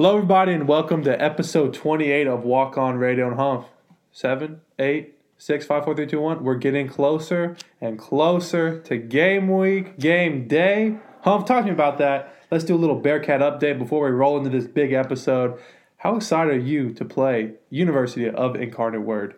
Hello, 0.00 0.16
everybody, 0.16 0.54
and 0.54 0.66
welcome 0.66 1.04
to 1.04 1.22
episode 1.22 1.74
28 1.74 2.26
of 2.26 2.42
Walk 2.42 2.78
On 2.78 2.96
Radio 2.96 3.26
and 3.26 3.36
Humph. 3.36 3.66
Seven, 4.10 4.62
eight, 4.78 5.18
six, 5.36 5.66
five, 5.66 5.84
four, 5.84 5.94
three, 5.94 6.06
two, 6.06 6.22
one. 6.22 6.42
We're 6.42 6.54
getting 6.54 6.88
closer 6.88 7.54
and 7.82 7.98
closer 7.98 8.80
to 8.80 8.96
game 8.96 9.54
week, 9.54 9.98
game 9.98 10.48
day. 10.48 10.96
Humph, 11.20 11.44
talk 11.44 11.64
to 11.64 11.66
me 11.66 11.72
about 11.72 11.98
that. 11.98 12.34
Let's 12.50 12.64
do 12.64 12.74
a 12.74 12.80
little 12.80 12.96
Bearcat 12.96 13.42
update 13.42 13.78
before 13.78 14.06
we 14.06 14.10
roll 14.10 14.38
into 14.38 14.48
this 14.48 14.66
big 14.66 14.94
episode. 14.94 15.60
How 15.98 16.16
excited 16.16 16.54
are 16.54 16.58
you 16.58 16.94
to 16.94 17.04
play 17.04 17.56
University 17.68 18.26
of 18.26 18.56
Incarnate 18.56 19.02
Word? 19.02 19.34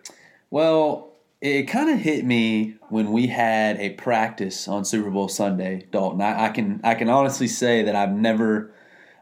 Well, 0.48 1.10
it 1.40 1.64
kind 1.64 1.90
of 1.90 1.98
hit 1.98 2.24
me 2.24 2.76
when 2.88 3.10
we 3.10 3.26
had 3.26 3.80
a 3.80 3.90
practice 3.94 4.68
on 4.68 4.84
Super 4.84 5.10
Bowl 5.10 5.26
Sunday, 5.26 5.88
Dalton. 5.90 6.20
I, 6.20 6.44
I 6.44 6.48
can 6.50 6.80
I 6.84 6.94
can 6.94 7.08
honestly 7.08 7.48
say 7.48 7.82
that 7.82 7.96
I've 7.96 8.12
never 8.12 8.72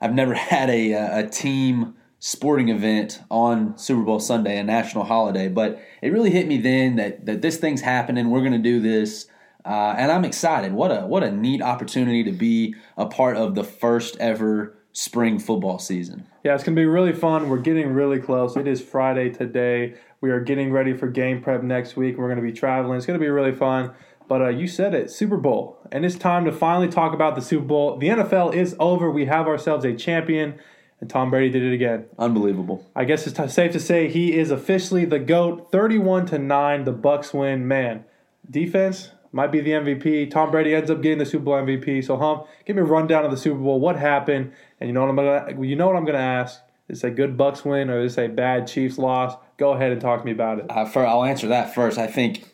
I've 0.01 0.15
never 0.15 0.35
had 0.53 0.71
a 0.71 0.93
a 0.93 1.29
team 1.29 1.95
sporting 2.21 2.69
event 2.69 3.23
on 3.31 3.77
Super 3.79 4.03
Bowl 4.03 4.21
Sunday, 4.21 4.59
a 4.59 4.65
national 4.65 5.05
holiday. 5.05 5.49
But 5.49 5.81
it 6.03 6.11
really 6.11 6.31
hit 6.31 6.47
me 6.47 6.59
then 6.59 6.97
that 6.97 7.27
that 7.27 7.43
this 7.43 7.57
thing's 7.57 7.81
happening. 7.81 8.31
We're 8.31 8.41
going 8.41 8.53
to 8.53 8.59
do 8.59 8.81
this, 8.81 9.27
uh, 9.65 9.95
and 9.97 10.13
I'm 10.13 10.25
excited. 10.25 10.73
What 10.73 10.91
a 10.91 11.07
what 11.07 11.23
a 11.23 11.31
neat 11.31 11.63
opportunity 11.63 12.23
to 12.25 12.33
be 12.33 12.75
a 12.97 13.07
part 13.07 13.37
of 13.37 13.55
the 13.55 13.65
first 13.65 14.17
ever 14.19 14.77
spring 14.93 15.39
football 15.39 15.79
season. 15.79 16.27
Yeah, 16.45 16.55
it's 16.55 16.65
going 16.65 16.75
to 16.75 16.81
be 16.81 16.87
really 16.87 17.13
fun. 17.13 17.49
We're 17.49 17.59
getting 17.59 17.93
really 17.93 18.19
close. 18.19 18.57
It 18.57 18.67
is 18.67 18.81
Friday 18.81 19.31
today. 19.31 19.95
We 20.21 20.31
are 20.31 20.41
getting 20.41 20.73
ready 20.73 20.95
for 20.95 21.07
game 21.09 21.43
prep 21.43 21.63
next 21.63 21.97
week. 21.97 22.19
We're 22.19 22.27
going 22.27 22.37
to 22.37 22.43
be 22.43 22.53
traveling. 22.53 22.97
It's 22.97 23.07
going 23.07 23.19
to 23.19 23.25
be 23.25 23.31
really 23.31 23.55
fun. 23.55 23.93
But 24.31 24.43
uh, 24.43 24.49
you 24.51 24.69
said 24.69 24.95
it, 24.95 25.11
Super 25.11 25.37
Bowl. 25.37 25.77
And 25.91 26.07
it's 26.07 26.15
time 26.15 26.45
to 26.45 26.53
finally 26.53 26.87
talk 26.87 27.15
about 27.15 27.35
the 27.35 27.43
Super 27.43 27.65
Bowl. 27.65 27.97
The 27.97 28.11
NFL 28.11 28.55
is 28.55 28.77
over. 28.79 29.11
We 29.11 29.25
have 29.25 29.49
ourselves 29.49 29.85
a 29.85 29.93
champion, 29.93 30.61
and 31.01 31.11
Tom 31.11 31.31
Brady 31.31 31.51
did 31.51 31.65
it 31.65 31.75
again. 31.75 32.07
Unbelievable. 32.17 32.89
I 32.95 33.07
guess 33.07 33.27
it's 33.27 33.37
t- 33.37 33.49
safe 33.49 33.73
to 33.73 33.81
say 33.81 34.09
he 34.09 34.39
is 34.39 34.53
officially 34.53 35.05
the 35.05 35.19
GOAT. 35.19 35.73
31 35.73 36.27
to 36.27 36.39
9, 36.39 36.85
the 36.85 36.95
Bucs 36.95 37.35
win. 37.35 37.67
Man, 37.67 38.05
defense 38.49 39.11
might 39.33 39.51
be 39.51 39.61
the 39.61 39.73
MVP. 39.73 40.31
Tom 40.31 40.53
Brady 40.53 40.77
ends 40.77 40.93
up 40.93 41.03
getting 41.03 41.19
the 41.19 41.27
Super 41.27 41.47
Bowl 41.47 41.55
MVP. 41.55 42.05
So, 42.05 42.17
Humph, 42.17 42.47
give 42.65 42.77
me 42.77 42.83
a 42.83 42.85
rundown 42.85 43.25
of 43.25 43.33
the 43.33 43.37
Super 43.37 43.59
Bowl. 43.59 43.81
What 43.81 43.97
happened? 43.97 44.53
And 44.79 44.87
you 44.87 44.93
know 44.93 45.01
what 45.01 45.11
I'm 45.11 45.17
gonna 45.17 45.67
you 45.67 45.75
know 45.75 45.89
what 45.89 45.97
I'm 45.97 46.05
gonna 46.05 46.19
ask? 46.19 46.61
Is 46.89 47.03
it 47.03 47.09
a 47.09 47.11
good 47.11 47.37
Bucs 47.37 47.65
win 47.65 47.91
or 47.91 48.01
is 48.01 48.17
it 48.17 48.31
a 48.31 48.33
bad 48.33 48.69
Chiefs 48.69 48.97
loss? 48.97 49.35
Go 49.57 49.73
ahead 49.73 49.91
and 49.91 50.01
talk 50.01 50.21
to 50.21 50.25
me 50.25 50.31
about 50.31 50.61
it. 50.61 50.67
Uh, 50.71 50.85
for, 50.85 51.05
I'll 51.05 51.25
answer 51.25 51.49
that 51.49 51.75
first. 51.75 51.99
I 51.99 52.07
think 52.07 52.45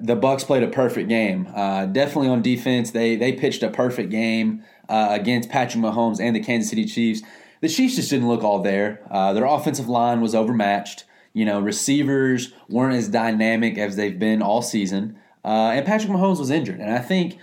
the 0.00 0.16
Bucs 0.16 0.44
played 0.44 0.62
a 0.62 0.68
perfect 0.68 1.08
game. 1.08 1.48
Uh, 1.54 1.86
definitely 1.86 2.28
on 2.28 2.42
defense, 2.42 2.90
they 2.90 3.16
they 3.16 3.32
pitched 3.32 3.62
a 3.62 3.70
perfect 3.70 4.10
game 4.10 4.64
uh, 4.88 5.08
against 5.10 5.48
Patrick 5.48 5.82
Mahomes 5.82 6.20
and 6.20 6.34
the 6.34 6.40
Kansas 6.40 6.70
City 6.70 6.84
Chiefs. 6.84 7.22
The 7.60 7.68
Chiefs 7.68 7.96
just 7.96 8.10
didn't 8.10 8.28
look 8.28 8.44
all 8.44 8.62
there. 8.62 9.02
Uh, 9.10 9.32
their 9.32 9.44
offensive 9.44 9.88
line 9.88 10.20
was 10.20 10.34
overmatched. 10.34 11.04
You 11.32 11.44
know, 11.44 11.60
receivers 11.60 12.52
weren't 12.68 12.94
as 12.94 13.08
dynamic 13.08 13.78
as 13.78 13.96
they've 13.96 14.18
been 14.18 14.42
all 14.42 14.62
season. 14.62 15.18
Uh, 15.44 15.72
and 15.74 15.86
Patrick 15.86 16.10
Mahomes 16.10 16.38
was 16.38 16.50
injured, 16.50 16.80
and 16.80 16.92
I 16.92 17.00
think. 17.00 17.38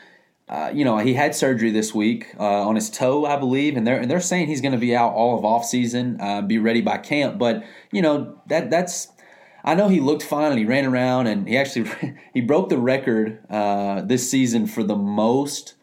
Uh, 0.47 0.69
you 0.71 0.85
know, 0.85 0.99
he 0.99 1.15
had 1.15 1.33
surgery 1.33 1.71
this 1.71 1.91
week 1.91 2.35
uh, 2.39 2.67
on 2.67 2.75
his 2.75 2.91
toe, 2.91 3.25
I 3.25 3.35
believe, 3.35 3.75
and 3.75 3.87
they're 3.87 3.99
and 3.99 4.11
they're 4.11 4.21
saying 4.21 4.45
he's 4.45 4.61
going 4.61 4.73
to 4.73 4.77
be 4.77 4.95
out 4.95 5.11
all 5.11 5.35
of 5.35 5.43
off 5.43 5.65
season, 5.65 6.19
be 6.47 6.59
ready 6.59 6.81
by 6.81 6.99
camp. 6.99 7.39
But 7.39 7.63
you 7.91 8.03
know 8.03 8.39
that 8.45 8.69
that's 8.69 9.07
I 9.65 9.73
know 9.73 9.87
he 9.87 9.99
looked 9.99 10.21
fine 10.21 10.51
and 10.51 10.59
he 10.59 10.65
ran 10.65 10.85
around 10.85 11.25
and 11.25 11.47
he 11.47 11.57
actually 11.57 11.89
he 12.33 12.41
broke 12.41 12.69
the 12.69 12.77
record 12.77 13.39
uh, 13.49 14.01
this 14.01 14.29
season 14.29 14.67
for 14.67 14.83
the 14.83 14.95
most 14.95 15.73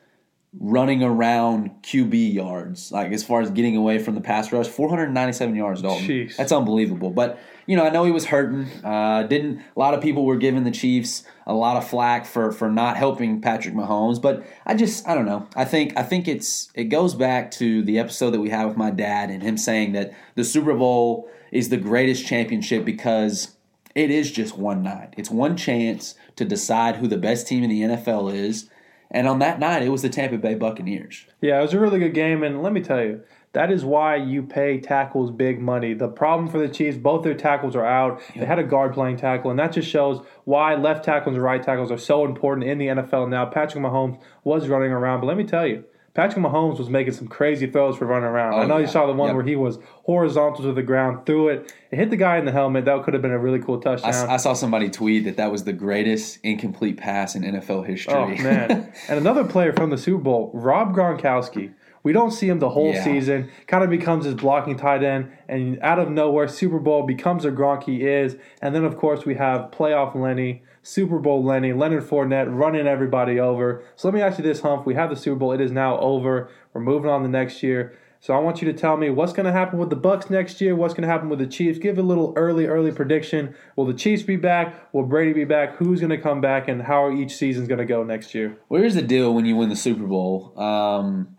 running 0.60 1.02
around 1.02 1.70
QB 1.82 2.34
yards, 2.34 2.92
like 2.92 3.10
as 3.10 3.24
far 3.24 3.40
as 3.40 3.50
getting 3.50 3.76
away 3.76 3.98
from 3.98 4.14
the 4.14 4.20
pass 4.20 4.52
rush, 4.52 4.68
497 4.68 5.56
yards. 5.56 5.82
Dalton. 5.82 6.06
Jeez. 6.06 6.36
That's 6.36 6.52
unbelievable. 6.52 7.10
But 7.10 7.40
you 7.66 7.76
know, 7.76 7.84
I 7.84 7.90
know 7.90 8.04
he 8.04 8.12
was 8.12 8.26
hurting. 8.26 8.66
Uh, 8.84 9.24
didn't 9.24 9.58
a 9.58 9.78
lot 9.78 9.94
of 9.94 10.00
people 10.00 10.24
were 10.24 10.36
giving 10.36 10.62
the 10.62 10.70
Chiefs 10.70 11.24
a 11.46 11.54
lot 11.54 11.76
of 11.76 11.88
flack 11.88 12.24
for 12.26 12.52
for 12.52 12.70
not 12.70 12.96
helping 12.96 13.40
Patrick 13.40 13.74
Mahomes, 13.74 14.22
but 14.22 14.44
I 14.64 14.74
just 14.74 15.08
I 15.08 15.14
don't 15.16 15.26
know. 15.26 15.48
I 15.56 15.64
think 15.64 15.96
I 15.96 16.04
think 16.04 16.28
it's 16.28 16.70
it 16.74 16.84
goes 16.84 17.14
back 17.16 17.50
to 17.52 17.82
the 17.82 17.98
episode 17.98 18.30
that 18.30 18.40
we 18.40 18.50
had 18.50 18.66
with 18.66 18.76
my 18.76 18.90
dad 18.90 19.30
and 19.30 19.42
him 19.42 19.56
saying 19.56 19.92
that 19.92 20.12
the 20.36 20.44
Super 20.44 20.74
Bowl 20.74 21.28
is 21.50 21.68
the 21.68 21.76
greatest 21.76 22.26
championship 22.26 22.84
because 22.84 23.56
it 23.94 24.10
is 24.10 24.30
just 24.30 24.56
one 24.56 24.82
night. 24.82 25.14
It's 25.16 25.30
one 25.30 25.56
chance 25.56 26.14
to 26.36 26.44
decide 26.44 26.96
who 26.96 27.08
the 27.08 27.18
best 27.18 27.46
team 27.46 27.62
in 27.62 27.70
the 27.70 27.82
NFL 27.82 28.34
is. 28.34 28.68
And 29.10 29.28
on 29.28 29.40
that 29.40 29.58
night, 29.58 29.82
it 29.82 29.90
was 29.90 30.02
the 30.02 30.08
Tampa 30.08 30.38
Bay 30.38 30.54
Buccaneers. 30.54 31.26
Yeah, 31.42 31.58
it 31.58 31.62
was 31.62 31.74
a 31.74 31.78
really 31.78 31.98
good 31.98 32.14
game, 32.14 32.42
and 32.42 32.62
let 32.62 32.72
me 32.72 32.80
tell 32.80 33.02
you, 33.02 33.22
that 33.52 33.70
is 33.70 33.84
why 33.84 34.16
you 34.16 34.42
pay 34.42 34.80
tackles 34.80 35.30
big 35.30 35.60
money. 35.60 35.92
The 35.92 36.08
problem 36.08 36.48
for 36.48 36.58
the 36.58 36.68
Chiefs, 36.68 36.96
both 36.96 37.22
their 37.22 37.34
tackles 37.34 37.76
are 37.76 37.84
out. 37.84 38.22
They 38.34 38.46
had 38.46 38.58
a 38.58 38.64
guard 38.64 38.94
playing 38.94 39.18
tackle, 39.18 39.50
and 39.50 39.60
that 39.60 39.72
just 39.72 39.88
shows 39.88 40.24
why 40.44 40.74
left 40.74 41.04
tackles 41.04 41.34
and 41.34 41.44
right 41.44 41.62
tackles 41.62 41.90
are 41.90 41.98
so 41.98 42.24
important 42.24 42.66
in 42.66 42.78
the 42.78 42.86
NFL 42.86 43.28
now. 43.28 43.44
Patrick 43.44 43.84
Mahomes 43.84 44.18
was 44.44 44.68
running 44.68 44.90
around, 44.92 45.20
but 45.20 45.26
let 45.26 45.36
me 45.36 45.44
tell 45.44 45.66
you, 45.66 45.84
Patrick 46.14 46.44
Mahomes 46.44 46.78
was 46.78 46.90
making 46.90 47.14
some 47.14 47.26
crazy 47.26 47.66
throws 47.66 47.96
for 47.96 48.04
running 48.04 48.28
around. 48.28 48.52
Oh, 48.54 48.58
I 48.58 48.66
know 48.66 48.76
you 48.76 48.86
saw 48.86 49.06
the 49.06 49.14
one 49.14 49.28
Yep. 49.28 49.36
where 49.36 49.44
he 49.44 49.56
was 49.56 49.78
horizontal 50.04 50.62
to 50.64 50.72
the 50.72 50.82
ground, 50.82 51.24
threw 51.24 51.48
it, 51.48 51.72
it 51.90 51.96
hit 51.96 52.10
the 52.10 52.16
guy 52.18 52.36
in 52.36 52.44
the 52.44 52.52
helmet. 52.52 52.84
That 52.84 53.02
could 53.02 53.14
have 53.14 53.22
been 53.22 53.30
a 53.32 53.38
really 53.38 53.60
cool 53.60 53.78
I, 53.78 53.80
touchdown. 53.96 54.28
I 54.28 54.36
saw 54.36 54.52
somebody 54.52 54.90
tweet 54.90 55.24
that 55.24 55.38
that 55.38 55.50
was 55.50 55.64
the 55.64 55.72
greatest 55.72 56.38
incomplete 56.42 56.98
pass 56.98 57.34
in 57.34 57.42
NFL 57.42 57.86
history. 57.86 58.12
Oh 58.14 58.26
man! 58.42 58.92
and 59.08 59.18
another 59.18 59.44
player 59.44 59.72
from 59.72 59.88
the 59.90 59.96
Super 59.98 60.22
Bowl, 60.22 60.50
Rob 60.52 60.94
Gronkowski. 60.94 61.72
We 62.04 62.12
don't 62.12 62.32
see 62.32 62.48
him 62.48 62.58
the 62.58 62.68
whole 62.70 62.92
Yeah. 62.92 63.04
season. 63.04 63.48
Kind 63.68 63.84
of 63.84 63.88
becomes 63.88 64.24
his 64.24 64.34
blocking 64.34 64.76
tight 64.76 65.02
end, 65.04 65.30
and 65.48 65.78
out 65.82 65.98
of 66.00 66.10
nowhere, 66.10 66.48
Super 66.48 66.80
Bowl 66.80 67.04
becomes 67.06 67.44
a 67.44 67.50
Gronk 67.52 67.84
he 67.84 68.04
is. 68.06 68.36
And 68.60 68.74
then 68.74 68.84
of 68.84 68.96
course 68.96 69.24
we 69.24 69.36
have 69.36 69.70
playoff 69.70 70.14
Lenny, 70.16 70.62
Super 70.82 71.18
Bowl 71.18 71.44
Lenny, 71.44 71.72
Leonard 71.72 72.04
Fournette 72.04 72.46
running 72.48 72.86
everybody 72.86 73.38
over. 73.38 73.84
So 73.96 74.08
let 74.08 74.14
me 74.14 74.20
ask 74.20 74.38
you 74.38 74.44
this, 74.44 74.60
Humph. 74.60 74.84
We 74.84 74.94
have 74.94 75.10
the 75.10 75.16
Super 75.16 75.36
Bowl. 75.36 75.52
It 75.52 75.60
is 75.60 75.70
now 75.70 75.98
over. 75.98 76.50
We're 76.72 76.80
moving 76.80 77.10
on 77.10 77.22
to 77.22 77.28
next 77.28 77.62
year. 77.62 77.96
So 78.22 78.34
I 78.34 78.38
want 78.38 78.62
you 78.62 78.70
to 78.70 78.78
tell 78.78 78.96
me 78.96 79.10
what's 79.10 79.32
going 79.32 79.46
to 79.46 79.52
happen 79.52 79.80
with 79.80 79.90
the 79.90 79.96
Bucs 79.96 80.30
next 80.30 80.60
year. 80.60 80.76
What's 80.76 80.94
going 80.94 81.02
to 81.02 81.08
happen 81.08 81.28
with 81.28 81.40
the 81.40 81.46
Chiefs? 81.46 81.80
Give 81.80 81.98
a 81.98 82.02
little 82.02 82.32
early, 82.36 82.66
early 82.66 82.92
prediction. 82.92 83.54
Will 83.74 83.84
the 83.84 83.94
Chiefs 83.94 84.22
be 84.22 84.36
back? 84.36 84.92
Will 84.94 85.02
Brady 85.02 85.32
be 85.32 85.44
back? 85.44 85.74
Who's 85.76 85.98
going 85.98 86.10
to 86.10 86.18
come 86.18 86.40
back? 86.40 86.68
And 86.68 86.82
how 86.82 87.04
are 87.04 87.12
each 87.12 87.34
season's 87.34 87.66
going 87.66 87.80
to 87.80 87.84
go 87.84 88.04
next 88.04 88.32
year? 88.32 88.56
Well, 88.68 88.80
here's 88.80 88.94
the 88.94 89.02
deal 89.02 89.34
when 89.34 89.44
you 89.44 89.56
win 89.56 89.70
the 89.70 89.76
Super 89.76 90.04
Bowl 90.04 90.56
um, 90.56 91.36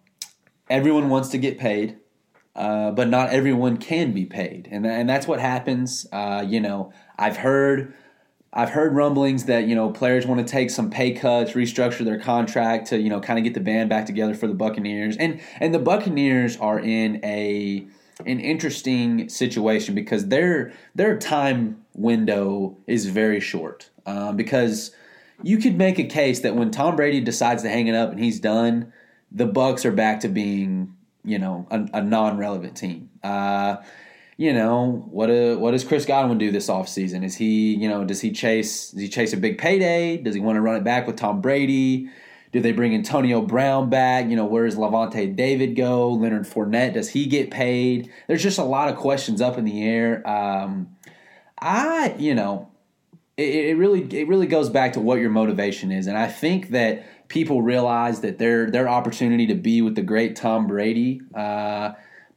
everyone 0.69 1.07
wants 1.09 1.29
to 1.29 1.37
get 1.37 1.57
paid, 1.57 1.99
uh, 2.53 2.91
but 2.91 3.07
not 3.07 3.29
everyone 3.29 3.77
can 3.77 4.11
be 4.11 4.25
paid. 4.25 4.67
And, 4.69 4.85
and 4.85 5.09
that's 5.09 5.25
what 5.25 5.39
happens. 5.39 6.05
Uh, 6.11 6.45
you 6.45 6.59
know, 6.59 6.91
I've 7.17 7.37
heard. 7.37 7.93
I've 8.56 8.69
heard 8.69 8.94
rumblings 8.94 9.46
that 9.46 9.68
you 9.68 9.75
know 9.75 9.90
players 9.90 10.28
want 10.28 10.46
to 10.46 10.52
take 10.52 10.69
some 10.69 10.90
pay 10.90 11.12
cuts, 11.12 11.53
restructure 11.53 12.06
their 12.06 12.19
contract 12.19 12.88
to 12.88 13.00
you 13.00 13.09
know 13.09 13.19
kind 13.19 13.40
of 13.40 13.44
get 13.44 13.56
the 13.56 13.59
band 13.59 13.90
back 13.90 14.06
together 14.06 14.36
for 14.36 14.47
the 14.47 14.53
Buccaneers, 14.53 15.18
and 15.18 15.41
and 15.59 15.74
the 15.74 15.80
Buccaneers 15.80 16.58
are 16.58 16.80
in 16.80 17.19
a 17.24 17.88
an 18.25 18.40
interesting 18.40 19.28
situation 19.28 19.96
because 19.96 20.28
their 20.28 20.72
their 20.94 21.18
time 21.18 21.84
window 21.96 22.78
is 22.86 23.08
very 23.08 23.40
short 23.40 23.90
um, 24.06 24.38
because 24.38 24.91
you 25.41 25.58
could 25.58 25.78
make 25.78 25.97
a 25.97 26.03
case 26.03 26.41
that 26.41 26.56
when 26.56 26.70
Tom 26.70 26.96
Brady 26.96 27.20
decides 27.20 27.64
to 27.64 27.70
hang 27.70 27.88
it 27.88 27.96
up 27.96 28.12
and 28.12 28.20
he's 28.20 28.40
done, 28.40 28.94
the 29.31 29.47
Bucs 29.47 29.84
are 29.84 29.91
back 29.91 30.20
to 30.22 30.28
being 30.28 30.96
you 31.25 31.40
know 31.40 31.68
a, 31.72 31.88
a 31.94 32.02
non-relevant 32.02 32.78
team. 32.78 33.09
Uh, 33.24 33.78
you 34.43 34.51
know 34.51 35.07
what? 35.09 35.29
A, 35.29 35.55
what 35.55 35.71
does 35.71 35.85
Chris 35.85 36.05
Godwin 36.05 36.37
do 36.37 36.51
this 36.51 36.67
offseason? 36.67 37.23
Is 37.23 37.33
he 37.33 37.75
you 37.75 37.87
know 37.87 38.03
does 38.03 38.19
he 38.19 38.31
chase 38.31 38.89
does 38.91 38.99
he 38.99 39.07
chase 39.07 39.31
a 39.31 39.37
big 39.37 39.57
payday? 39.57 40.17
Does 40.17 40.35
he 40.35 40.41
want 40.41 40.57
to 40.57 40.61
run 40.61 40.75
it 40.75 40.83
back 40.83 41.07
with 41.07 41.15
Tom 41.15 41.39
Brady? 41.39 42.09
Do 42.51 42.59
they 42.59 42.73
bring 42.73 42.93
Antonio 42.93 43.41
Brown 43.41 43.89
back? 43.89 44.29
You 44.29 44.35
know, 44.35 44.43
where 44.43 44.65
does 44.65 44.75
Lavonte 44.75 45.33
David 45.33 45.77
go? 45.77 46.11
Leonard 46.11 46.43
Fournette, 46.43 46.93
does 46.93 47.09
he 47.09 47.25
get 47.25 47.51
paid? 47.51 48.11
There's 48.27 48.43
just 48.43 48.59
a 48.59 48.65
lot 48.65 48.89
of 48.89 48.97
questions 48.97 49.40
up 49.41 49.57
in 49.57 49.63
the 49.63 49.81
air. 49.81 50.28
Um, 50.28 50.97
I, 51.57 52.13
you 52.19 52.35
know, 52.35 52.69
it, 53.37 53.47
it 53.47 53.78
really 53.78 54.01
it 54.01 54.28
really 54.28 54.47
goes 54.47 54.69
back 54.69 54.91
to 54.93 54.99
what 54.99 55.19
your 55.19 55.29
motivation 55.29 55.89
is, 55.89 56.07
and 56.07 56.17
I 56.17 56.28
think 56.28 56.72
that 56.72 57.29
people 57.29 57.61
realize 57.61 58.19
that 58.19 58.39
their 58.39 58.69
their 58.69 58.89
opportunity 58.89 59.47
to 59.47 59.55
be 59.55 59.81
with 59.81 59.96
the 59.96 60.01
great 60.01 60.35
Tom 60.35 60.67
Brady. 60.67 61.22
Uh, 61.34 61.93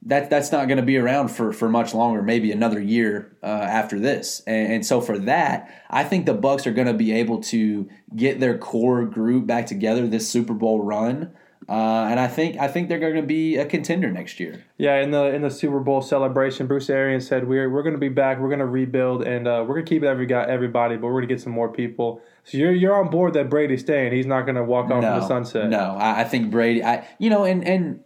that 0.06 0.30
that's 0.30 0.52
not 0.52 0.68
going 0.68 0.78
to 0.78 0.84
be 0.84 0.96
around 0.96 1.28
for, 1.28 1.52
for 1.52 1.68
much 1.68 1.92
longer, 1.92 2.22
maybe 2.22 2.52
another 2.52 2.80
year 2.80 3.36
uh, 3.42 3.46
after 3.46 3.98
this. 3.98 4.40
And, 4.46 4.74
and 4.74 4.86
so 4.86 5.00
for 5.00 5.18
that, 5.18 5.84
I 5.90 6.04
think 6.04 6.26
the 6.26 6.34
Bucs 6.34 6.64
are 6.66 6.72
going 6.72 6.86
to 6.86 6.94
be 6.94 7.12
able 7.12 7.42
to 7.42 7.88
get 8.14 8.38
their 8.38 8.56
core 8.56 9.04
group 9.04 9.46
back 9.46 9.66
together 9.66 10.06
this 10.06 10.30
Super 10.30 10.54
Bowl 10.54 10.80
run. 10.80 11.32
Uh, 11.68 12.06
and 12.08 12.20
I 12.20 12.28
think 12.28 12.56
I 12.58 12.68
think 12.68 12.88
they're 12.88 13.00
going 13.00 13.16
to 13.16 13.22
be 13.22 13.56
a 13.56 13.66
contender 13.66 14.08
next 14.08 14.38
year. 14.38 14.64
Yeah, 14.78 15.02
in 15.02 15.10
the 15.10 15.24
in 15.34 15.42
the 15.42 15.50
Super 15.50 15.80
Bowl 15.80 16.00
celebration, 16.00 16.68
Bruce 16.68 16.88
Arians 16.88 17.26
said 17.26 17.48
we're 17.48 17.68
we're 17.68 17.82
going 17.82 17.94
to 17.94 17.98
be 17.98 18.08
back. 18.08 18.38
We're 18.38 18.50
going 18.50 18.60
to 18.60 18.66
rebuild, 18.66 19.26
and 19.26 19.48
uh, 19.48 19.64
we're 19.66 19.74
going 19.74 19.86
to 19.86 19.88
keep 19.88 20.04
every 20.04 20.26
guy 20.26 20.44
everybody, 20.44 20.94
but 20.94 21.06
we're 21.06 21.14
going 21.14 21.28
to 21.28 21.34
get 21.34 21.40
some 21.40 21.52
more 21.52 21.68
people. 21.68 22.20
So 22.44 22.58
you're 22.58 22.70
you're 22.70 22.94
on 22.94 23.10
board 23.10 23.32
that 23.32 23.50
Brady's 23.50 23.80
staying. 23.80 24.12
He's 24.12 24.26
not 24.26 24.42
going 24.42 24.54
to 24.54 24.62
walk 24.62 24.92
off 24.92 25.02
no, 25.02 25.14
in 25.14 25.20
the 25.20 25.26
sunset. 25.26 25.68
No, 25.68 25.96
I, 25.98 26.20
I 26.20 26.24
think 26.24 26.52
Brady. 26.52 26.84
I 26.84 27.04
you 27.18 27.30
know, 27.30 27.44
and 27.44 27.66
and 27.66 28.04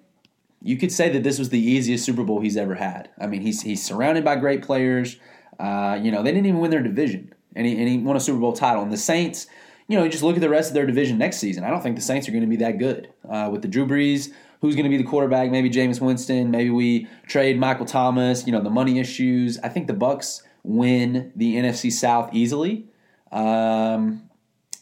you 0.62 0.76
could 0.76 0.92
say 0.92 1.08
that 1.10 1.22
this 1.22 1.38
was 1.38 1.48
the 1.48 1.58
easiest 1.60 2.04
Super 2.04 2.22
Bowl 2.22 2.40
he's 2.40 2.56
ever 2.56 2.74
had. 2.74 3.08
I 3.18 3.26
mean, 3.26 3.40
he's 3.40 3.62
he's 3.62 3.82
surrounded 3.82 4.24
by 4.24 4.36
great 4.36 4.62
players. 4.62 5.16
Uh, 5.58 5.98
you 6.00 6.10
know, 6.10 6.22
they 6.22 6.32
didn't 6.32 6.46
even 6.46 6.60
win 6.60 6.70
their 6.70 6.82
division, 6.82 7.34
and 7.54 7.66
he, 7.66 7.76
and 7.78 7.88
he 7.88 7.98
won 7.98 8.16
a 8.16 8.20
Super 8.20 8.38
Bowl 8.38 8.52
title. 8.52 8.82
And 8.82 8.92
the 8.92 8.96
Saints, 8.98 9.46
you 9.88 9.98
know, 9.98 10.06
just 10.08 10.22
look 10.22 10.36
at 10.36 10.40
the 10.40 10.48
rest 10.48 10.70
of 10.70 10.74
their 10.74 10.86
division 10.86 11.18
next 11.18 11.38
season. 11.38 11.64
I 11.64 11.70
don't 11.70 11.82
think 11.82 11.96
the 11.96 12.02
Saints 12.02 12.28
are 12.28 12.32
going 12.32 12.42
to 12.42 12.48
be 12.48 12.56
that 12.56 12.78
good 12.78 13.12
uh, 13.28 13.48
with 13.50 13.62
the 13.62 13.68
Drew 13.68 13.86
Brees. 13.86 14.32
Who's 14.60 14.74
going 14.74 14.84
to 14.84 14.90
be 14.90 14.98
the 14.98 15.08
quarterback? 15.08 15.50
Maybe 15.50 15.70
Jameis 15.70 16.00
Winston. 16.02 16.50
Maybe 16.50 16.68
we 16.68 17.08
trade 17.26 17.58
Michael 17.58 17.86
Thomas. 17.86 18.46
You 18.46 18.52
know, 18.52 18.62
the 18.62 18.70
money 18.70 18.98
issues. 18.98 19.58
I 19.60 19.70
think 19.70 19.86
the 19.86 19.94
Bucs 19.94 20.42
win 20.62 21.32
the 21.34 21.56
NFC 21.56 21.90
South 21.90 22.28
easily, 22.34 22.86
um, 23.32 24.28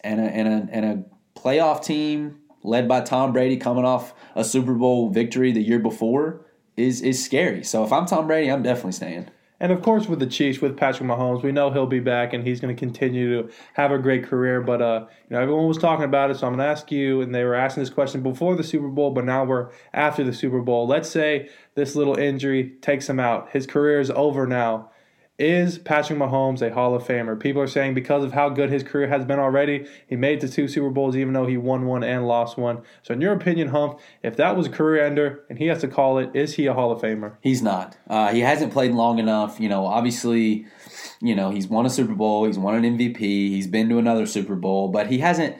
and 0.03 0.21
a, 0.21 0.25
and 0.25 0.49
a 0.49 0.69
and 0.73 0.85
a 0.85 1.39
playoff 1.39 1.85
team 1.85 2.41
led 2.63 2.89
by 2.89 3.01
Tom 3.01 3.33
Brady 3.33 3.57
coming 3.57 3.85
off 3.85 4.15
a 4.35 4.45
Super 4.45 4.75
Bowl 4.75 5.11
victory 5.11 5.53
the 5.53 5.63
year 5.63 5.79
before 5.79 6.45
is 6.77 7.01
is 7.03 7.23
scary. 7.23 7.65
So 7.65 7.85
if 7.85 7.93
I'm 7.93 8.07
Tom 8.07 8.27
Brady, 8.27 8.51
I'm 8.51 8.63
definitely 8.63 8.93
staying. 8.93 9.29
And 9.61 9.73
of 9.73 9.83
course, 9.83 10.07
with 10.07 10.21
the 10.21 10.27
Chiefs, 10.27 10.61
with 10.61 10.77
Patrick 10.77 11.09
Mahomes, 11.09 11.43
we 11.43 11.51
know 11.51 11.73
he'll 11.73 11.87
be 11.87 11.99
back 11.99 12.33
and 12.33 12.47
he's 12.47 12.61
going 12.61 12.75
to 12.75 12.79
continue 12.79 13.43
to 13.43 13.53
have 13.75 13.91
a 13.91 13.99
great 13.99 14.25
career. 14.25 14.61
But 14.61 14.81
uh, 14.81 15.07
you 15.29 15.35
know, 15.37 15.43
everyone 15.43 15.67
was 15.67 15.79
talking 15.79 16.05
about 16.05 16.31
it, 16.31 16.37
so 16.37 16.47
I'm 16.47 16.53
going 16.55 16.65
to 16.65 16.71
ask 16.71 16.93
you. 16.93 17.21
And 17.21 17.35
they 17.35 17.43
were 17.43 17.57
asking 17.57 17.83
this 17.83 17.91
question 17.91 18.23
before 18.23 18.55
the 18.55 18.63
Super 18.63 18.89
Bowl, 18.89 19.11
but 19.11 19.25
now 19.25 19.45
we're 19.45 19.71
after 19.93 20.23
the 20.23 20.33
Super 20.33 20.61
Bowl. 20.61 20.87
Let's 20.87 21.11
say 21.11 21.49
this 21.75 21.97
little 21.97 22.17
injury 22.17 22.77
takes 22.81 23.09
him 23.09 23.19
out. 23.19 23.51
His 23.51 23.67
career 23.67 23.99
is 23.99 24.11
over 24.11 24.47
now. 24.47 24.91
Is 25.39 25.79
Patrick 25.79 26.19
Mahomes 26.19 26.63
a 26.63 26.75
Hall 26.75 26.97
of 26.97 27.05
Famer? 27.05 27.39
People 27.39 27.63
are 27.63 27.69
saying 27.69 27.95
because 27.95 28.25
of 28.25 28.33
how 28.33 28.49
good 28.49 28.71
his 28.71 28.83
career 28.83 29.07
has 29.07 29.25
been 29.25 29.39
already, 29.39 29.87
he 30.09 30.17
made 30.17 30.41
to 30.41 30.49
two 30.49 30.67
Super 30.67 30.91
Bowls 30.91 31.17
even 31.17 31.33
though 31.33 31.47
he 31.47 31.57
won 31.57 31.87
one 31.87 32.03
and 32.03 32.27
lost 32.27 32.59
one. 32.59 32.83
So, 33.05 33.15
in 33.15 33.21
your 33.21 33.35
opinion, 33.35 33.69
Humph, 33.69 34.01
if 34.25 34.35
that 34.35 34.57
was 34.57 34.67
a 34.67 34.71
career 34.71 35.07
ender 35.07 35.45
and 35.49 35.57
he 35.57 35.67
has 35.67 35.81
to 35.83 35.89
call 35.89 36.19
it, 36.19 36.35
is 36.35 36.55
he 36.55 36.67
a 36.67 36.75
Hall 36.75 36.91
of 36.91 37.01
Famer? 37.01 37.37
He's 37.41 37.63
not. 37.63 37.97
Uh, 38.09 38.33
he 38.33 38.41
hasn't 38.41 38.73
played 38.73 38.91
long 38.91 39.21
enough. 39.21 39.61
You 39.61 39.69
know, 39.69 39.87
obviously, 39.87 40.67
you 41.21 41.37
know 41.37 41.53
he's 41.53 41.69
won 41.69 41.87
a 41.87 41.91
Super 41.91 42.15
Bowl, 42.15 42.45
he's 42.45 42.59
won 42.59 42.75
an 42.75 42.99
MVP, 42.99 43.19
he's 43.21 43.69
been 43.69 43.89
to 43.91 43.99
another 43.99 44.27
Super 44.27 44.57
Bowl, 44.57 44.89
but 44.89 45.07
he 45.07 45.19
hasn't. 45.19 45.57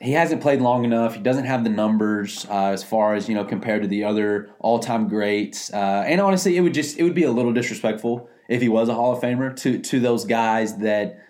He 0.00 0.12
hasn't 0.12 0.42
played 0.42 0.60
long 0.60 0.84
enough. 0.84 1.16
He 1.16 1.20
doesn't 1.20 1.46
have 1.46 1.64
the 1.64 1.70
numbers 1.70 2.46
uh, 2.48 2.66
as 2.66 2.84
far 2.84 3.14
as 3.14 3.28
you 3.28 3.34
know 3.34 3.44
compared 3.44 3.82
to 3.82 3.88
the 3.88 4.04
other 4.04 4.48
all-time 4.60 5.08
greats. 5.08 5.72
Uh, 5.72 6.04
and 6.06 6.20
honestly, 6.20 6.56
it 6.56 6.60
would 6.60 6.74
just 6.74 6.98
it 6.98 7.02
would 7.02 7.16
be 7.16 7.24
a 7.24 7.32
little 7.32 7.52
disrespectful 7.52 8.30
if 8.48 8.62
he 8.62 8.68
was 8.68 8.88
a 8.88 8.94
Hall 8.94 9.12
of 9.12 9.22
Famer 9.22 9.54
to 9.60 9.78
to 9.78 10.00
those 10.00 10.24
guys 10.24 10.78
that 10.78 11.24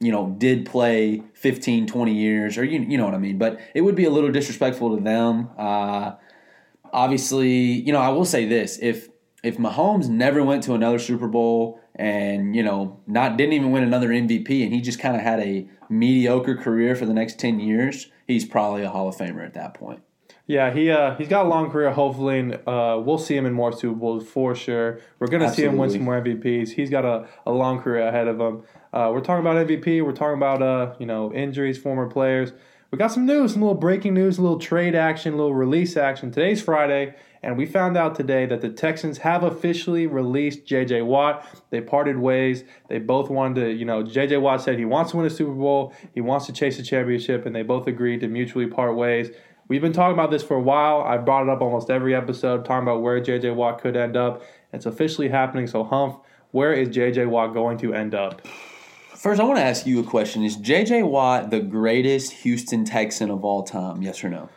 you 0.00 0.12
know 0.12 0.34
did 0.38 0.66
play 0.66 1.22
15 1.34 1.86
20 1.86 2.14
years 2.14 2.58
or 2.58 2.64
you, 2.64 2.80
you 2.80 2.98
know 2.98 3.04
what 3.04 3.14
I 3.14 3.18
mean. 3.18 3.38
But 3.38 3.60
it 3.74 3.80
would 3.80 3.94
be 3.94 4.04
a 4.04 4.10
little 4.10 4.30
disrespectful 4.30 4.96
to 4.96 5.02
them. 5.02 5.50
Uh, 5.56 6.12
obviously 6.92 7.50
you 7.50 7.92
know 7.92 8.00
I 8.00 8.10
will 8.10 8.24
say 8.24 8.46
this. 8.46 8.78
If 8.82 9.08
if 9.42 9.56
Mahomes 9.56 10.08
never 10.08 10.42
went 10.42 10.64
to 10.64 10.74
another 10.74 10.98
Super 10.98 11.28
Bowl 11.28 11.80
and 11.94 12.54
you 12.54 12.62
know 12.62 13.00
not 13.06 13.36
didn't 13.36 13.54
even 13.54 13.70
win 13.70 13.82
another 13.82 14.08
MVP 14.08 14.64
and 14.64 14.72
he 14.72 14.80
just 14.80 14.98
kind 14.98 15.16
of 15.16 15.22
had 15.22 15.40
a 15.40 15.68
mediocre 15.90 16.56
career 16.56 16.94
for 16.94 17.06
the 17.06 17.14
next 17.14 17.38
10 17.38 17.60
years 17.60 18.08
he's 18.26 18.44
probably 18.44 18.82
a 18.82 18.90
Hall 18.90 19.08
of 19.08 19.16
Famer 19.16 19.44
at 19.44 19.54
that 19.54 19.74
point 19.74 20.02
yeah, 20.48 20.72
he 20.72 20.90
uh, 20.90 21.14
he's 21.16 21.28
got 21.28 21.44
a 21.44 21.48
long 21.48 21.70
career. 21.70 21.92
Hopefully, 21.92 22.38
and 22.38 22.54
uh, 22.66 22.98
we'll 23.04 23.18
see 23.18 23.36
him 23.36 23.44
in 23.44 23.52
more 23.52 23.70
Super 23.70 23.94
Bowls 23.94 24.26
for 24.26 24.54
sure. 24.54 24.98
We're 25.18 25.26
gonna 25.26 25.52
see 25.52 25.62
him 25.62 25.76
win 25.76 25.90
some 25.90 26.02
more 26.02 26.22
MVPs. 26.22 26.70
He's 26.70 26.88
got 26.88 27.04
a, 27.04 27.28
a 27.44 27.52
long 27.52 27.82
career 27.82 28.08
ahead 28.08 28.28
of 28.28 28.40
him. 28.40 28.62
Uh, 28.90 29.10
we're 29.12 29.20
talking 29.20 29.46
about 29.46 29.66
MVP. 29.66 30.02
We're 30.02 30.12
talking 30.12 30.38
about 30.38 30.62
uh, 30.62 30.94
you 30.98 31.04
know 31.04 31.34
injuries, 31.34 31.76
former 31.76 32.08
players. 32.08 32.52
We 32.90 32.96
got 32.96 33.12
some 33.12 33.26
news, 33.26 33.52
some 33.52 33.60
little 33.60 33.74
breaking 33.74 34.14
news, 34.14 34.38
a 34.38 34.42
little 34.42 34.58
trade 34.58 34.94
action, 34.94 35.34
a 35.34 35.36
little 35.36 35.54
release 35.54 35.98
action. 35.98 36.30
Today's 36.30 36.62
Friday, 36.62 37.14
and 37.42 37.58
we 37.58 37.66
found 37.66 37.98
out 37.98 38.14
today 38.14 38.46
that 38.46 38.62
the 38.62 38.70
Texans 38.70 39.18
have 39.18 39.42
officially 39.42 40.06
released 40.06 40.64
J.J. 40.64 41.02
Watt. 41.02 41.46
They 41.68 41.82
parted 41.82 42.16
ways. 42.16 42.64
They 42.88 42.98
both 42.98 43.28
wanted 43.28 43.60
to, 43.60 43.72
you 43.72 43.84
know, 43.84 44.02
J.J. 44.02 44.38
Watt 44.38 44.62
said 44.62 44.78
he 44.78 44.86
wants 44.86 45.10
to 45.10 45.18
win 45.18 45.26
a 45.26 45.30
Super 45.30 45.52
Bowl, 45.52 45.92
he 46.14 46.22
wants 46.22 46.46
to 46.46 46.52
chase 46.54 46.78
a 46.78 46.82
championship, 46.82 47.44
and 47.44 47.54
they 47.54 47.62
both 47.62 47.86
agreed 47.86 48.20
to 48.20 48.28
mutually 48.28 48.66
part 48.66 48.96
ways. 48.96 49.32
We've 49.68 49.82
been 49.82 49.92
talking 49.92 50.14
about 50.14 50.30
this 50.30 50.42
for 50.42 50.56
a 50.56 50.62
while. 50.62 51.02
I've 51.02 51.26
brought 51.26 51.42
it 51.42 51.50
up 51.50 51.60
almost 51.60 51.90
every 51.90 52.14
episode, 52.14 52.64
talking 52.64 52.88
about 52.88 53.02
where 53.02 53.20
JJ 53.20 53.54
Watt 53.54 53.82
could 53.82 53.96
end 53.96 54.16
up. 54.16 54.42
It's 54.72 54.86
officially 54.86 55.28
happening. 55.28 55.66
So, 55.66 55.84
Humph, 55.84 56.16
where 56.52 56.72
is 56.72 56.88
JJ 56.88 57.28
Watt 57.28 57.52
going 57.52 57.76
to 57.78 57.92
end 57.92 58.14
up? 58.14 58.46
First, 59.14 59.40
I 59.40 59.44
want 59.44 59.58
to 59.58 59.64
ask 59.64 59.84
you 59.86 60.00
a 60.00 60.04
question. 60.04 60.42
Is 60.42 60.56
JJ 60.56 61.06
Watt 61.06 61.50
the 61.50 61.60
greatest 61.60 62.32
Houston 62.32 62.86
Texan 62.86 63.30
of 63.30 63.44
all 63.44 63.62
time? 63.62 64.00
Yes 64.00 64.24
or 64.24 64.30
no? 64.30 64.48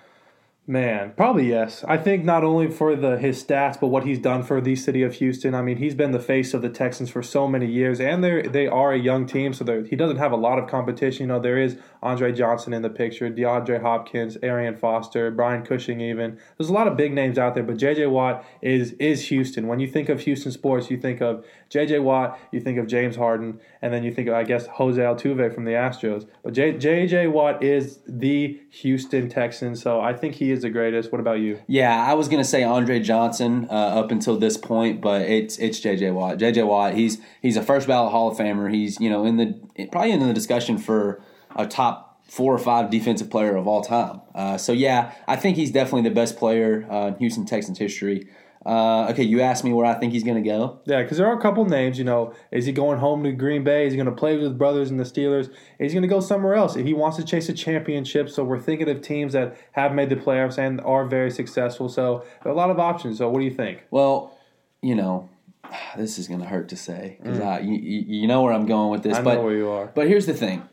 Man, 0.68 1.14
probably 1.18 1.50
yes. 1.50 1.84
I 1.88 1.98
think 1.98 2.24
not 2.24 2.44
only 2.44 2.70
for 2.70 2.96
the 2.96 3.18
his 3.18 3.44
stats, 3.44 3.80
but 3.80 3.88
what 3.88 4.06
he's 4.06 4.20
done 4.20 4.44
for 4.44 4.62
the 4.62 4.76
city 4.76 5.02
of 5.02 5.16
Houston. 5.16 5.56
I 5.56 5.64
mean, 5.64 5.78
he's 5.78 5.96
been 5.96 6.12
the 6.12 6.20
face 6.20 6.54
of 6.54 6.62
the 6.62 6.70
Texans 6.70 7.10
for 7.10 7.24
so 7.24 7.48
many 7.48 7.66
years, 7.66 8.00
and 8.00 8.24
they 8.24 8.44
they 8.44 8.68
are 8.68 8.94
a 8.94 9.00
young 9.00 9.26
team, 9.26 9.54
so 9.54 9.84
he 9.84 9.96
doesn't 9.96 10.18
have 10.18 10.32
a 10.32 10.38
lot 10.38 10.60
of 10.60 10.70
competition. 10.70 11.24
You 11.24 11.28
know, 11.30 11.40
there 11.40 11.58
is 11.58 11.78
Andre 12.04 12.32
Johnson 12.32 12.74
in 12.74 12.84
the 12.84 12.92
picture, 12.92 13.28
DeAndre 13.32 13.82
Hopkins, 13.82 14.38
Arian 14.44 14.78
Foster, 14.78 15.32
Brian 15.32 15.64
Cushing. 15.64 16.00
Even 16.00 16.38
there's 16.58 16.70
a 16.70 16.74
lot 16.74 16.88
of 16.88 16.96
big 16.96 17.12
names 17.12 17.40
out 17.40 17.56
there, 17.56 17.64
but 17.64 17.78
J.J. 17.78 18.06
Watt 18.06 18.46
is 18.62 18.92
is 18.94 19.30
Houston. 19.30 19.68
When 19.68 19.80
you 19.80 19.88
think 19.88 20.10
of 20.10 20.22
Houston 20.22 20.52
sports, 20.52 20.92
you 20.92 20.98
think 20.98 21.22
of 21.22 21.44
J.J. 21.72 22.00
Watt, 22.00 22.38
you 22.52 22.60
think 22.60 22.78
of 22.78 22.86
James 22.86 23.16
Harden, 23.16 23.62
and 23.82 23.94
then 23.94 24.04
you 24.04 24.12
think 24.14 24.28
of 24.28 24.34
I 24.34 24.44
guess 24.44 24.68
Jose 24.68 25.02
Altuve 25.02 25.56
from 25.56 25.64
the 25.64 25.72
Astros. 25.72 26.28
But 26.44 26.54
J.J. 26.54 27.28
Watt 27.28 27.64
is 27.64 28.00
the 28.06 28.60
Houston 28.70 29.30
Texans, 29.30 29.82
so 29.82 30.02
I 30.02 30.14
think 30.14 30.36
he 30.36 30.52
is 30.52 30.64
the 30.64 30.70
greatest. 30.70 31.14
What 31.14 31.22
about 31.22 31.40
you? 31.40 31.60
Yeah, 31.68 32.06
I 32.06 32.14
was 32.14 32.28
gonna 32.28 32.44
say 32.44 32.64
Andre 32.64 33.00
Johnson 33.00 33.68
uh, 33.70 33.74
up 33.74 34.12
until 34.12 34.38
this 34.38 34.58
point, 34.58 35.00
but 35.00 35.22
it's 35.22 35.58
it's 35.58 35.80
JJ 35.80 36.14
Watt. 36.14 36.38
JJ 36.38 36.68
Watt, 36.68 36.94
he's 36.94 37.20
he's 37.42 37.56
a 37.56 37.64
first 37.64 37.88
ballot 37.88 38.12
Hall 38.12 38.30
of 38.30 38.38
Famer. 38.38 38.72
He's 38.72 39.00
you 39.00 39.10
know 39.10 39.26
in 39.26 39.38
the 39.38 39.88
probably 39.92 40.12
in 40.12 40.20
the 40.20 40.34
discussion 40.34 40.78
for 40.78 41.24
a 41.56 41.66
top 41.66 42.12
four 42.32 42.54
or 42.54 42.60
five 42.60 42.90
defensive 42.90 43.30
player 43.30 43.58
of 43.58 43.68
all 43.68 43.82
time. 43.82 44.22
Uh, 44.34 44.58
so 44.58 44.72
yeah, 44.72 45.14
I 45.28 45.36
think 45.36 45.58
he's 45.58 45.72
definitely 45.72 46.08
the 46.08 46.16
best 46.16 46.38
player 46.38 46.88
uh, 46.90 47.08
in 47.08 47.16
Houston 47.16 47.46
Texans 47.46 47.78
history. 47.78 48.28
Uh, 48.64 49.08
okay, 49.10 49.24
you 49.24 49.42
asked 49.42 49.64
me 49.64 49.74
where 49.74 49.86
I 49.86 49.96
think 49.96 50.14
he's 50.14 50.24
going 50.24 50.42
to 50.42 50.48
go. 50.48 50.80
Yeah, 50.86 51.02
because 51.02 51.18
there 51.18 51.26
are 51.26 51.38
a 51.38 51.42
couple 51.42 51.66
names. 51.66 51.98
You 51.98 52.04
know, 52.04 52.34
is 52.52 52.66
he 52.66 52.72
going 52.72 53.00
home 53.00 53.24
to 53.24 53.32
Green 53.32 53.64
Bay? 53.64 53.88
Is 53.88 53.94
he 53.94 53.98
going 53.98 54.06
to 54.06 54.16
play 54.16 54.36
with 54.36 54.44
his 54.44 54.54
brothers 54.54 54.92
and 54.92 55.00
the 55.00 55.04
Steelers? 55.04 55.50
Is 55.80 55.92
he 55.92 55.94
going 55.94 56.04
to 56.04 56.08
go 56.08 56.20
somewhere 56.20 56.54
else? 56.54 56.76
If 56.76 56.86
He 56.86 56.94
wants 56.94 57.18
to 57.18 57.24
chase 57.24 57.50
a 57.50 57.54
championship. 57.54 58.30
So 58.30 58.44
we're 58.44 58.60
thinking 58.60 58.88
of 58.90 59.02
teams 59.02 59.34
that 59.34 59.58
have 59.72 59.94
made 59.94 60.10
the 60.10 60.16
playoffs 60.16 60.60
and 60.60 60.80
are 60.82 61.06
very 61.06 61.32
successful. 61.32 61.90
So 61.90 62.24
a 62.46 62.54
lot 62.54 62.70
of 62.70 62.80
options. 62.80 63.18
So 63.18 63.30
what 63.30 63.40
do 63.40 63.46
you 63.46 63.54
think? 63.54 63.84
Well, 63.90 64.38
you 64.82 64.94
know, 64.94 65.30
this 65.98 66.20
is 66.20 66.28
going 66.28 66.42
to 66.42 66.48
hurt 66.48 66.70
to 66.70 66.76
say 66.76 67.18
because 67.22 67.40
mm. 67.40 67.66
you, 67.66 68.04
you 68.08 68.28
know 68.28 68.44
where 68.44 68.54
I'm 68.54 68.68
going 68.68 68.92
with 68.92 69.02
this. 69.02 69.18
I 69.18 69.24
but, 69.24 69.36
know 69.36 69.44
where 69.44 69.58
you 69.58 69.70
are. 69.70 69.88
But 69.88 70.08
here's 70.08 70.28
the 70.28 70.36
thing. 70.36 70.68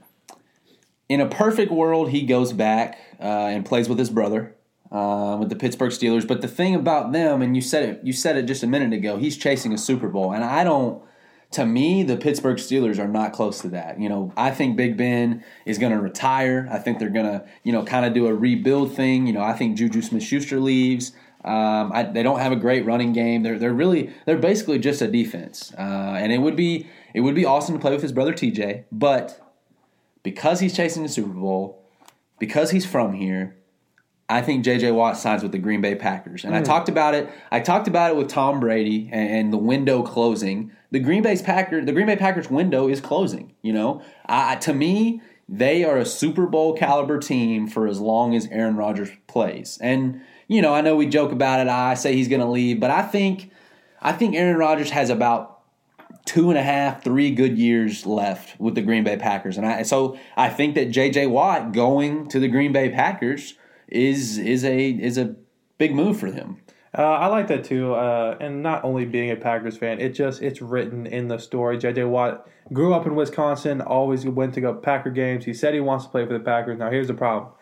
In 1.09 1.23
a 1.23 1.26
perfect 1.26 1.73
world, 1.73 2.11
he 2.11 2.26
goes 2.26 2.52
back 2.52 2.99
uh, 3.18 3.25
and 3.25 3.64
plays 3.64 3.88
with 3.88 3.99
his 3.99 4.11
brother 4.11 4.54
uh, 4.90 5.37
with 5.38 5.49
the 5.49 5.57
Pittsburgh 5.57 5.90
Steelers. 5.90 6.26
But 6.26 6.40
the 6.40 6.49
thing 6.49 6.75
about 6.75 7.12
them, 7.12 7.42
and 7.42 7.54
you 7.54 7.62
said 7.62 7.88
it, 7.88 8.00
you 8.04 8.12
said 8.12 8.37
it 8.37 8.47
just 8.47 8.62
a 8.62 8.66
minute 8.66 8.92
ago. 8.92 9.16
He's 9.16 9.37
chasing 9.37 9.73
a 9.73 9.78
Super 9.78 10.09
Bowl, 10.09 10.33
and 10.33 10.45
I 10.45 10.64
don't. 10.64 11.02
To 11.52 11.64
me, 11.64 12.02
the 12.02 12.18
Pittsburgh 12.18 12.59
Steelers 12.59 12.99
are 12.99 13.09
not 13.09 13.33
close 13.33 13.62
to 13.62 13.68
that. 13.68 13.99
You 13.99 14.11
know, 14.11 14.35
I 14.37 14.50
think 14.50 14.76
Big 14.76 14.99
Ben 14.99 15.42
is 15.64 15.78
going 15.78 15.92
to 15.92 15.99
retire. 15.99 16.68
I 16.71 16.78
think 16.78 16.99
they're 16.99 17.09
going 17.09 17.25
to, 17.25 17.47
you 17.62 17.73
know, 17.73 17.85
kind 17.85 18.04
of 18.04 18.12
do 18.12 18.26
a 18.26 18.35
rebuild 18.35 18.95
thing. 18.95 19.26
You 19.26 19.33
know, 19.33 19.40
I 19.40 19.54
think 19.54 19.78
Juju 19.78 20.02
Smith-Schuster 20.02 20.61
leaves. 20.61 21.12
Um, 21.45 21.90
I, 21.95 22.02
they 22.02 22.23
don't 22.23 22.40
have 22.40 22.52
a 22.52 22.57
great 22.57 22.85
running 22.85 23.14
game. 23.14 23.45
They're 23.45 23.59
they're 23.59 23.73
really 23.73 24.12
they're 24.26 24.37
basically 24.37 24.78
just 24.78 25.00
a 25.00 25.09
defense. 25.09 25.73
Uh, 25.78 26.16
and 26.18 26.33
it 26.33 26.38
would 26.38 26.57
be 26.57 26.87
it 27.14 27.21
would 27.21 27.35
be 27.35 27.47
awesome 27.47 27.75
to 27.75 27.80
play 27.80 27.92
with 27.92 28.02
his 28.02 28.12
brother 28.12 28.35
TJ, 28.35 28.85
but 28.92 29.40
because 30.23 30.61
he's 30.61 30.76
chasing 30.76 31.02
the 31.02 31.09
Super 31.09 31.33
Bowl, 31.33 31.83
because 32.38 32.71
he's 32.71 32.85
from 32.85 33.14
here, 33.14 33.57
I 34.30 34.42
think 34.42 34.62
J.J. 34.62 34.92
Watt 34.92 35.16
signs 35.16 35.42
with 35.42 35.52
the 35.52 35.58
Green 35.58 35.80
Bay 35.80 35.94
Packers, 35.94 36.44
and 36.44 36.52
mm. 36.52 36.58
I 36.58 36.62
talked 36.62 36.88
about 36.88 37.14
it. 37.14 37.30
I 37.50 37.61
talked 37.61 37.88
about 37.88 38.11
it 38.11 38.16
with 38.16 38.28
Tom 38.28 38.61
Brady 38.61 39.08
and, 39.11 39.30
and, 39.30 39.52
the 39.52 39.58
window 39.58 40.02
closing. 40.02 40.70
The 40.90 40.99
Green 40.99 41.23
Bay 41.23 41.37
Packers, 41.42 41.87
the 41.87 41.92
Green 41.92 42.06
Bay 42.06 42.16
Packers 42.16 42.50
window 42.50 42.88
is 42.88 43.00
closing. 43.00 43.54
You 43.62 43.73
know, 43.73 44.02
I, 44.26 44.56
to 44.56 44.75
me, 44.75 45.23
they 45.49 45.82
are 45.85 45.97
a 45.97 46.04
Super 46.04 46.47
Bowl 46.47 46.76
caliber 46.76 47.18
team 47.18 47.68
for 47.68 47.87
as 47.87 48.00
long 48.00 48.35
as 48.35 48.47
Aaron 48.49 48.76
Rodgers 48.76 49.11
plays. 49.28 49.78
And 49.80 50.20
you 50.47 50.62
know, 50.62 50.75
I 50.75 50.80
know 50.80 50.97
we 50.97 51.06
joke 51.06 51.32
about 51.32 51.61
it. 51.61 51.68
I 51.68 51.94
say 51.94 52.14
he's 52.14 52.28
going 52.28 52.40
to 52.40 52.47
leave, 52.47 52.80
but 52.80 52.90
I 52.90 53.02
think, 53.02 53.50
I 54.00 54.12
think 54.12 54.35
Aaron 54.35 54.56
Rodgers 54.56 54.90
has 54.90 55.11
about 55.11 55.61
two 56.25 56.50
and 56.50 56.58
a 56.58 56.62
half, 56.62 57.02
three 57.04 57.30
good 57.30 57.58
years 57.58 58.04
left 58.04 58.58
with 58.61 58.75
the 58.75 58.82
Green 58.82 59.04
Bay 59.04 59.16
Packers, 59.16 59.56
and 59.56 59.66
I 59.66 59.82
so 59.82 60.18
I 60.37 60.50
think 60.50 60.75
that 60.75 60.90
J.J. 60.90 61.26
Watt 61.28 61.73
going 61.73 62.28
to 62.28 62.38
the 62.38 62.49
Green 62.49 62.73
Bay 62.73 62.90
Packers 62.90 63.54
is 63.88 64.38
is 64.38 64.64
a 64.64 64.90
is 64.90 65.18
a 65.18 65.35
big 65.78 65.95
move 65.95 66.18
for 66.18 66.26
him. 66.26 66.61
Uh, 66.97 67.02
I 67.02 67.26
like 67.26 67.49
that 67.49 67.64
too, 67.64 67.95
uh, 67.95 68.37
and 68.40 68.62
not 68.62 68.83
only 68.83 69.04
being 69.04 69.30
a 69.30 69.37
Packers 69.37 69.76
fan, 69.76 70.00
it 70.00 70.11
just 70.11 70.40
it's 70.42 70.62
written 70.62 71.07
in 71.07 71.28
the 71.28 71.38
story. 71.38 71.76
J.J. 71.76 72.04
Watt 72.04 72.49
grew 72.73 72.95
up 72.95 73.07
in 73.07 73.14
Wisconsin, 73.14 73.80
always 73.80 74.25
went 74.26 74.54
to 74.54 74.61
go 74.61 74.75
Packer 74.75 75.11
games. 75.11 75.45
He 75.45 75.52
said 75.52 75.75
he 75.75 75.80
wants 75.80 76.07
to 76.07 76.11
play 76.11 76.26
for 76.26 76.33
the 76.33 76.40
Packers. 76.40 76.78
Now 76.78 76.90
here's 76.90 77.09
the 77.09 77.14
problem: 77.14 77.52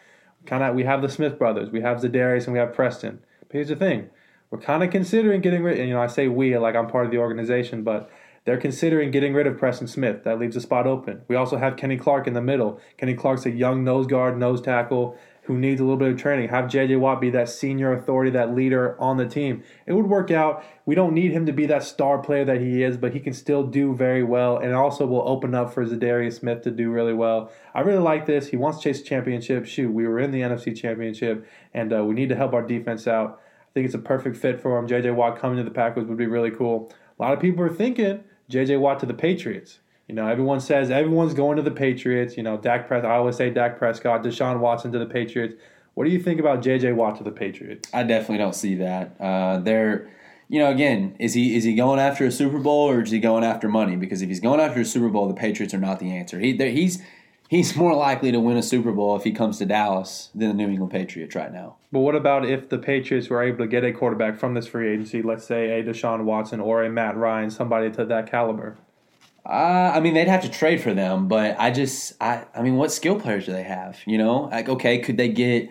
kind 0.46 0.62
of 0.62 0.74
we 0.74 0.84
have 0.84 1.02
the 1.02 1.08
Smith 1.08 1.38
brothers, 1.38 1.70
we 1.70 1.80
have 1.80 1.98
Za'Darius, 1.98 2.44
and 2.44 2.52
we 2.52 2.58
have 2.58 2.72
Preston. 2.72 3.20
But 3.40 3.52
here's 3.52 3.68
the 3.68 3.76
thing: 3.76 4.10
we're 4.50 4.60
kind 4.60 4.82
of 4.82 4.90
considering 4.90 5.40
getting 5.40 5.62
rid. 5.62 5.74
Of 5.74 5.80
and, 5.80 5.88
you 5.88 5.94
know, 5.94 6.02
I 6.02 6.06
say 6.06 6.28
we 6.28 6.56
like 6.56 6.76
I'm 6.76 6.86
part 6.86 7.04
of 7.04 7.10
the 7.10 7.18
organization, 7.18 7.82
but 7.82 8.10
they're 8.44 8.56
considering 8.56 9.10
getting 9.10 9.34
rid 9.34 9.48
of 9.48 9.58
Preston 9.58 9.88
Smith. 9.88 10.22
That 10.22 10.38
leaves 10.38 10.54
a 10.54 10.60
spot 10.60 10.86
open. 10.86 11.22
We 11.26 11.34
also 11.34 11.56
have 11.56 11.76
Kenny 11.76 11.96
Clark 11.96 12.28
in 12.28 12.32
the 12.32 12.40
middle. 12.40 12.80
Kenny 12.96 13.14
Clark's 13.14 13.44
a 13.44 13.50
young 13.50 13.82
nose 13.82 14.06
guard, 14.06 14.38
nose 14.38 14.60
tackle 14.62 15.18
who 15.46 15.56
needs 15.56 15.80
a 15.80 15.84
little 15.84 15.96
bit 15.96 16.10
of 16.10 16.18
training. 16.18 16.48
Have 16.48 16.64
JJ 16.64 16.98
Watt 16.98 17.20
be 17.20 17.30
that 17.30 17.48
senior 17.48 17.92
authority, 17.92 18.30
that 18.32 18.54
leader 18.54 19.00
on 19.00 19.16
the 19.16 19.26
team. 19.26 19.62
It 19.86 19.92
would 19.92 20.08
work 20.08 20.30
out. 20.30 20.64
We 20.84 20.96
don't 20.96 21.14
need 21.14 21.30
him 21.30 21.46
to 21.46 21.52
be 21.52 21.66
that 21.66 21.84
star 21.84 22.18
player 22.18 22.44
that 22.44 22.60
he 22.60 22.82
is, 22.82 22.96
but 22.96 23.12
he 23.12 23.20
can 23.20 23.32
still 23.32 23.62
do 23.62 23.94
very 23.94 24.24
well 24.24 24.58
and 24.58 24.74
also 24.74 25.06
will 25.06 25.26
open 25.26 25.54
up 25.54 25.72
for 25.72 25.86
Za'Darius 25.86 26.40
Smith 26.40 26.62
to 26.62 26.70
do 26.72 26.90
really 26.90 27.14
well. 27.14 27.52
I 27.74 27.80
really 27.80 28.02
like 28.02 28.26
this. 28.26 28.48
He 28.48 28.56
wants 28.56 28.78
to 28.78 28.84
chase 28.84 29.02
championship. 29.02 29.66
Shoot, 29.66 29.92
we 29.92 30.06
were 30.06 30.18
in 30.18 30.32
the 30.32 30.40
NFC 30.40 30.76
championship, 30.76 31.46
and 31.72 31.92
uh, 31.92 32.04
we 32.04 32.14
need 32.14 32.28
to 32.30 32.36
help 32.36 32.52
our 32.52 32.66
defense 32.66 33.06
out. 33.06 33.40
I 33.62 33.72
think 33.72 33.86
it's 33.86 33.94
a 33.94 33.98
perfect 33.98 34.36
fit 34.36 34.60
for 34.60 34.76
him. 34.78 34.88
JJ 34.88 35.14
Watt 35.14 35.38
coming 35.38 35.58
to 35.58 35.64
the 35.64 35.70
Packers 35.70 36.06
would 36.06 36.18
be 36.18 36.26
really 36.26 36.50
cool. 36.50 36.92
A 37.18 37.22
lot 37.22 37.32
of 37.32 37.40
people 37.40 37.62
are 37.62 37.72
thinking 37.72 38.24
JJ 38.50 38.80
Watt 38.80 38.98
to 39.00 39.06
the 39.06 39.14
Patriots. 39.14 39.78
You 40.08 40.14
know, 40.14 40.28
everyone 40.28 40.60
says 40.60 40.90
everyone's 40.90 41.34
going 41.34 41.56
to 41.56 41.62
the 41.62 41.70
Patriots. 41.70 42.36
You 42.36 42.42
know, 42.42 42.56
Dak 42.56 42.86
Prescott. 42.86 43.10
I 43.10 43.16
always 43.16 43.36
say 43.36 43.50
Dak 43.50 43.78
Prescott, 43.78 44.22
Deshaun 44.22 44.60
Watson 44.60 44.92
to 44.92 44.98
the 44.98 45.06
Patriots. 45.06 45.54
What 45.94 46.04
do 46.04 46.10
you 46.10 46.20
think 46.20 46.38
about 46.38 46.62
J.J. 46.62 46.92
Watt 46.92 47.16
to 47.16 47.24
the 47.24 47.32
Patriots? 47.32 47.88
I 47.92 48.02
definitely 48.02 48.38
don't 48.38 48.54
see 48.54 48.74
that. 48.76 49.16
Uh, 49.18 49.58
they're, 49.58 50.10
you 50.48 50.58
know, 50.58 50.70
again, 50.70 51.16
is 51.18 51.32
he 51.32 51.56
is 51.56 51.64
he 51.64 51.74
going 51.74 51.98
after 51.98 52.26
a 52.26 52.30
Super 52.30 52.58
Bowl 52.58 52.90
or 52.90 53.02
is 53.02 53.10
he 53.10 53.18
going 53.18 53.44
after 53.44 53.68
money? 53.68 53.96
Because 53.96 54.22
if 54.22 54.28
he's 54.28 54.40
going 54.40 54.60
after 54.60 54.80
a 54.80 54.84
Super 54.84 55.08
Bowl, 55.08 55.26
the 55.26 55.34
Patriots 55.34 55.74
are 55.74 55.78
not 55.78 55.98
the 55.98 56.12
answer. 56.12 56.38
He 56.38 56.54
he's 56.56 57.02
he's 57.48 57.74
more 57.76 57.94
likely 57.94 58.30
to 58.30 58.38
win 58.38 58.56
a 58.56 58.62
Super 58.62 58.92
Bowl 58.92 59.16
if 59.16 59.24
he 59.24 59.32
comes 59.32 59.58
to 59.58 59.66
Dallas 59.66 60.30
than 60.34 60.48
the 60.48 60.54
New 60.54 60.68
England 60.68 60.92
Patriots 60.92 61.34
right 61.34 61.52
now. 61.52 61.76
But 61.90 62.00
what 62.00 62.14
about 62.14 62.44
if 62.44 62.68
the 62.68 62.78
Patriots 62.78 63.28
were 63.28 63.42
able 63.42 63.58
to 63.58 63.66
get 63.66 63.82
a 63.82 63.92
quarterback 63.92 64.38
from 64.38 64.54
this 64.54 64.66
free 64.66 64.92
agency, 64.92 65.22
let's 65.22 65.46
say 65.46 65.80
a 65.80 65.82
Deshaun 65.82 66.24
Watson 66.24 66.60
or 66.60 66.84
a 66.84 66.90
Matt 66.90 67.16
Ryan, 67.16 67.50
somebody 67.50 67.90
to 67.92 68.04
that 68.04 68.30
caliber? 68.30 68.76
Uh, 69.48 69.92
I 69.94 70.00
mean, 70.00 70.14
they'd 70.14 70.26
have 70.26 70.42
to 70.42 70.50
trade 70.50 70.80
for 70.80 70.92
them, 70.92 71.28
but 71.28 71.54
I 71.58 71.70
just, 71.70 72.14
I, 72.20 72.44
I 72.52 72.62
mean, 72.62 72.76
what 72.76 72.90
skill 72.90 73.20
players 73.20 73.46
do 73.46 73.52
they 73.52 73.62
have? 73.62 74.00
You 74.04 74.18
know, 74.18 74.48
like, 74.50 74.68
okay, 74.68 74.98
could 74.98 75.16
they 75.16 75.28
get, 75.28 75.70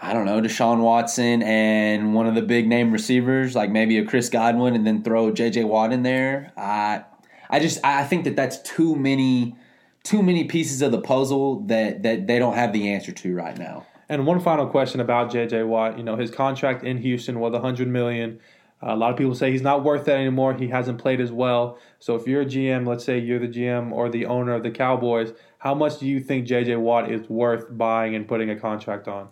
I 0.00 0.12
don't 0.12 0.26
know, 0.26 0.40
Deshaun 0.40 0.80
Watson 0.80 1.42
and 1.42 2.14
one 2.14 2.28
of 2.28 2.36
the 2.36 2.42
big 2.42 2.68
name 2.68 2.92
receivers, 2.92 3.56
like 3.56 3.70
maybe 3.70 3.98
a 3.98 4.04
Chris 4.04 4.28
Godwin, 4.28 4.76
and 4.76 4.86
then 4.86 5.02
throw 5.02 5.32
J.J. 5.32 5.64
Watt 5.64 5.92
in 5.92 6.04
there? 6.04 6.52
I, 6.56 7.02
I 7.50 7.58
just, 7.58 7.84
I 7.84 8.04
think 8.04 8.22
that 8.24 8.36
that's 8.36 8.62
too 8.62 8.94
many, 8.94 9.56
too 10.04 10.22
many 10.22 10.44
pieces 10.44 10.80
of 10.80 10.92
the 10.92 11.00
puzzle 11.00 11.60
that 11.62 12.04
that 12.04 12.28
they 12.28 12.38
don't 12.38 12.54
have 12.54 12.72
the 12.72 12.92
answer 12.92 13.10
to 13.10 13.34
right 13.34 13.58
now. 13.58 13.86
And 14.08 14.24
one 14.24 14.38
final 14.38 14.66
question 14.66 15.00
about 15.00 15.32
J.J. 15.32 15.64
Watt. 15.64 15.98
You 15.98 16.04
know, 16.04 16.16
his 16.16 16.30
contract 16.30 16.84
in 16.84 16.98
Houston 16.98 17.40
was 17.40 17.52
100 17.52 17.88
million. 17.88 18.38
A 18.80 18.94
lot 18.94 19.10
of 19.10 19.16
people 19.16 19.34
say 19.34 19.50
he's 19.50 19.62
not 19.62 19.82
worth 19.82 20.04
that 20.04 20.16
anymore. 20.16 20.54
He 20.54 20.68
hasn't 20.68 20.98
played 20.98 21.20
as 21.20 21.32
well. 21.32 21.78
So 21.98 22.14
if 22.14 22.26
you're 22.28 22.42
a 22.42 22.46
GM, 22.46 22.86
let's 22.86 23.04
say 23.04 23.18
you're 23.18 23.40
the 23.40 23.48
GM 23.48 23.90
or 23.90 24.08
the 24.08 24.26
owner 24.26 24.54
of 24.54 24.62
the 24.62 24.70
Cowboys, 24.70 25.32
how 25.58 25.74
much 25.74 25.98
do 25.98 26.06
you 26.06 26.20
think 26.20 26.46
JJ 26.46 26.78
Watt 26.80 27.10
is 27.10 27.28
worth 27.28 27.66
buying 27.76 28.14
and 28.14 28.28
putting 28.28 28.50
a 28.50 28.56
contract 28.56 29.08
on? 29.08 29.30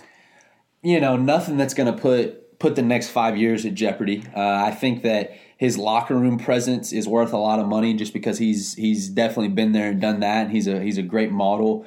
You 0.82 1.00
know, 1.00 1.16
nothing 1.16 1.56
that's 1.56 1.74
going 1.74 1.92
to 1.92 2.00
put 2.00 2.58
put 2.58 2.74
the 2.74 2.82
next 2.82 3.10
five 3.10 3.36
years 3.36 3.66
at 3.66 3.74
jeopardy. 3.74 4.24
Uh, 4.34 4.40
I 4.40 4.70
think 4.70 5.02
that 5.02 5.36
his 5.58 5.76
locker 5.76 6.16
room 6.16 6.38
presence 6.38 6.92
is 6.92 7.06
worth 7.06 7.32
a 7.32 7.38
lot 7.38 7.58
of 7.58 7.66
money 7.66 7.94
just 7.94 8.12
because 8.12 8.38
he's 8.38 8.74
he's 8.74 9.08
definitely 9.08 9.48
been 9.48 9.72
there 9.72 9.90
and 9.90 10.00
done 10.00 10.20
that. 10.20 10.50
He's 10.50 10.66
a 10.66 10.82
he's 10.82 10.98
a 10.98 11.02
great 11.02 11.30
model 11.30 11.86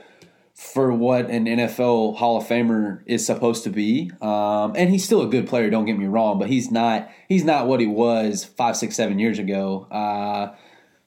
for 0.59 0.91
what 0.91 1.29
an 1.29 1.45
NFL 1.45 2.17
Hall 2.17 2.35
of 2.35 2.43
Famer 2.43 3.01
is 3.05 3.25
supposed 3.25 3.63
to 3.63 3.69
be. 3.69 4.11
Um, 4.21 4.73
and 4.75 4.89
he's 4.89 5.05
still 5.05 5.21
a 5.21 5.27
good 5.27 5.47
player. 5.47 5.69
Don't 5.69 5.85
get 5.85 5.97
me 5.97 6.05
wrong, 6.05 6.37
but 6.37 6.49
he's 6.49 6.69
not 6.69 7.09
he's 7.29 7.45
not 7.45 7.65
what 7.65 7.79
he 7.79 7.87
was 7.87 8.43
five, 8.43 8.75
six, 8.75 8.97
seven 8.97 9.19
years 9.19 9.39
ago. 9.39 9.87
Uh, 9.89 10.53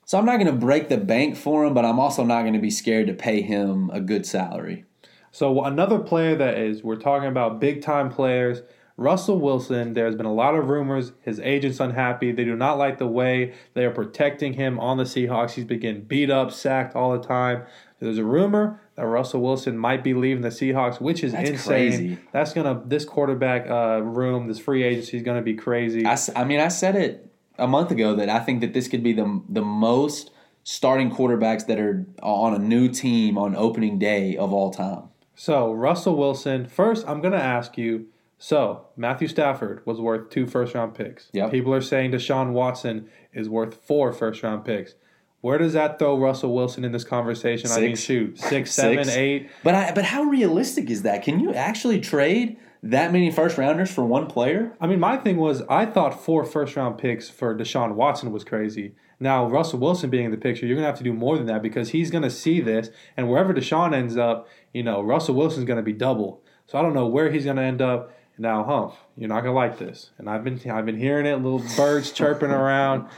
so 0.07 0.19
I'm 0.19 0.25
not 0.25 0.39
going 0.39 0.47
to 0.47 0.59
break 0.59 0.89
the 0.89 0.97
bank 0.97 1.37
for 1.37 1.67
him, 1.67 1.75
but 1.75 1.85
I'm 1.85 2.01
also 2.01 2.25
not 2.25 2.43
going 2.43 2.55
to 2.55 2.61
be 2.61 2.71
scared 2.71 3.09
to 3.09 3.13
pay 3.13 3.43
him 3.43 3.91
a 3.93 4.01
good 4.01 4.25
salary. 4.25 4.87
So 5.33 5.65
another 5.65 5.99
player 5.99 6.35
that 6.35 6.57
is 6.57 6.83
we're 6.83 6.97
talking 6.97 7.29
about 7.29 7.61
big 7.61 7.83
time 7.83 8.09
players. 8.09 8.63
Russell 8.97 9.39
Wilson, 9.39 9.93
there's 9.93 10.15
been 10.15 10.27
a 10.27 10.33
lot 10.33 10.55
of 10.55 10.69
rumors. 10.69 11.13
His 11.21 11.41
agent's 11.41 11.81
unhappy. 11.81 12.33
They 12.33 12.45
do 12.45 12.57
not 12.57 12.79
like 12.79 12.97
the 12.99 13.07
way 13.07 13.55
they 13.75 13.85
are 13.85 13.91
protecting 13.91 14.55
him 14.55 14.81
on 14.81 14.97
the 14.97 15.05
Seahawks. 15.05 15.53
He's 15.53 15.65
been 15.67 15.81
getting 15.81 16.03
beat 16.05 16.31
up, 16.31 16.53
sacked 16.53 16.97
all 16.97 17.13
the 17.13 17.27
time. 17.27 17.65
There's 18.03 18.19
a 18.19 18.25
rumor 18.25 18.81
that 18.97 19.07
Russell 19.07 19.41
Wilson 19.41 19.79
might 19.79 20.03
be 20.03 20.13
leaving 20.13 20.43
the 20.43 20.49
Seahawks, 20.49 21.01
which 21.01 21.23
is 21.23 21.33
That's 21.33 21.51
insane. 21.51 21.91
Crazy. 21.91 22.19
That's 22.33 22.53
gonna 22.53 22.83
this 22.85 23.05
quarterback 23.05 23.71
uh, 23.71 24.03
room, 24.03 24.49
this 24.49 24.59
free 24.59 24.83
agency 24.83 25.17
is 25.17 25.23
gonna 25.23 25.43
be 25.43 25.55
crazy. 25.55 26.05
I, 26.05 26.19
I 26.35 26.45
mean, 26.45 26.59
I 26.59 26.69
said 26.69 26.97
it 26.97 27.31
a 27.59 27.69
month 27.69 27.93
ago 27.93 28.17
that 28.17 28.29
I 28.29 28.41
think 28.41 28.61
that 28.61 28.75
this 28.75 28.89
could 28.89 29.05
be 29.05 29.13
the 29.13 29.43
the 29.49 29.63
most 29.63 30.31
starting 30.65 31.11
quarterbacks 31.11 31.67
that 31.67 31.79
are 31.79 32.05
on 32.23 32.55
a 32.55 32.59
new 32.59 32.89
team 32.89 33.39
on 33.39 33.55
opening 33.55 33.99
day 33.99 34.37
of 34.37 34.53
all 34.53 34.73
time. 34.73 35.05
So 35.37 35.73
Russell 35.73 36.17
Wilson. 36.17 36.67
First, 36.67 37.07
I'm 37.07 37.21
gonna 37.21 37.37
ask 37.37 37.79
you. 37.79 38.09
So 38.37 38.87
Matthew 38.97 39.29
Stafford 39.29 39.87
was 39.87 40.01
worth 40.01 40.29
two 40.29 40.49
first 40.49 40.75
round 40.75 40.95
picks. 40.95 41.29
Yep. 41.33 41.53
People 41.53 41.73
are 41.73 41.81
saying 41.81 42.11
Deshaun 42.11 42.51
Watson 42.51 43.09
is 43.33 43.49
worth 43.49 43.75
four 43.87 44.13
first 44.13 44.43
round 44.43 44.65
picks. 44.65 44.97
Where 45.43 45.59
does 45.59 45.73
that 45.75 45.99
throw 45.99 46.17
Russell 46.19 46.55
Wilson 46.55 46.85
in 46.85 46.93
this 46.93 47.05
conversation? 47.05 47.67
Six. 47.67 47.77
I 47.77 47.81
mean, 47.81 47.97
shoot, 47.97 48.39
six, 48.39 48.73
seven, 48.73 49.05
six. 49.05 49.17
eight. 49.17 49.51
But 49.65 49.75
I, 49.75 49.93
but 49.93 50.05
how 50.05 50.23
realistic 50.23 50.89
is 50.89 51.03
that? 51.03 51.23
Can 51.25 51.41
you 51.41 51.53
actually 51.53 52.01
trade 52.01 52.57
that 52.85 53.13
many 53.13 53.31
first 53.31 53.59
rounders 53.59 53.93
for 53.93 54.05
one 54.05 54.29
player? 54.29 54.73
I 54.81 54.87
mean, 54.87 55.01
my 55.01 55.17
thing 55.17 55.37
was 55.37 55.63
I 55.69 55.85
thought 55.85 56.25
four 56.25 56.45
first 56.45 56.77
round 56.77 56.97
picks 56.97 57.29
for 57.29 57.57
Deshaun 57.57 57.95
Watson 57.97 58.31
was 58.31 58.45
crazy. 58.45 58.95
Now 59.19 59.45
Russell 59.47 59.81
Wilson 59.81 60.11
being 60.11 60.27
in 60.27 60.31
the 60.31 60.37
picture, 60.37 60.65
you're 60.65 60.77
gonna 60.77 60.87
have 60.87 60.99
to 60.99 61.05
do 61.05 61.13
more 61.13 61.37
than 61.37 61.47
that 61.47 61.61
because 61.61 61.91
he's 61.91 62.13
gonna 62.13 62.31
see 62.31 62.61
this, 62.61 62.91
and 63.17 63.29
wherever 63.29 63.53
Deshaun 63.53 63.93
ends 63.95 64.17
up, 64.17 64.49
you 64.73 64.85
know, 64.85 65.01
Russell 65.01 65.35
Wilson's 65.35 65.65
gonna 65.65 65.83
be 65.83 65.93
double. 65.93 66.41
So 66.67 66.79
I 66.79 66.83
don't 66.83 66.95
know 66.95 67.07
where 67.07 67.33
he's 67.33 67.45
gonna 67.45 67.63
end 67.63 67.83
up. 67.83 68.13
Now, 68.39 68.65
Humph, 68.65 68.95
you're 69.17 69.29
not 69.29 69.43
gonna 69.43 69.55
like 69.55 69.79
this, 69.79 70.11
and 70.17 70.29
I've 70.29 70.43
been 70.43 70.59
I've 70.71 70.87
been 70.87 70.99
hearing 70.99 71.27
it, 71.27 71.37
little 71.37 71.63
birds 71.77 72.13
chirping 72.13 72.51
around, 72.51 73.09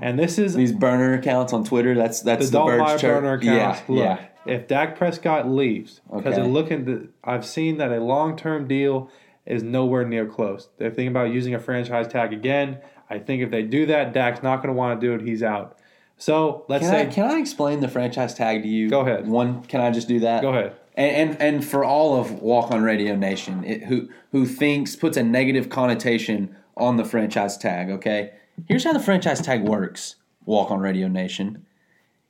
and 0.00 0.18
this 0.18 0.38
is 0.38 0.54
these 0.54 0.72
burner 0.72 1.14
accounts 1.14 1.52
on 1.52 1.64
Twitter. 1.64 1.94
That's 1.94 2.20
that's 2.20 2.50
the, 2.50 2.58
the 2.60 2.64
birds 2.64 3.00
chirp. 3.00 3.22
burner 3.22 3.34
accounts. 3.34 3.82
Yeah, 3.88 3.94
Look, 3.94 4.04
yeah. 4.04 4.26
If 4.46 4.68
Dak 4.68 4.96
Prescott 4.96 5.48
leaves, 5.48 6.00
because 6.10 6.38
okay. 6.38 6.48
looking, 6.48 6.86
to, 6.86 7.08
I've 7.22 7.44
seen 7.44 7.78
that 7.78 7.90
a 7.92 8.00
long 8.00 8.36
term 8.36 8.68
deal 8.68 9.10
is 9.44 9.62
nowhere 9.62 10.06
near 10.06 10.24
close. 10.24 10.68
They're 10.78 10.90
thinking 10.90 11.08
about 11.08 11.30
using 11.30 11.54
a 11.54 11.60
franchise 11.60 12.06
tag 12.06 12.32
again. 12.32 12.78
I 13.10 13.18
think 13.18 13.42
if 13.42 13.50
they 13.50 13.62
do 13.62 13.86
that, 13.86 14.12
Dak's 14.12 14.42
not 14.42 14.58
going 14.58 14.68
to 14.68 14.72
want 14.72 15.00
to 15.00 15.06
do 15.06 15.14
it. 15.14 15.26
He's 15.26 15.42
out. 15.42 15.78
So 16.16 16.64
let's 16.68 16.84
can 16.84 16.90
say. 16.90 17.02
I, 17.02 17.06
can 17.06 17.30
I 17.30 17.38
explain 17.38 17.80
the 17.80 17.88
franchise 17.88 18.34
tag 18.34 18.62
to 18.62 18.68
you? 18.68 18.88
Go 18.88 19.00
ahead. 19.00 19.26
One, 19.26 19.64
can 19.64 19.80
I 19.80 19.90
just 19.90 20.06
do 20.06 20.20
that? 20.20 20.42
Go 20.42 20.50
ahead 20.50 20.76
and, 20.94 21.30
and 21.30 21.42
and 21.42 21.64
for 21.64 21.84
all 21.84 22.20
of 22.20 22.32
Walk 22.42 22.70
On 22.70 22.82
Radio 22.82 23.16
Nation, 23.16 23.64
it, 23.64 23.84
who 23.84 24.08
who 24.32 24.46
thinks 24.46 24.96
puts 24.96 25.16
a 25.16 25.22
negative 25.22 25.68
connotation 25.68 26.56
on 26.76 26.96
the 26.96 27.04
franchise 27.04 27.56
tag. 27.56 27.90
Okay, 27.90 28.32
here's 28.66 28.84
how 28.84 28.92
the 28.92 29.00
franchise 29.00 29.40
tag 29.40 29.62
works. 29.62 30.16
Walk 30.46 30.70
On 30.70 30.80
Radio 30.80 31.06
Nation, 31.06 31.66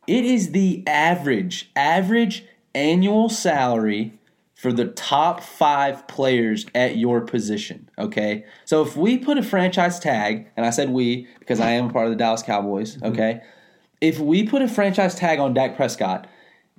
it 0.07 0.25
is 0.25 0.52
the 0.52 0.85
average 0.87 1.71
average 1.75 2.45
annual 2.75 3.29
salary 3.29 4.12
for 4.55 4.73
the 4.73 4.88
top 4.88 5.43
five 5.43 6.07
players 6.07 6.67
at 6.75 6.99
your 6.99 7.23
position. 7.23 7.88
Okay, 7.99 8.45
so 8.67 8.83
if 8.83 8.95
we 8.95 9.17
put 9.17 9.38
a 9.38 9.43
franchise 9.43 9.99
tag, 9.99 10.49
and 10.57 10.67
I 10.67 10.71
said 10.71 10.90
we 10.90 11.26
because 11.38 11.61
I 11.61 11.71
am 11.71 11.90
part 11.90 12.07
of 12.07 12.11
the 12.11 12.17
Dallas 12.17 12.43
Cowboys. 12.43 12.97
Mm-hmm. 12.97 13.07
Okay, 13.07 13.33
mm-hmm. 13.35 13.47
if 14.02 14.19
we 14.19 14.47
put 14.47 14.61
a 14.61 14.69
franchise 14.69 15.14
tag 15.14 15.38
on 15.38 15.55
Dak 15.55 15.76
Prescott 15.76 16.29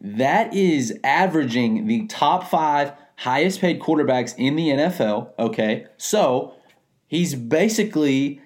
that 0.01 0.53
is 0.53 0.98
averaging 1.03 1.86
the 1.86 2.08
top 2.08 2.50
five 2.50 2.93
highest 3.17 3.62
paid 3.62 3.79
quarterbacks 3.79 4.34
in 4.38 4.55
the 4.55 4.70
NFL. 4.70 5.29
Okay. 5.38 5.86
So 5.98 6.55
he's 7.08 7.36
basically 7.36 8.41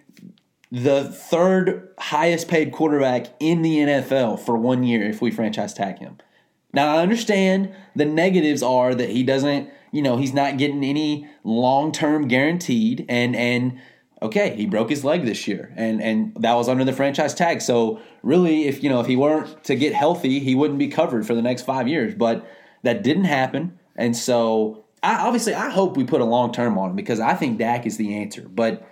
the 0.70 1.06
third 1.06 1.94
highest 1.98 2.50
paid 2.50 2.74
quarterback 2.74 3.28
in 3.40 3.62
the 3.62 3.78
NFL 3.78 4.40
for 4.42 4.58
one 4.58 4.84
year 4.84 5.10
if 5.10 5.22
we 5.22 5.32
franchise 5.32 5.74
tag 5.74 6.00
him. 6.00 6.18
Now, 6.74 6.98
I 6.98 7.02
understand 7.02 7.74
the 7.96 8.04
negatives 8.04 8.62
are 8.62 8.94
that 8.94 9.10
he 9.10 9.24
doesn't, 9.24 9.70
you 9.94 10.02
know, 10.02 10.18
he's 10.18 10.34
not 10.34 10.58
getting 10.58 10.84
any 10.84 11.26
long 11.46 11.94
term 11.94 12.28
guaranteed 12.28 13.06
and, 13.08 13.34
and, 13.34 13.80
okay, 14.26 14.56
he 14.56 14.66
broke 14.66 14.90
his 14.90 15.04
leg 15.04 15.26
this 15.26 15.48
year, 15.48 15.72
and 15.76 16.02
and 16.02 16.36
that 16.40 16.54
was 16.54 16.70
under 16.70 16.84
the 16.84 16.94
franchise 16.94 17.34
tag. 17.34 17.62
So 17.62 18.00
really, 18.24 18.68
if 18.68 18.84
you 18.84 18.90
know 18.90 19.00
if 19.00 19.08
he 19.08 19.16
weren't 19.16 19.64
to 19.66 19.76
get 19.76 19.94
healthy, 19.94 20.40
he 20.40 20.56
wouldn't 20.56 20.80
be 20.80 20.88
covered 20.88 21.26
for 21.26 21.36
the 21.36 21.42
next 21.42 21.64
five 21.64 21.88
years. 21.88 22.14
But 22.14 22.46
that 22.84 23.04
didn't 23.04 23.26
happen, 23.26 23.80
and 23.96 24.16
so 24.16 24.86
I, 25.02 25.26
obviously 25.26 25.54
I 25.54 25.70
hope 25.70 25.98
we 25.98 26.04
put 26.04 26.22
a 26.22 26.26
long 26.26 26.52
term 26.52 26.78
on 26.78 26.92
him 26.92 26.96
because 26.96 27.20
I 27.20 27.34
think 27.36 27.58
Dak 27.58 27.86
is 27.86 27.98
the 27.98 28.16
answer. 28.16 28.44
But 28.44 28.88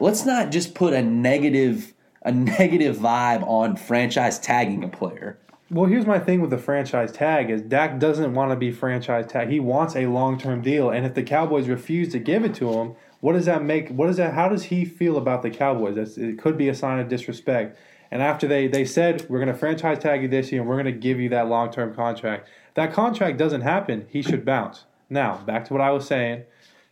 let's 0.00 0.24
not 0.24 0.50
just 0.50 0.74
put 0.74 0.92
a 0.92 1.02
negative 1.02 1.94
a 2.22 2.32
negative 2.32 2.96
vibe 2.96 3.46
on 3.46 3.76
franchise 3.76 4.38
tagging 4.38 4.84
a 4.84 4.88
player. 4.88 5.38
Well, 5.70 5.84
here's 5.84 6.06
my 6.06 6.18
thing 6.18 6.40
with 6.40 6.48
the 6.48 6.58
franchise 6.58 7.12
tag 7.12 7.50
is 7.50 7.60
Dak 7.60 7.98
doesn't 7.98 8.32
want 8.32 8.50
to 8.52 8.56
be 8.56 8.70
franchise 8.70 9.26
tag. 9.26 9.50
He 9.50 9.60
wants 9.60 9.96
a 9.96 10.06
long 10.06 10.38
term 10.38 10.62
deal, 10.62 10.90
and 10.90 11.04
if 11.04 11.14
the 11.14 11.22
Cowboys 11.22 11.68
refuse 11.68 12.10
to 12.12 12.18
give 12.18 12.44
it 12.44 12.54
to 12.54 12.72
him, 12.72 12.96
What 13.20 13.32
does 13.32 13.46
that 13.46 13.64
make? 13.64 13.88
What 13.90 14.06
does 14.06 14.16
that? 14.18 14.34
How 14.34 14.48
does 14.48 14.64
he 14.64 14.84
feel 14.84 15.16
about 15.16 15.42
the 15.42 15.50
Cowboys? 15.50 15.96
That's, 15.96 16.16
it 16.16 16.38
could 16.38 16.56
be 16.56 16.68
a 16.68 16.74
sign 16.74 16.98
of 16.98 17.08
disrespect. 17.08 17.78
And 18.10 18.22
after 18.22 18.46
they 18.46 18.68
they 18.68 18.84
said 18.84 19.26
we're 19.28 19.38
going 19.38 19.52
to 19.52 19.58
franchise 19.58 19.98
tag 19.98 20.22
you 20.22 20.28
this 20.28 20.50
year 20.52 20.60
and 20.60 20.68
we're 20.68 20.76
going 20.76 20.86
to 20.86 20.92
give 20.92 21.20
you 21.20 21.28
that 21.30 21.48
long 21.48 21.70
term 21.70 21.94
contract, 21.94 22.48
that 22.74 22.92
contract 22.92 23.38
doesn't 23.38 23.62
happen. 23.62 24.06
He 24.08 24.22
should 24.22 24.44
bounce. 24.44 24.84
Now 25.10 25.38
back 25.38 25.64
to 25.66 25.72
what 25.72 25.82
I 25.82 25.90
was 25.90 26.06
saying. 26.06 26.44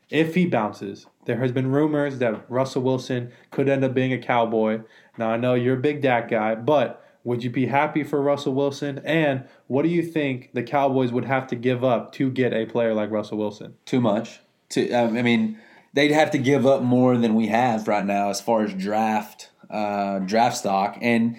If 0.09 0.37
he 0.37 0.47
bounces, 0.47 1.07
there 1.25 1.39
has 1.39 1.51
been 1.51 1.73
rumors 1.73 2.19
that 2.19 2.49
Russell 2.49 2.83
Wilson 2.83 3.33
could 3.51 3.69
end 3.69 3.83
up 3.83 3.93
being 3.93 4.13
a 4.13 4.19
Cowboy. 4.19 4.83
Now 5.19 5.31
I 5.31 5.37
know 5.37 5.55
you're 5.55 5.77
a 5.77 5.81
big 5.81 6.01
Dak 6.01 6.31
guy, 6.31 6.55
but 6.55 7.03
would 7.25 7.43
you 7.43 7.51
be 7.51 7.67
happy 7.67 8.05
for 8.05 8.23
Russell 8.23 8.55
Wilson? 8.55 9.01
And 9.05 9.45
what 9.67 9.83
do 9.83 9.89
you 9.89 10.03
think 10.03 10.51
the 10.55 10.63
Cowboys 10.63 11.11
would 11.11 11.25
have 11.25 11.49
to 11.49 11.57
give 11.57 11.83
up 11.83 12.13
to 12.13 12.31
get 12.31 12.53
a 12.53 12.67
player 12.67 12.95
like 12.95 13.11
Russell 13.11 13.39
Wilson? 13.39 13.75
Too 13.85 14.01
much. 14.01 14.41
To 14.71 14.95
I 14.95 15.23
mean, 15.23 15.59
they'd 15.97 16.13
have 16.13 16.31
to 16.31 16.39
give 16.39 16.67
up 16.67 16.83
more 16.83 17.17
than 17.17 17.35
we 17.35 17.49
have 17.49 17.89
right 17.89 18.05
now 18.05 18.29
as 18.29 18.41
far 18.41 18.63
as 18.63 18.73
draft 18.73 19.51
uh, 19.69 20.21
draft 20.21 20.59
stock. 20.59 20.99
And 21.01 21.37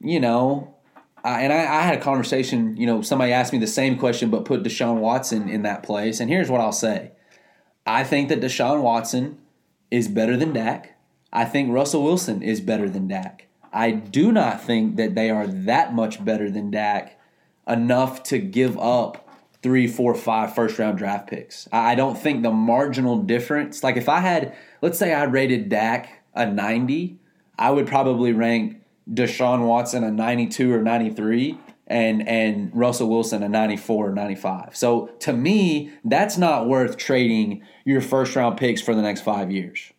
you 0.00 0.18
know, 0.18 0.74
I, 1.22 1.42
and 1.42 1.52
I, 1.52 1.58
I 1.58 1.82
had 1.82 1.96
a 1.96 2.00
conversation. 2.00 2.76
You 2.76 2.86
know, 2.86 3.02
somebody 3.02 3.32
asked 3.32 3.52
me 3.52 3.58
the 3.60 3.68
same 3.68 3.96
question, 3.96 4.30
but 4.30 4.44
put 4.44 4.64
Deshaun 4.64 4.96
Watson 4.96 5.48
in 5.48 5.62
that 5.62 5.84
place. 5.84 6.18
And 6.18 6.28
here's 6.28 6.50
what 6.50 6.60
I'll 6.60 6.72
say: 6.72 7.12
I 7.86 8.02
think 8.02 8.30
that 8.30 8.40
Deshaun 8.40 8.82
Watson 8.82 9.38
is 9.90 10.08
better 10.08 10.36
than 10.36 10.52
Dak. 10.52 10.96
I 11.32 11.44
think 11.44 11.72
Russell 11.72 12.02
Wilson 12.02 12.42
is 12.42 12.60
better 12.60 12.88
than 12.88 13.06
Dak. 13.06 13.46
I 13.72 13.92
do 13.92 14.32
not 14.32 14.64
think 14.64 14.96
that 14.96 15.14
they 15.14 15.30
are 15.30 15.46
that 15.46 15.94
much 15.94 16.24
better 16.24 16.50
than 16.50 16.72
Dak 16.72 17.16
enough 17.68 18.24
to 18.24 18.38
give 18.38 18.76
up 18.78 19.29
three, 19.62 19.86
four, 19.86 20.14
five 20.14 20.54
first 20.54 20.78
round 20.78 20.98
draft 20.98 21.28
picks. 21.28 21.68
I 21.72 21.94
don't 21.94 22.16
think 22.16 22.42
the 22.42 22.50
marginal 22.50 23.22
difference, 23.22 23.82
like 23.82 23.96
if 23.96 24.08
I 24.08 24.20
had, 24.20 24.56
let's 24.82 24.98
say 24.98 25.12
I 25.12 25.24
rated 25.24 25.68
Dak 25.68 26.22
a 26.34 26.46
90, 26.46 27.18
I 27.58 27.70
would 27.70 27.86
probably 27.86 28.32
rank 28.32 28.82
Deshaun 29.12 29.66
Watson 29.66 30.04
a 30.04 30.10
92 30.10 30.72
or 30.72 30.82
93 30.82 31.58
and 31.86 32.26
and 32.28 32.70
Russell 32.72 33.08
Wilson 33.08 33.42
a 33.42 33.48
94 33.48 34.08
or 34.08 34.12
95. 34.12 34.76
So 34.76 35.08
to 35.20 35.32
me, 35.32 35.90
that's 36.04 36.38
not 36.38 36.68
worth 36.68 36.96
trading 36.96 37.62
your 37.84 38.00
first 38.00 38.36
round 38.36 38.56
picks 38.56 38.80
for 38.80 38.94
the 38.94 39.02
next 39.02 39.22
5 39.22 39.50
years. 39.50 39.92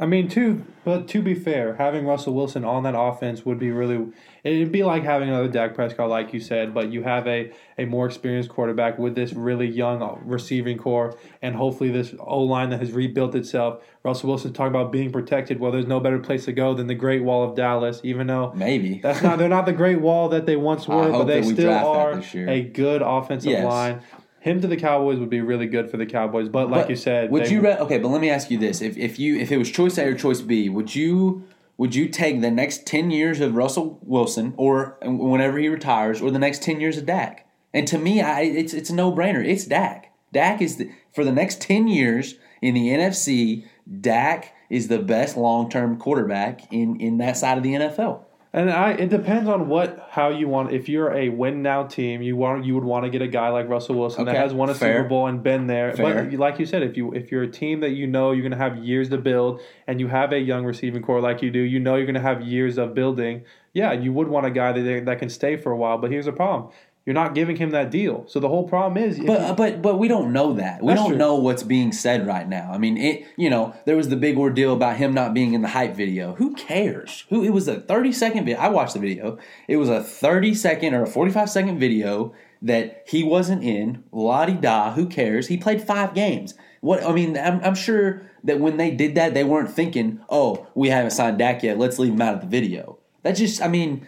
I 0.00 0.06
mean, 0.06 0.28
to 0.30 0.64
but 0.84 1.08
to 1.08 1.22
be 1.22 1.34
fair, 1.34 1.76
having 1.76 2.06
Russell 2.06 2.34
Wilson 2.34 2.64
on 2.64 2.82
that 2.82 2.98
offense 2.98 3.44
would 3.44 3.58
be 3.58 3.70
really. 3.70 4.08
It'd 4.46 4.70
be 4.70 4.84
like 4.84 5.02
having 5.02 5.28
another 5.28 5.48
Dak 5.48 5.74
Prescott, 5.74 6.08
like 6.08 6.32
you 6.32 6.38
said, 6.38 6.72
but 6.72 6.92
you 6.92 7.02
have 7.02 7.26
a, 7.26 7.52
a 7.78 7.84
more 7.84 8.06
experienced 8.06 8.48
quarterback 8.48 8.96
with 8.96 9.16
this 9.16 9.32
really 9.32 9.66
young 9.66 10.00
uh, 10.02 10.14
receiving 10.22 10.78
corps, 10.78 11.18
and 11.42 11.56
hopefully 11.56 11.90
this 11.90 12.14
O 12.20 12.42
line 12.42 12.70
that 12.70 12.78
has 12.78 12.92
rebuilt 12.92 13.34
itself. 13.34 13.82
Russell 14.04 14.28
Wilson 14.28 14.52
talking 14.52 14.68
about 14.68 14.92
being 14.92 15.10
protected. 15.10 15.58
Well, 15.58 15.72
there's 15.72 15.88
no 15.88 15.98
better 15.98 16.20
place 16.20 16.44
to 16.44 16.52
go 16.52 16.74
than 16.74 16.86
the 16.86 16.94
Great 16.94 17.24
Wall 17.24 17.42
of 17.42 17.56
Dallas, 17.56 18.00
even 18.04 18.28
though 18.28 18.52
maybe 18.54 19.00
that's 19.02 19.20
not 19.20 19.38
they're 19.38 19.48
not 19.48 19.66
the 19.66 19.72
Great 19.72 20.00
Wall 20.00 20.28
that 20.28 20.46
they 20.46 20.54
once 20.54 20.86
were, 20.86 21.10
but 21.10 21.24
they 21.24 21.42
still 21.42 21.72
are 21.72 22.22
a 22.36 22.62
good 22.62 23.02
offensive 23.02 23.50
yes. 23.50 23.64
line 23.64 24.00
him 24.46 24.60
to 24.60 24.68
the 24.68 24.76
Cowboys 24.76 25.18
would 25.18 25.28
be 25.28 25.40
really 25.40 25.66
good 25.66 25.90
for 25.90 25.96
the 25.96 26.06
Cowboys. 26.06 26.48
But 26.48 26.70
like 26.70 26.82
but 26.82 26.90
you 26.90 26.94
said, 26.94 27.32
would 27.32 27.50
you 27.50 27.62
re- 27.62 27.78
okay? 27.78 27.98
But 27.98 28.08
let 28.08 28.20
me 28.20 28.30
ask 28.30 28.48
you 28.48 28.58
this: 28.58 28.80
if 28.80 28.96
if 28.96 29.18
you 29.18 29.36
if 29.36 29.50
it 29.50 29.56
was 29.56 29.68
choice 29.68 29.98
A 29.98 30.04
or 30.04 30.14
choice 30.14 30.40
B, 30.40 30.68
would 30.68 30.94
you 30.94 31.42
would 31.78 31.94
you 31.94 32.08
take 32.08 32.40
the 32.40 32.50
next 32.50 32.86
ten 32.86 33.10
years 33.10 33.40
of 33.40 33.54
Russell 33.54 33.98
Wilson, 34.02 34.54
or 34.56 34.96
whenever 35.02 35.58
he 35.58 35.68
retires, 35.68 36.20
or 36.20 36.30
the 36.30 36.38
next 36.38 36.62
ten 36.62 36.80
years 36.80 36.96
of 36.96 37.06
Dak? 37.06 37.46
And 37.74 37.86
to 37.88 37.98
me, 37.98 38.20
I 38.20 38.42
it's 38.42 38.74
it's 38.74 38.90
a 38.90 38.94
no 38.94 39.12
brainer. 39.12 39.46
It's 39.46 39.66
Dak. 39.66 40.12
Dak 40.32 40.60
is 40.60 40.76
the, 40.76 40.90
for 41.14 41.24
the 41.24 41.32
next 41.32 41.60
ten 41.60 41.88
years 41.88 42.36
in 42.62 42.74
the 42.74 42.88
NFC. 42.88 43.66
Dak 44.00 44.52
is 44.68 44.88
the 44.88 44.98
best 44.98 45.36
long 45.36 45.68
term 45.68 45.98
quarterback 45.98 46.72
in 46.72 47.00
in 47.00 47.18
that 47.18 47.36
side 47.36 47.58
of 47.58 47.64
the 47.64 47.74
NFL. 47.74 48.25
And 48.56 48.70
I, 48.70 48.92
it 48.92 49.10
depends 49.10 49.50
on 49.50 49.68
what 49.68 50.08
how 50.10 50.30
you 50.30 50.48
want. 50.48 50.72
If 50.72 50.88
you're 50.88 51.12
a 51.12 51.28
win 51.28 51.60
now 51.60 51.82
team, 51.82 52.22
you 52.22 52.36
want 52.36 52.64
you 52.64 52.74
would 52.74 52.84
want 52.84 53.04
to 53.04 53.10
get 53.10 53.20
a 53.20 53.28
guy 53.28 53.50
like 53.50 53.68
Russell 53.68 53.96
Wilson 53.96 54.22
okay, 54.22 54.32
that 54.32 54.40
has 54.40 54.54
won 54.54 54.70
a 54.70 54.74
fair. 54.74 54.96
Super 54.96 55.08
Bowl 55.10 55.26
and 55.26 55.42
been 55.42 55.66
there. 55.66 55.92
Fair. 55.92 56.24
But 56.24 56.38
like 56.38 56.58
you 56.58 56.64
said, 56.64 56.82
if 56.82 56.96
you 56.96 57.12
if 57.12 57.30
you're 57.30 57.42
a 57.42 57.50
team 57.50 57.80
that 57.80 57.90
you 57.90 58.06
know 58.06 58.32
you're 58.32 58.40
going 58.40 58.52
to 58.52 58.56
have 58.56 58.78
years 58.78 59.10
to 59.10 59.18
build, 59.18 59.60
and 59.86 60.00
you 60.00 60.08
have 60.08 60.32
a 60.32 60.38
young 60.38 60.64
receiving 60.64 61.02
corps 61.02 61.20
like 61.20 61.42
you 61.42 61.50
do, 61.50 61.58
you 61.58 61.78
know 61.78 61.96
you're 61.96 62.06
going 62.06 62.14
to 62.14 62.20
have 62.22 62.40
years 62.40 62.78
of 62.78 62.94
building. 62.94 63.44
Yeah, 63.74 63.92
you 63.92 64.10
would 64.14 64.28
want 64.28 64.46
a 64.46 64.50
guy 64.50 64.72
that 64.72 65.04
that 65.04 65.18
can 65.18 65.28
stay 65.28 65.58
for 65.58 65.70
a 65.70 65.76
while. 65.76 65.98
But 65.98 66.10
here's 66.10 66.24
the 66.24 66.32
problem: 66.32 66.72
you're 67.06 67.14
not 67.14 67.36
giving 67.36 67.54
him 67.54 67.70
that 67.70 67.92
deal. 67.92 68.24
So 68.26 68.40
the 68.40 68.48
whole 68.48 68.68
problem 68.68 69.02
is, 69.02 69.20
but 69.20 69.48
you, 69.48 69.54
but 69.54 69.80
but 69.80 69.96
we 69.96 70.08
don't 70.08 70.32
know 70.32 70.54
that. 70.54 70.82
We 70.82 70.92
don't 70.92 71.10
true. 71.10 71.16
know 71.16 71.36
what's 71.36 71.62
being 71.62 71.92
said 71.92 72.26
right 72.26 72.48
now. 72.48 72.70
I 72.72 72.78
mean, 72.78 72.98
it. 72.98 73.24
You 73.36 73.48
know, 73.48 73.74
there 73.84 73.96
was 73.96 74.08
the 74.08 74.16
big 74.16 74.36
ordeal 74.36 74.74
about 74.74 74.96
him 74.96 75.14
not 75.14 75.32
being 75.32 75.54
in 75.54 75.62
the 75.62 75.68
hype 75.68 75.94
video. 75.94 76.34
Who 76.34 76.54
cares? 76.54 77.24
Who 77.30 77.44
it 77.44 77.50
was 77.50 77.68
a 77.68 77.80
30 77.80 78.10
second 78.10 78.44
video. 78.44 78.60
I 78.60 78.68
watched 78.68 78.94
the 78.94 78.98
video. 78.98 79.38
It 79.68 79.76
was 79.76 79.88
a 79.88 80.02
30 80.02 80.52
second 80.54 80.94
or 80.94 81.04
a 81.04 81.06
45 81.06 81.48
second 81.48 81.78
video 81.78 82.34
that 82.60 83.04
he 83.06 83.22
wasn't 83.22 83.62
in. 83.62 84.02
La 84.10 84.44
da. 84.46 84.92
Who 84.92 85.06
cares? 85.06 85.46
He 85.46 85.56
played 85.56 85.80
five 85.80 86.12
games. 86.12 86.54
What 86.80 87.04
I 87.04 87.12
mean, 87.12 87.38
I'm, 87.38 87.60
I'm 87.62 87.76
sure 87.76 88.28
that 88.42 88.58
when 88.58 88.78
they 88.78 88.90
did 88.90 89.14
that, 89.14 89.32
they 89.32 89.44
weren't 89.44 89.70
thinking, 89.70 90.20
"Oh, 90.28 90.66
we 90.74 90.88
haven't 90.88 91.12
signed 91.12 91.38
Dak 91.38 91.62
yet. 91.62 91.78
Let's 91.78 92.00
leave 92.00 92.14
him 92.14 92.22
out 92.22 92.34
of 92.34 92.40
the 92.40 92.48
video." 92.48 92.98
That 93.22 93.36
just, 93.36 93.62
I 93.62 93.68
mean 93.68 94.06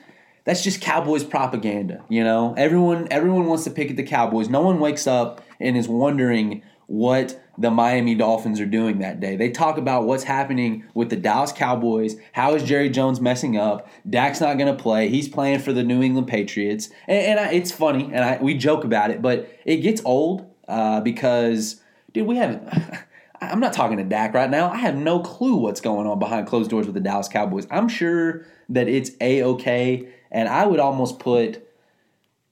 that's 0.48 0.64
just 0.64 0.80
Cowboys 0.80 1.24
propaganda, 1.24 2.02
you 2.08 2.24
know? 2.24 2.54
Everyone 2.56 3.06
everyone 3.10 3.44
wants 3.44 3.64
to 3.64 3.70
pick 3.70 3.90
at 3.90 3.98
the 3.98 4.02
Cowboys. 4.02 4.48
No 4.48 4.62
one 4.62 4.80
wakes 4.80 5.06
up 5.06 5.42
and 5.60 5.76
is 5.76 5.86
wondering 5.86 6.62
what 6.86 7.38
the 7.58 7.70
Miami 7.70 8.14
Dolphins 8.14 8.58
are 8.58 8.64
doing 8.64 9.00
that 9.00 9.20
day. 9.20 9.36
They 9.36 9.50
talk 9.50 9.76
about 9.76 10.06
what's 10.06 10.24
happening 10.24 10.86
with 10.94 11.10
the 11.10 11.16
Dallas 11.16 11.52
Cowboys. 11.52 12.16
How 12.32 12.54
is 12.54 12.62
Jerry 12.62 12.88
Jones 12.88 13.20
messing 13.20 13.58
up? 13.58 13.90
Dak's 14.08 14.40
not 14.40 14.56
going 14.56 14.74
to 14.74 14.82
play. 14.82 15.10
He's 15.10 15.28
playing 15.28 15.58
for 15.58 15.74
the 15.74 15.82
New 15.82 16.00
England 16.02 16.28
Patriots. 16.28 16.88
And, 17.06 17.26
and 17.26 17.40
I, 17.40 17.52
it's 17.52 17.70
funny, 17.70 18.04
and 18.04 18.24
I, 18.24 18.38
we 18.40 18.54
joke 18.54 18.84
about 18.84 19.10
it, 19.10 19.20
but 19.20 19.54
it 19.66 19.78
gets 19.78 20.00
old 20.06 20.50
uh, 20.66 21.02
because, 21.02 21.82
dude, 22.14 22.26
we 22.26 22.36
haven't. 22.36 22.66
I'm 23.42 23.60
not 23.60 23.74
talking 23.74 23.98
to 23.98 24.04
Dak 24.04 24.32
right 24.32 24.50
now. 24.50 24.70
I 24.70 24.78
have 24.78 24.96
no 24.96 25.20
clue 25.20 25.56
what's 25.56 25.82
going 25.82 26.06
on 26.06 26.18
behind 26.18 26.46
closed 26.46 26.70
doors 26.70 26.86
with 26.86 26.94
the 26.94 27.00
Dallas 27.00 27.28
Cowboys. 27.28 27.66
I'm 27.70 27.88
sure 27.88 28.46
that 28.70 28.88
it's 28.88 29.10
a 29.20 29.42
okay 29.42 30.08
and 30.30 30.48
I 30.48 30.66
would 30.66 30.80
almost 30.80 31.18
put, 31.18 31.66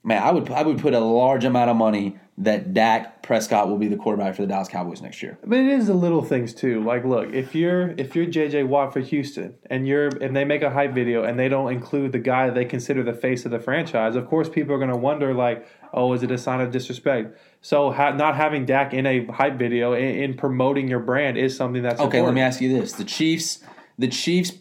man, 0.03 0.23
I 0.23 0.31
would 0.31 0.51
I 0.51 0.63
would 0.63 0.79
put 0.79 0.95
a 0.95 1.01
large 1.01 1.45
amount 1.45 1.71
of 1.71 1.77
money 1.77 2.19
that 2.39 2.75
Dak 2.75 3.23
Prescott 3.23 3.69
will 3.69 3.79
be 3.79 3.89
the 3.89 3.97
quarterback 3.97 4.35
for 4.35 4.43
the 4.43 4.49
Dallas 4.49 4.69
Cowboys 4.69 5.01
next 5.01 5.23
year. 5.23 5.39
But 5.45 5.59
it 5.59 5.69
is 5.69 5.87
the 5.87 5.95
little 5.95 6.23
things 6.23 6.53
too. 6.53 6.85
Like, 6.85 7.05
look, 7.05 7.33
if 7.33 7.55
you're 7.55 7.95
if 7.97 8.15
you're 8.15 8.27
JJ 8.27 8.69
Watt 8.69 8.93
for 8.93 9.01
Houston 9.01 9.55
and 9.71 9.89
you're 9.89 10.09
and 10.09 10.37
they 10.37 10.45
make 10.45 10.63
a 10.63 10.71
hype 10.71 10.93
video 10.93 11.25
and 11.25 11.39
they 11.39 11.49
don't 11.49 11.73
include 11.73 12.13
the 12.13 12.19
guy 12.19 12.51
they 12.51 12.67
consider 12.67 13.03
the 13.03 13.15
face 13.15 13.47
of 13.47 13.53
the 13.53 13.59
franchise, 13.59 14.17
of 14.17 14.27
course 14.29 14.51
people 14.51 14.75
are 14.75 14.79
going 14.79 14.91
to 14.91 14.97
wonder 14.97 15.33
like, 15.33 15.67
oh, 15.95 16.13
is 16.13 16.23
it 16.23 16.31
a 16.31 16.37
sign 16.37 16.61
of 16.61 16.71
disrespect? 16.71 17.39
So 17.63 17.91
ha- 17.91 18.13
not 18.13 18.37
having 18.37 18.67
Dak 18.67 18.93
in 18.93 19.07
a 19.07 19.25
hype 19.27 19.57
video 19.57 19.95
in, 19.95 20.17
in 20.17 20.35
promoting 20.35 20.89
your 20.89 21.01
brand 21.01 21.39
is 21.39 21.57
something 21.57 21.83
that's 21.83 22.01
okay. 22.01 22.19
Important. 22.19 22.27
Let 22.27 22.35
me 22.35 22.41
ask 22.43 22.61
you 22.61 22.79
this: 22.79 22.93
the 22.93 23.05
Chiefs, 23.05 23.61
the 23.99 24.09
Chiefs 24.09 24.53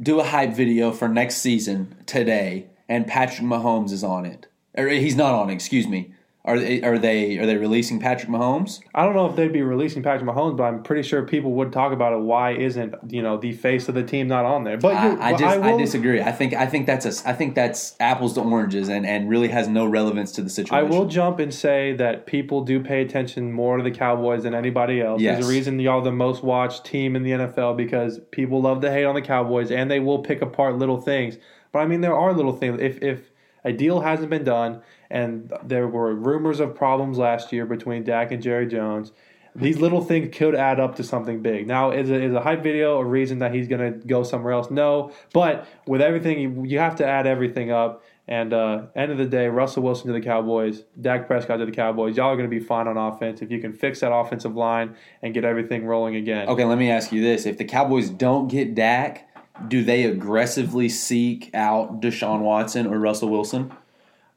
do 0.00 0.20
a 0.20 0.24
hype 0.24 0.52
video 0.52 0.92
for 0.92 1.08
next 1.08 1.36
season 1.36 1.96
today, 2.06 2.66
and 2.88 3.06
Patrick 3.06 3.46
Mahomes 3.46 3.92
is 3.92 4.04
on 4.04 4.26
it. 4.26 4.46
Or 4.76 4.88
he's 4.88 5.16
not 5.16 5.34
on 5.34 5.50
it, 5.50 5.54
excuse 5.54 5.88
me. 5.88 6.12
Are 6.46 6.60
they 6.60 6.80
are 6.82 6.96
they 6.96 7.38
are 7.38 7.46
they 7.46 7.56
releasing 7.56 7.98
Patrick 7.98 8.30
Mahomes? 8.30 8.80
I 8.94 9.04
don't 9.04 9.16
know 9.16 9.28
if 9.28 9.34
they'd 9.34 9.52
be 9.52 9.62
releasing 9.62 10.04
Patrick 10.04 10.30
Mahomes, 10.30 10.56
but 10.56 10.62
I'm 10.62 10.82
pretty 10.84 11.02
sure 11.02 11.24
people 11.24 11.52
would 11.54 11.72
talk 11.72 11.92
about 11.92 12.12
it. 12.12 12.20
Why 12.20 12.52
isn't 12.52 12.94
you 13.08 13.20
know 13.20 13.36
the 13.36 13.52
face 13.52 13.88
of 13.88 13.96
the 13.96 14.04
team 14.04 14.28
not 14.28 14.44
on 14.44 14.62
there? 14.62 14.78
But 14.78 14.94
I, 14.94 15.30
I 15.30 15.32
just 15.32 15.42
I, 15.42 15.58
will, 15.58 15.74
I, 15.74 15.76
disagree. 15.76 16.20
I 16.22 16.30
think 16.30 16.54
I 16.54 16.66
think 16.66 16.86
that's 16.86 17.04
a 17.04 17.28
I 17.28 17.32
think 17.32 17.56
that's 17.56 17.96
apples 17.98 18.34
to 18.34 18.42
oranges 18.42 18.88
and, 18.88 19.04
and 19.04 19.28
really 19.28 19.48
has 19.48 19.66
no 19.66 19.86
relevance 19.86 20.30
to 20.32 20.42
the 20.42 20.48
situation. 20.48 20.76
I 20.76 20.88
will 20.88 21.06
jump 21.06 21.40
and 21.40 21.52
say 21.52 21.94
that 21.94 22.26
people 22.26 22.60
do 22.60 22.78
pay 22.78 23.02
attention 23.02 23.52
more 23.52 23.78
to 23.78 23.82
the 23.82 23.90
Cowboys 23.90 24.44
than 24.44 24.54
anybody 24.54 25.00
else. 25.00 25.20
Yes. 25.20 25.38
There's 25.38 25.48
a 25.48 25.50
reason 25.50 25.80
y'all 25.80 26.00
the 26.00 26.12
most 26.12 26.44
watched 26.44 26.84
team 26.84 27.16
in 27.16 27.24
the 27.24 27.32
NFL 27.32 27.76
because 27.76 28.20
people 28.30 28.62
love 28.62 28.80
to 28.82 28.92
hate 28.92 29.04
on 29.04 29.16
the 29.16 29.22
Cowboys 29.22 29.72
and 29.72 29.90
they 29.90 29.98
will 29.98 30.20
pick 30.20 30.42
apart 30.42 30.78
little 30.78 31.00
things. 31.00 31.38
But 31.72 31.80
I 31.80 31.86
mean, 31.86 32.02
there 32.02 32.16
are 32.16 32.32
little 32.32 32.52
things. 32.52 32.80
If 32.80 33.02
if 33.02 33.32
a 33.64 33.72
deal 33.72 34.00
hasn't 34.00 34.30
been 34.30 34.44
done, 34.44 34.80
and 35.10 35.52
there 35.62 35.88
were 35.88 36.14
rumors 36.14 36.60
of 36.60 36.74
problems 36.74 37.18
last 37.18 37.52
year 37.52 37.66
between 37.66 38.04
Dak 38.04 38.32
and 38.32 38.42
Jerry 38.42 38.66
Jones. 38.66 39.12
These 39.54 39.78
little 39.78 40.04
things 40.04 40.36
could 40.36 40.54
add 40.54 40.78
up 40.78 40.96
to 40.96 41.02
something 41.02 41.40
big. 41.40 41.66
Now, 41.66 41.90
is 41.90 42.10
a, 42.10 42.22
is 42.22 42.34
a 42.34 42.40
hype 42.40 42.62
video 42.62 42.98
a 42.98 43.04
reason 43.04 43.38
that 43.38 43.54
he's 43.54 43.68
going 43.68 44.00
to 44.00 44.06
go 44.06 44.22
somewhere 44.22 44.52
else? 44.52 44.70
No, 44.70 45.12
but 45.32 45.66
with 45.86 46.02
everything, 46.02 46.38
you, 46.38 46.64
you 46.64 46.78
have 46.78 46.96
to 46.96 47.06
add 47.06 47.26
everything 47.26 47.70
up. 47.70 48.02
And 48.28 48.52
uh, 48.52 48.86
end 48.96 49.12
of 49.12 49.18
the 49.18 49.24
day, 49.24 49.46
Russell 49.46 49.84
Wilson 49.84 50.08
to 50.08 50.12
the 50.12 50.20
Cowboys, 50.20 50.82
Dak 51.00 51.28
Prescott 51.28 51.60
to 51.60 51.64
the 51.64 51.72
Cowboys. 51.72 52.16
Y'all 52.16 52.26
are 52.26 52.36
going 52.36 52.50
to 52.50 52.54
be 52.54 52.62
fine 52.62 52.88
on 52.88 52.96
offense 52.96 53.40
if 53.40 53.52
you 53.52 53.60
can 53.60 53.72
fix 53.72 54.00
that 54.00 54.12
offensive 54.12 54.56
line 54.56 54.96
and 55.22 55.32
get 55.32 55.44
everything 55.44 55.86
rolling 55.86 56.16
again. 56.16 56.48
Okay, 56.48 56.64
let 56.64 56.76
me 56.76 56.90
ask 56.90 57.12
you 57.12 57.22
this: 57.22 57.46
If 57.46 57.56
the 57.56 57.64
Cowboys 57.64 58.10
don't 58.10 58.48
get 58.48 58.74
Dak, 58.74 59.28
do 59.68 59.84
they 59.84 60.04
aggressively 60.04 60.88
seek 60.88 61.50
out 61.54 62.00
Deshaun 62.00 62.40
Watson 62.40 62.88
or 62.88 62.98
Russell 62.98 63.28
Wilson? 63.28 63.72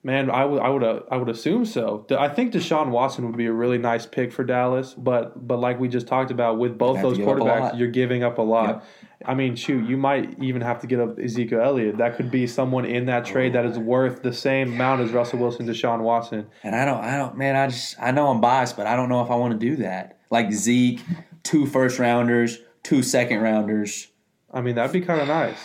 Man, 0.10 0.32
I 0.32 0.44
would 0.44 0.60
I 0.60 0.70
would 0.70 0.84
uh, 0.84 1.02
I 1.12 1.18
would 1.18 1.30
assume 1.30 1.66
so. 1.66 2.04
I 2.18 2.30
think 2.30 2.52
Deshaun 2.52 2.90
Watson 2.90 3.28
would 3.28 3.38
be 3.38 3.46
a 3.46 3.54
really 3.54 3.78
nice 3.78 4.08
pick 4.08 4.34
for 4.34 4.44
Dallas, 4.44 4.96
but 4.96 5.48
but 5.48 5.60
like 5.60 5.80
we 5.80 5.88
just 5.88 6.08
talked 6.08 6.32
about 6.32 6.58
with 6.58 6.80
both 6.80 7.00
those 7.00 7.18
give 7.18 7.28
up 7.28 7.38
a 7.38 7.40
quarterbacks, 7.40 7.78
you're 7.78 7.90
giving 7.90 8.24
up 8.24 8.40
a 8.40 8.42
lot. 8.42 8.68
Yep. 8.68 8.86
I 9.28 9.36
mean, 9.36 9.56
shoot, 9.56 9.88
you 9.88 9.98
might 9.98 10.42
even 10.42 10.64
have 10.64 10.82
to 10.82 10.88
get 10.88 11.00
up 11.00 11.20
Ezekiel 11.20 11.62
Elliott. 11.62 11.98
That 11.98 12.16
could 12.16 12.32
be 12.32 12.48
someone 12.48 12.86
in 12.86 13.06
that 13.06 13.24
trade 13.24 13.54
that 13.54 13.66
is 13.66 13.78
worth 13.78 14.24
the 14.24 14.34
same 14.34 14.74
amount 14.74 15.02
as 15.02 15.12
Russell 15.12 15.38
Wilson, 15.38 15.68
Deshaun 15.68 16.00
Watson. 16.00 16.48
And 16.64 16.76
I 16.76 16.86
don't, 16.86 17.04
I 17.04 17.16
don't, 17.16 17.38
man. 17.38 17.56
I 17.56 17.68
just, 17.68 18.02
I 18.02 18.10
know 18.10 18.30
I'm 18.30 18.42
biased, 18.42 18.78
but 18.78 18.88
I 18.88 18.96
don't 18.96 19.10
know 19.10 19.22
if 19.22 19.30
I 19.30 19.36
want 19.36 19.52
to 19.54 19.60
do 19.60 19.76
that. 19.84 20.18
Like 20.32 20.52
Zeke, 20.52 21.02
two 21.44 21.68
first 21.68 22.00
rounders, 22.00 22.58
two 22.82 23.04
second 23.04 23.42
rounders. 23.42 24.08
I 24.52 24.62
mean, 24.62 24.74
that'd 24.74 24.92
be 24.92 25.02
kind 25.02 25.22
of 25.22 25.28
nice. 25.28 25.60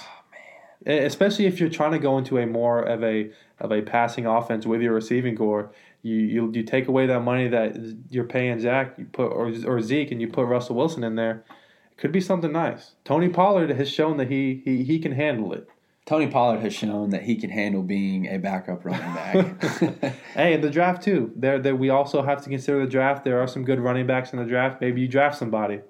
Especially 0.86 1.46
if 1.46 1.60
you're 1.60 1.70
trying 1.70 1.92
to 1.92 1.98
go 1.98 2.18
into 2.18 2.38
a 2.38 2.46
more 2.46 2.80
of 2.82 3.02
a 3.02 3.30
of 3.60 3.72
a 3.72 3.82
passing 3.82 4.26
offense 4.26 4.66
with 4.66 4.82
your 4.82 4.92
receiving 4.92 5.36
corps, 5.36 5.70
you 6.02 6.16
you, 6.16 6.50
you 6.52 6.62
take 6.62 6.88
away 6.88 7.06
that 7.06 7.20
money 7.20 7.48
that 7.48 7.76
you're 8.10 8.24
paying 8.24 8.60
Zach, 8.60 8.94
you 8.98 9.06
put 9.06 9.28
or, 9.28 9.52
or 9.66 9.80
Zeke, 9.80 10.10
and 10.10 10.20
you 10.20 10.28
put 10.28 10.46
Russell 10.46 10.76
Wilson 10.76 11.02
in 11.04 11.14
there. 11.14 11.44
It 11.92 11.98
could 11.98 12.12
be 12.12 12.20
something 12.20 12.52
nice. 12.52 12.92
Tony 13.04 13.28
Pollard 13.28 13.70
has 13.70 13.90
shown 13.90 14.18
that 14.18 14.30
he 14.30 14.62
he, 14.64 14.84
he 14.84 14.98
can 14.98 15.12
handle 15.12 15.52
it. 15.52 15.68
Tony 16.06 16.26
Pollard 16.26 16.60
has 16.60 16.74
shown 16.74 17.10
that 17.10 17.22
he 17.22 17.34
can 17.34 17.48
handle 17.48 17.82
being 17.82 18.26
a 18.26 18.36
backup 18.36 18.84
running 18.84 19.00
back. 19.00 20.14
Hey, 20.34 20.52
in 20.52 20.60
the 20.60 20.68
draft 20.68 21.02
too. 21.02 21.32
There, 21.34 21.58
there 21.58 21.76
we 21.76 21.88
also 21.88 22.22
have 22.22 22.42
to 22.42 22.50
consider 22.50 22.80
the 22.80 22.90
draft. 22.90 23.24
There 23.24 23.40
are 23.40 23.46
some 23.46 23.64
good 23.64 23.80
running 23.80 24.06
backs 24.06 24.32
in 24.32 24.38
the 24.38 24.44
draft. 24.44 24.80
Maybe 24.80 25.00
you 25.00 25.08
draft 25.08 25.38
somebody. 25.38 25.80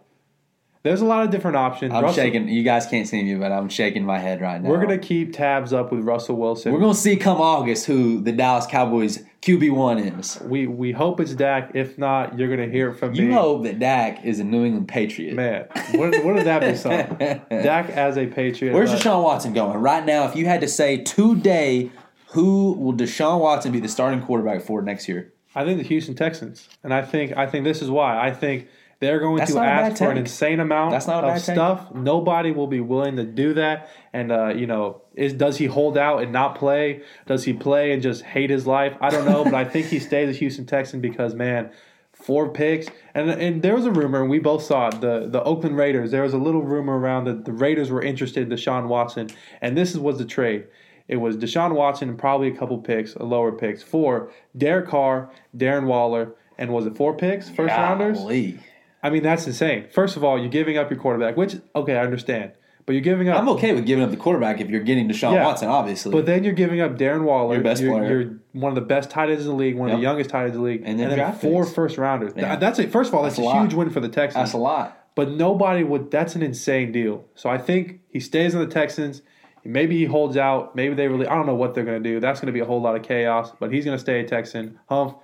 There's 0.84 1.00
a 1.00 1.06
lot 1.06 1.24
of 1.24 1.30
different 1.30 1.56
options. 1.56 1.94
I'm 1.94 2.02
Russell- 2.04 2.22
shaking. 2.22 2.46
You 2.46 2.62
guys 2.62 2.84
can't 2.84 3.08
see 3.08 3.22
me, 3.22 3.36
but 3.36 3.50
I'm 3.50 3.70
shaking 3.70 4.04
my 4.04 4.18
head 4.18 4.42
right 4.42 4.62
now. 4.62 4.68
We're 4.68 4.82
gonna 4.82 4.98
keep 4.98 5.32
tabs 5.32 5.72
up 5.72 5.90
with 5.90 6.04
Russell 6.04 6.36
Wilson. 6.36 6.74
we're 6.74 6.78
gonna 6.78 6.92
see 6.92 7.16
come 7.16 7.40
August 7.40 7.86
who 7.86 8.20
the 8.20 8.32
Dallas 8.32 8.66
Cowboys 8.66 9.22
QB 9.40 9.70
one 9.70 9.98
is. 9.98 10.38
we 10.44 10.66
we 10.66 10.92
hope 10.92 11.20
it's 11.20 11.32
Dak. 11.34 11.70
If 11.72 11.96
not, 11.96 12.38
you're 12.38 12.54
gonna 12.54 12.68
hear 12.68 12.90
it 12.90 12.96
from 12.96 13.14
You 13.14 13.28
me. 13.28 13.32
hope 13.32 13.62
that 13.62 13.78
Dak 13.78 14.26
is 14.26 14.40
a 14.40 14.44
New 14.44 14.62
England 14.66 14.86
Patriot. 14.88 15.34
Man, 15.34 15.64
wouldn't, 15.94 16.22
wouldn't 16.22 16.44
that 16.44 16.60
be 16.60 16.76
something? 16.76 17.16
Dak 17.50 17.88
as 17.88 18.18
a 18.18 18.26
Patriot. 18.26 18.74
Where's 18.74 18.90
Deshaun 18.92 19.22
Watson 19.22 19.54
going 19.54 19.78
right 19.78 20.04
now? 20.04 20.26
If 20.26 20.36
you 20.36 20.44
had 20.44 20.60
to 20.60 20.68
say 20.68 20.98
today, 20.98 21.90
who 22.32 22.72
will 22.74 22.92
Deshaun 22.92 23.40
Watson 23.40 23.72
be 23.72 23.80
the 23.80 23.88
starting 23.88 24.20
quarterback 24.20 24.60
for 24.60 24.82
next 24.82 25.08
year? 25.08 25.32
I 25.54 25.64
think 25.64 25.78
the 25.78 25.84
Houston 25.88 26.14
Texans, 26.14 26.68
and 26.82 26.92
I 26.92 27.00
think 27.00 27.34
I 27.38 27.46
think 27.46 27.64
this 27.64 27.80
is 27.80 27.88
why. 27.88 28.18
I 28.22 28.32
think 28.32 28.66
they're 29.04 29.20
going 29.20 29.36
That's 29.36 29.50
to 29.52 29.56
not 29.58 29.64
a 29.64 29.66
bad 29.66 29.92
ask 29.92 29.98
for 29.98 30.04
an 30.10 30.16
take. 30.16 30.18
insane 30.24 30.60
amount 30.60 30.92
That's 30.92 31.06
not 31.06 31.24
a 31.24 31.28
of 31.28 31.34
take. 31.34 31.54
stuff. 31.54 31.94
Nobody 31.94 32.50
will 32.50 32.66
be 32.66 32.80
willing 32.80 33.16
to 33.16 33.24
do 33.24 33.54
that. 33.54 33.90
And 34.12 34.32
uh, 34.32 34.48
you 34.54 34.66
know, 34.66 35.02
is 35.14 35.32
does 35.34 35.58
he 35.58 35.66
hold 35.66 35.96
out 35.98 36.22
and 36.22 36.32
not 36.32 36.56
play? 36.56 37.02
Does 37.26 37.44
he 37.44 37.52
play 37.52 37.92
and 37.92 38.02
just 38.02 38.22
hate 38.22 38.50
his 38.50 38.66
life? 38.66 38.96
I 39.00 39.10
don't 39.10 39.26
know, 39.26 39.44
but 39.44 39.54
I 39.54 39.64
think 39.64 39.86
he 39.86 39.98
stays 39.98 40.34
a 40.34 40.38
Houston 40.38 40.66
Texan 40.66 41.00
because 41.00 41.34
man. 41.34 41.70
Four 42.12 42.50
picks, 42.50 42.86
and 43.12 43.28
and 43.28 43.60
there 43.60 43.74
was 43.74 43.86
a 43.86 43.90
rumor, 43.90 44.20
and 44.22 44.30
we 44.30 44.38
both 44.38 44.62
saw 44.62 44.86
it. 44.88 45.00
The 45.00 45.26
the 45.28 45.42
Oakland 45.42 45.76
Raiders. 45.76 46.12
There 46.12 46.22
was 46.22 46.32
a 46.32 46.38
little 46.38 46.62
rumor 46.62 46.96
around 46.96 47.24
that 47.24 47.44
the 47.44 47.52
Raiders 47.52 47.90
were 47.90 48.00
interested 48.00 48.44
in 48.44 48.56
Deshaun 48.56 48.86
Watson, 48.86 49.28
and 49.60 49.76
this 49.76 49.96
was 49.96 50.16
the 50.18 50.24
trade. 50.24 50.64
It 51.08 51.16
was 51.16 51.36
Deshaun 51.36 51.74
Watson 51.74 52.08
and 52.08 52.16
probably 52.18 52.48
a 52.48 52.56
couple 52.56 52.78
picks, 52.78 53.16
lower 53.16 53.50
picks 53.52 53.82
for 53.82 54.30
Derek 54.56 54.86
Carr, 54.88 55.28
Darren 55.56 55.86
Waller, 55.86 56.36
and 56.56 56.70
was 56.72 56.86
it 56.86 56.96
four 56.96 57.16
picks, 57.16 57.50
first 57.50 57.74
rounders? 57.74 58.18
Golly. 58.18 58.60
I 59.04 59.10
mean, 59.10 59.22
that's 59.22 59.46
insane. 59.46 59.86
First 59.92 60.16
of 60.16 60.24
all, 60.24 60.38
you're 60.38 60.48
giving 60.48 60.78
up 60.78 60.90
your 60.90 60.98
quarterback, 60.98 61.36
which 61.36 61.56
okay, 61.76 61.96
I 61.96 62.02
understand, 62.02 62.52
but 62.86 62.94
you're 62.94 63.02
giving 63.02 63.28
up. 63.28 63.38
I'm 63.38 63.48
okay 63.50 63.72
with 63.74 63.84
giving 63.86 64.02
up 64.02 64.10
the 64.10 64.16
quarterback 64.16 64.60
if 64.60 64.70
you're 64.70 64.82
getting 64.82 65.08
Deshaun 65.08 65.34
Yeah. 65.34 65.44
Watson, 65.44 65.68
obviously. 65.68 66.10
But 66.10 66.24
then 66.24 66.42
you're 66.42 66.54
giving 66.54 66.80
up 66.80 66.96
Darren 66.96 67.22
Waller, 67.24 67.54
Your 67.56 67.62
best 67.62 67.82
you're, 67.82 67.96
player. 67.96 68.20
You're 68.20 68.40
one 68.52 68.70
of 68.70 68.76
the 68.76 68.80
best 68.80 69.10
tight 69.10 69.28
ends 69.28 69.44
in 69.44 69.50
the 69.50 69.56
league, 69.56 69.76
one 69.76 69.90
of 69.90 69.98
the 69.98 70.02
youngest 70.02 70.30
tight 70.30 70.44
ends 70.44 70.56
in 70.56 70.62
the 70.62 70.66
league, 70.66 70.82
And 70.86 70.98
then 70.98 71.14
draft 71.14 71.42
four 71.42 71.64
picks. 71.64 71.74
first 71.74 71.98
rounders. 71.98 72.32
Yeah. 72.34 72.56
That's 72.56 72.78
it. 72.78 72.90
First 72.90 73.08
of 73.10 73.14
all, 73.14 73.22
that's, 73.22 73.36
That's 73.36 73.46
a 73.46 73.50
a 73.50 73.60
huge 73.60 73.74
win 73.74 73.90
for 73.90 74.00
the 74.00 74.08
Texans. 74.08 74.40
That's 74.40 74.52
a 74.54 74.58
lot. 74.58 74.98
But 75.14 75.30
nobody 75.30 75.84
would. 75.84 76.10
That's 76.10 76.34
an 76.34 76.42
insane 76.42 76.90
deal. 76.90 77.24
So 77.34 77.48
I 77.48 77.58
think 77.58 78.00
he 78.10 78.20
stays 78.20 78.54
in 78.54 78.60
the 78.60 78.66
Texans. 78.66 79.22
Maybe 79.64 79.96
he 79.98 80.04
holds 80.06 80.36
out. 80.36 80.74
Maybe 80.74 80.94
they 80.94 81.08
really. 81.08 81.26
I 81.26 81.34
don't 81.34 81.46
know 81.46 81.54
what 81.54 81.74
they're 81.74 81.84
going 81.84 82.02
to 82.02 82.08
do. 82.08 82.20
That's 82.20 82.40
going 82.40 82.48
to 82.48 82.52
be 82.52 82.60
a 82.60 82.64
whole 82.64 82.80
lot 82.82 82.96
of 82.96 83.02
chaos. 83.02 83.52
But 83.60 83.72
he's 83.72 83.84
going 83.84 83.96
to 83.96 84.00
stay 84.00 84.20
a 84.20 84.24
Texan. 84.24 84.78
Humph. 84.88 85.14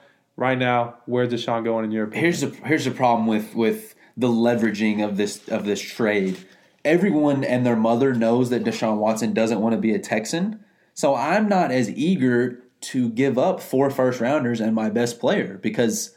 Right 0.41 0.57
now, 0.57 0.95
where's 1.05 1.29
Deshaun 1.29 1.65
going 1.65 1.85
in 1.85 1.91
your 1.91 2.05
opinion? 2.05 2.25
Here's 2.25 2.41
the 2.41 2.49
here's 2.67 2.87
the 2.87 2.93
problem 2.93 3.27
with 3.27 3.55
with 3.55 3.95
the 4.17 4.29
leveraging 4.29 5.05
of 5.05 5.19
this 5.19 5.47
of 5.49 5.67
this 5.67 5.83
trade. 5.83 6.39
Everyone 6.83 7.45
and 7.45 7.67
their 7.67 7.77
mother 7.77 8.15
knows 8.15 8.49
that 8.49 8.65
Deshaun 8.65 8.97
Watson 8.97 9.35
doesn't 9.35 9.61
want 9.61 9.75
to 9.75 9.79
be 9.79 9.93
a 9.93 9.99
Texan. 9.99 10.65
So 10.95 11.15
I'm 11.15 11.47
not 11.47 11.73
as 11.73 11.91
eager 11.91 12.63
to 12.93 13.11
give 13.11 13.37
up 13.37 13.61
four 13.61 13.91
first 13.91 14.19
rounders 14.19 14.63
and 14.63 14.75
my 14.75 14.89
best 14.89 15.21
player 15.21 15.59
because 15.59 16.17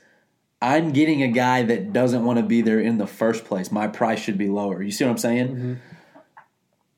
I'm 0.61 0.93
getting 0.93 1.21
a 1.21 1.27
guy 1.27 1.63
that 1.63 1.91
doesn't 1.91 2.23
want 2.23 2.39
to 2.39 2.45
be 2.45 2.61
there 2.61 2.79
in 2.79 2.99
the 2.99 3.07
first 3.07 3.43
place. 3.43 3.73
My 3.73 3.87
price 3.87 4.21
should 4.21 4.37
be 4.37 4.47
lower. 4.47 4.81
You 4.81 4.91
see 4.91 5.03
what 5.03 5.11
I'm 5.11 5.17
saying? 5.17 5.47
Mm-hmm. 5.49 5.73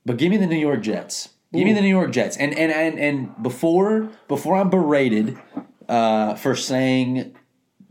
But 0.05 0.17
give 0.17 0.29
me 0.29 0.37
the 0.37 0.45
New 0.45 0.59
York 0.59 0.83
Jets. 0.83 1.29
Give 1.51 1.63
me 1.63 1.73
the 1.73 1.81
New 1.81 1.87
York 1.87 2.11
Jets. 2.11 2.37
And 2.37 2.53
and 2.53 2.71
and, 2.71 2.99
and 2.99 3.41
before 3.41 4.11
before 4.27 4.57
I'm 4.57 4.69
berated 4.69 5.39
uh, 5.87 6.35
for 6.35 6.55
saying 6.55 7.35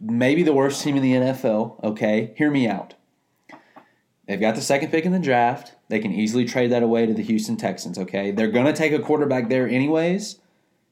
maybe 0.01 0.43
the 0.43 0.53
worst 0.53 0.83
team 0.83 0.97
in 0.97 1.03
the 1.03 1.13
NFL, 1.13 1.83
okay, 1.83 2.35
hear 2.37 2.51
me 2.51 2.69
out. 2.69 2.95
They've 4.27 4.41
got 4.41 4.55
the 4.55 4.63
second 4.63 4.91
pick 4.91 5.05
in 5.05 5.13
the 5.13 5.19
draft. 5.19 5.75
They 5.89 5.99
can 5.99 6.13
easily 6.13 6.45
trade 6.45 6.73
that 6.73 6.83
away 6.83 7.07
to 7.07 7.15
the 7.15 7.23
Houston 7.23 7.57
Texans, 7.57 7.99
okay? 7.99 8.31
They're 8.31 8.51
going 8.51 8.67
to 8.67 8.73
take 8.73 8.93
a 8.93 8.99
quarterback 8.99 9.49
there 9.49 9.69
anyways. 9.69 10.39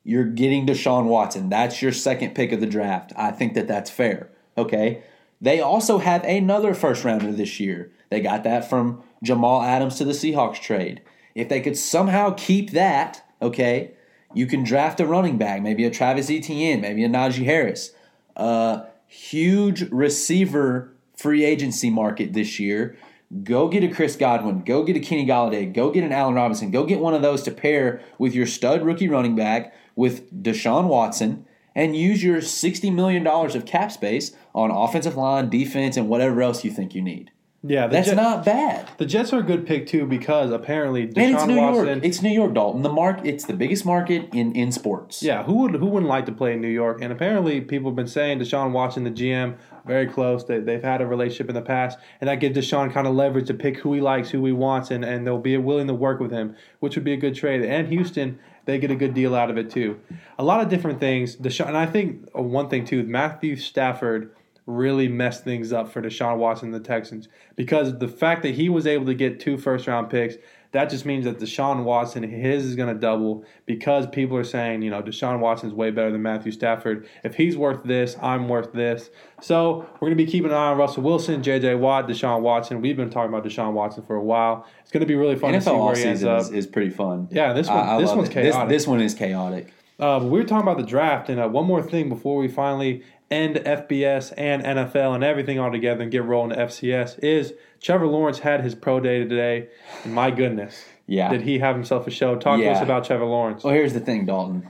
You're 0.04 0.24
getting 0.24 0.66
Deshaun 0.66 1.04
Watson. 1.04 1.48
That's 1.48 1.80
your 1.80 1.92
second 1.92 2.34
pick 2.34 2.52
of 2.52 2.60
the 2.60 2.66
draft. 2.66 3.12
I 3.16 3.30
think 3.30 3.54
that 3.54 3.68
that's 3.68 3.90
fair, 3.90 4.30
okay? 4.58 5.02
They 5.40 5.60
also 5.60 5.98
have 5.98 6.24
another 6.24 6.74
first 6.74 7.04
rounder 7.04 7.32
this 7.32 7.58
year. 7.58 7.90
They 8.10 8.20
got 8.20 8.44
that 8.44 8.68
from 8.68 9.02
Jamal 9.22 9.62
Adams 9.62 9.96
to 9.96 10.04
the 10.04 10.12
Seahawks 10.12 10.60
trade. 10.60 11.00
If 11.34 11.48
they 11.48 11.60
could 11.60 11.78
somehow 11.78 12.34
keep 12.36 12.72
that, 12.72 13.24
okay, 13.40 13.92
you 14.34 14.46
can 14.46 14.64
draft 14.64 15.00
a 15.00 15.06
running 15.06 15.38
back, 15.38 15.62
maybe 15.62 15.84
a 15.84 15.90
Travis 15.90 16.30
Etienne, 16.30 16.80
maybe 16.80 17.04
a 17.04 17.08
Najee 17.08 17.44
Harris. 17.44 17.92
Uh, 18.36 18.84
huge 19.06 19.82
receiver 19.90 20.92
free 21.16 21.44
agency 21.44 21.90
market 21.90 22.32
this 22.32 22.58
year. 22.58 22.96
Go 23.44 23.68
get 23.68 23.84
a 23.84 23.88
Chris 23.88 24.16
Godwin. 24.16 24.62
Go 24.62 24.84
get 24.84 24.96
a 24.96 25.00
Kenny 25.00 25.26
Golladay. 25.26 25.72
Go 25.72 25.90
get 25.90 26.04
an 26.04 26.12
Allen 26.12 26.34
Robinson. 26.34 26.70
Go 26.70 26.84
get 26.84 27.00
one 27.00 27.14
of 27.14 27.22
those 27.22 27.42
to 27.42 27.50
pair 27.50 28.02
with 28.18 28.34
your 28.34 28.46
stud 28.46 28.82
rookie 28.82 29.08
running 29.08 29.34
back 29.34 29.74
with 29.96 30.42
Deshaun 30.42 30.86
Watson 30.86 31.46
and 31.74 31.96
use 31.96 32.22
your 32.22 32.38
$60 32.38 32.92
million 32.92 33.26
of 33.26 33.66
cap 33.66 33.92
space 33.92 34.32
on 34.54 34.70
offensive 34.70 35.16
line, 35.16 35.48
defense, 35.48 35.96
and 35.96 36.08
whatever 36.08 36.42
else 36.42 36.64
you 36.64 36.70
think 36.70 36.94
you 36.94 37.02
need. 37.02 37.30
Yeah, 37.64 37.86
That's 37.86 38.08
Jet- 38.08 38.16
not 38.16 38.44
bad. 38.44 38.88
The 38.98 39.06
Jets 39.06 39.32
are 39.32 39.38
a 39.38 39.42
good 39.42 39.66
pick 39.66 39.86
too 39.86 40.04
because 40.06 40.50
apparently 40.50 41.06
Deshaun 41.06 41.22
And 41.24 41.34
it's 41.34 41.46
New 41.46 41.56
Watson. 41.56 41.86
York. 41.86 41.98
It's 42.02 42.22
New 42.22 42.30
York, 42.30 42.54
Dalton. 42.54 42.82
The 42.82 42.92
mark. 42.92 43.20
It's 43.24 43.44
the 43.44 43.52
biggest 43.54 43.84
market 43.86 44.28
in 44.34 44.54
in 44.56 44.72
sports. 44.72 45.22
Yeah, 45.22 45.44
who 45.44 45.54
would 45.62 45.74
who 45.76 45.86
wouldn't 45.86 46.08
like 46.10 46.26
to 46.26 46.32
play 46.32 46.54
in 46.54 46.60
New 46.60 46.68
York? 46.68 47.00
And 47.00 47.12
apparently, 47.12 47.60
people 47.60 47.90
have 47.90 47.96
been 47.96 48.08
saying 48.08 48.40
Deshaun 48.40 48.72
Watson, 48.72 49.04
the 49.04 49.10
GM, 49.10 49.54
very 49.86 50.06
close. 50.06 50.44
They, 50.44 50.58
they've 50.58 50.82
had 50.82 51.00
a 51.00 51.06
relationship 51.06 51.48
in 51.48 51.54
the 51.54 51.62
past, 51.62 51.98
and 52.20 52.28
that 52.28 52.36
gives 52.36 52.56
Deshaun 52.58 52.92
kind 52.92 53.06
of 53.06 53.14
leverage 53.14 53.46
to 53.46 53.54
pick 53.54 53.78
who 53.78 53.92
he 53.94 54.00
likes, 54.00 54.30
who 54.30 54.44
he 54.44 54.52
wants, 54.52 54.90
and, 54.90 55.04
and 55.04 55.26
they'll 55.26 55.38
be 55.38 55.56
willing 55.56 55.86
to 55.86 55.94
work 55.94 56.20
with 56.20 56.30
him, 56.32 56.56
which 56.80 56.96
would 56.96 57.04
be 57.04 57.12
a 57.12 57.16
good 57.16 57.34
trade. 57.34 57.62
And 57.62 57.88
Houston, 57.88 58.38
they 58.64 58.78
get 58.78 58.90
a 58.90 58.96
good 58.96 59.14
deal 59.14 59.34
out 59.34 59.50
of 59.50 59.56
it 59.58 59.70
too. 59.70 60.00
A 60.38 60.44
lot 60.44 60.60
of 60.60 60.68
different 60.68 61.00
things. 61.00 61.36
Deshaun, 61.36 61.68
and 61.68 61.76
I 61.76 61.86
think 61.86 62.28
uh, 62.36 62.42
one 62.42 62.68
thing 62.68 62.84
too, 62.84 63.02
Matthew 63.04 63.56
Stafford 63.56 64.34
really 64.66 65.08
messed 65.08 65.42
things 65.44 65.72
up 65.72 65.90
for 65.92 66.00
Deshaun 66.00 66.36
Watson 66.38 66.72
and 66.72 66.74
the 66.84 66.86
Texans 66.86 67.28
because 67.56 67.98
the 67.98 68.08
fact 68.08 68.42
that 68.42 68.54
he 68.54 68.68
was 68.68 68.86
able 68.86 69.06
to 69.06 69.14
get 69.14 69.40
two 69.40 69.58
first 69.58 69.86
round 69.86 70.08
picks 70.10 70.36
that 70.70 70.88
just 70.88 71.04
means 71.04 71.26
that 71.26 71.38
Deshaun 71.38 71.84
Watson, 71.84 72.22
his 72.22 72.64
is 72.64 72.76
going 72.76 72.88
to 72.88 72.98
double 72.98 73.44
because 73.66 74.06
people 74.06 74.38
are 74.38 74.44
saying, 74.44 74.80
you 74.80 74.88
know, 74.90 75.02
Deshaun 75.02 75.38
Watson 75.38 75.68
is 75.68 75.74
way 75.74 75.90
better 75.90 76.10
than 76.10 76.22
Matthew 76.22 76.50
Stafford. 76.50 77.06
If 77.22 77.34
he's 77.34 77.58
worth 77.58 77.82
this, 77.84 78.16
I'm 78.22 78.48
worth 78.48 78.72
this. 78.72 79.10
So 79.42 79.80
we're 80.00 80.08
going 80.08 80.16
to 80.16 80.24
be 80.24 80.30
keeping 80.30 80.50
an 80.50 80.56
eye 80.56 80.68
on 80.68 80.78
Russell 80.78 81.02
Wilson, 81.02 81.42
J.J. 81.42 81.74
Watt, 81.74 82.08
Deshaun 82.08 82.40
Watson. 82.40 82.80
We've 82.80 82.96
been 82.96 83.10
talking 83.10 83.28
about 83.28 83.44
Deshaun 83.44 83.74
Watson 83.74 84.02
for 84.02 84.16
a 84.16 84.22
while. 84.22 84.66
It's 84.80 84.90
going 84.90 85.02
to 85.02 85.06
be 85.06 85.14
really 85.14 85.36
fun 85.36 85.52
to 85.52 85.60
see 85.60 85.68
NFL 85.68 85.84
where 85.84 85.94
he 85.94 86.04
ends 86.04 86.24
up. 86.24 86.40
is, 86.40 86.50
is 86.52 86.66
pretty 86.66 86.88
fun. 86.88 87.28
Yeah, 87.30 87.52
this 87.52 87.68
one- 87.68 87.76
I- 87.76 87.96
I 87.96 88.00
this 88.00 88.10
one's 88.12 88.28
it. 88.30 88.32
Chaotic. 88.32 88.68
This, 88.70 88.86
one 88.86 89.02
is 89.02 89.12
chaotic. 89.12 89.74
Uh, 90.00 90.20
we 90.22 90.30
were 90.30 90.44
talking 90.44 90.66
about 90.66 90.78
the 90.78 90.86
draft, 90.86 91.28
and 91.28 91.38
uh, 91.38 91.48
one 91.48 91.66
more 91.66 91.82
thing 91.82 92.08
before 92.08 92.38
we 92.38 92.48
finally 92.48 93.02
end 93.32 93.56
FBS 93.56 94.32
and 94.36 94.62
NFL 94.62 95.14
and 95.14 95.24
everything 95.24 95.58
all 95.58 95.72
together 95.72 96.02
and 96.02 96.12
get 96.12 96.24
rolling 96.24 96.50
to 96.50 96.56
FCS 96.56 97.18
is 97.20 97.54
Trevor 97.80 98.06
Lawrence 98.06 98.38
had 98.40 98.62
his 98.62 98.74
pro 98.74 99.00
day 99.00 99.20
today, 99.24 99.68
and 100.04 100.14
my 100.14 100.30
goodness, 100.30 100.84
Yeah. 101.06 101.30
did 101.30 101.42
he 101.42 101.58
have 101.58 101.74
himself 101.74 102.06
a 102.06 102.10
show? 102.10 102.36
Talk 102.36 102.60
to 102.60 102.68
us 102.70 102.82
about 102.82 103.04
Trevor 103.04 103.24
Lawrence. 103.24 103.64
Well, 103.64 103.74
here's 103.74 103.92
the 103.94 104.00
thing, 104.00 104.26
Dalton. 104.26 104.68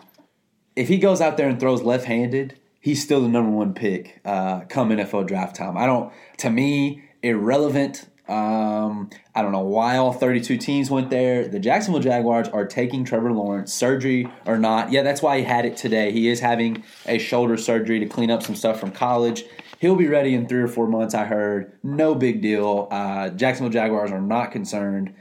If 0.77 0.88
he 0.88 0.96
goes 0.98 1.20
out 1.20 1.37
there 1.37 1.48
and 1.48 1.61
throws 1.61 1.83
left-handed, 1.83 2.59
he's 2.81 3.03
still 3.03 3.20
the 3.20 3.29
number 3.29 3.51
one 3.51 3.75
pick 3.75 4.20
uh, 4.25 4.61
come 4.61 4.90
NFL 4.90 5.27
draft 5.27 5.55
time. 5.57 5.77
I 5.77 5.85
don't. 5.87 6.12
To 6.38 6.51
me, 6.51 7.03
irrelevant. 7.22 8.07
Um, 8.33 9.11
I 9.35 9.42
don't 9.42 9.53
know 9.53 9.61
why 9.61 9.99
all 9.99 10.12
32 10.12 10.57
teams 10.57 10.90
went 10.90 11.11
there. 11.11 11.47
The 11.47 11.59
Jacksonville 11.59 12.01
Jaguars 12.01 12.49
are 12.49 12.64
taking 12.64 13.05
Trevor 13.05 13.31
Lawrence, 13.31 13.75
surgery 13.75 14.27
or 14.47 14.59
not. 14.59 14.90
Yeah, 14.90 15.03
that's 15.03 15.21
why 15.21 15.38
he 15.38 15.45
had 15.45 15.66
it 15.66 15.77
today. 15.77 16.12
He 16.12 16.29
is 16.29 16.40
having 16.40 16.83
a 17.05 17.18
shoulder 17.18 17.59
surgery 17.59 17.99
to 18.01 18.07
clean 18.07 18.31
up 18.31 18.42
some 18.42 18.55
stuff 18.57 18.81
from 18.81 18.90
college. 18.90 19.45
He'll 19.81 19.97
be 19.97 20.09
ready 20.09 20.33
in 20.33 20.49
three 20.49 20.62
or 20.62 20.68
four 20.68 20.87
months, 20.87 21.14
I 21.14 21.27
heard. 21.27 21.73
No 21.83 22.14
big 22.14 22.40
deal. 22.40 22.88
Uh, 22.90 23.29
Jacksonville 23.29 23.73
Jaguars 23.73 24.11
are 24.11 24.21
not 24.21 24.51
concerned. 24.51 25.12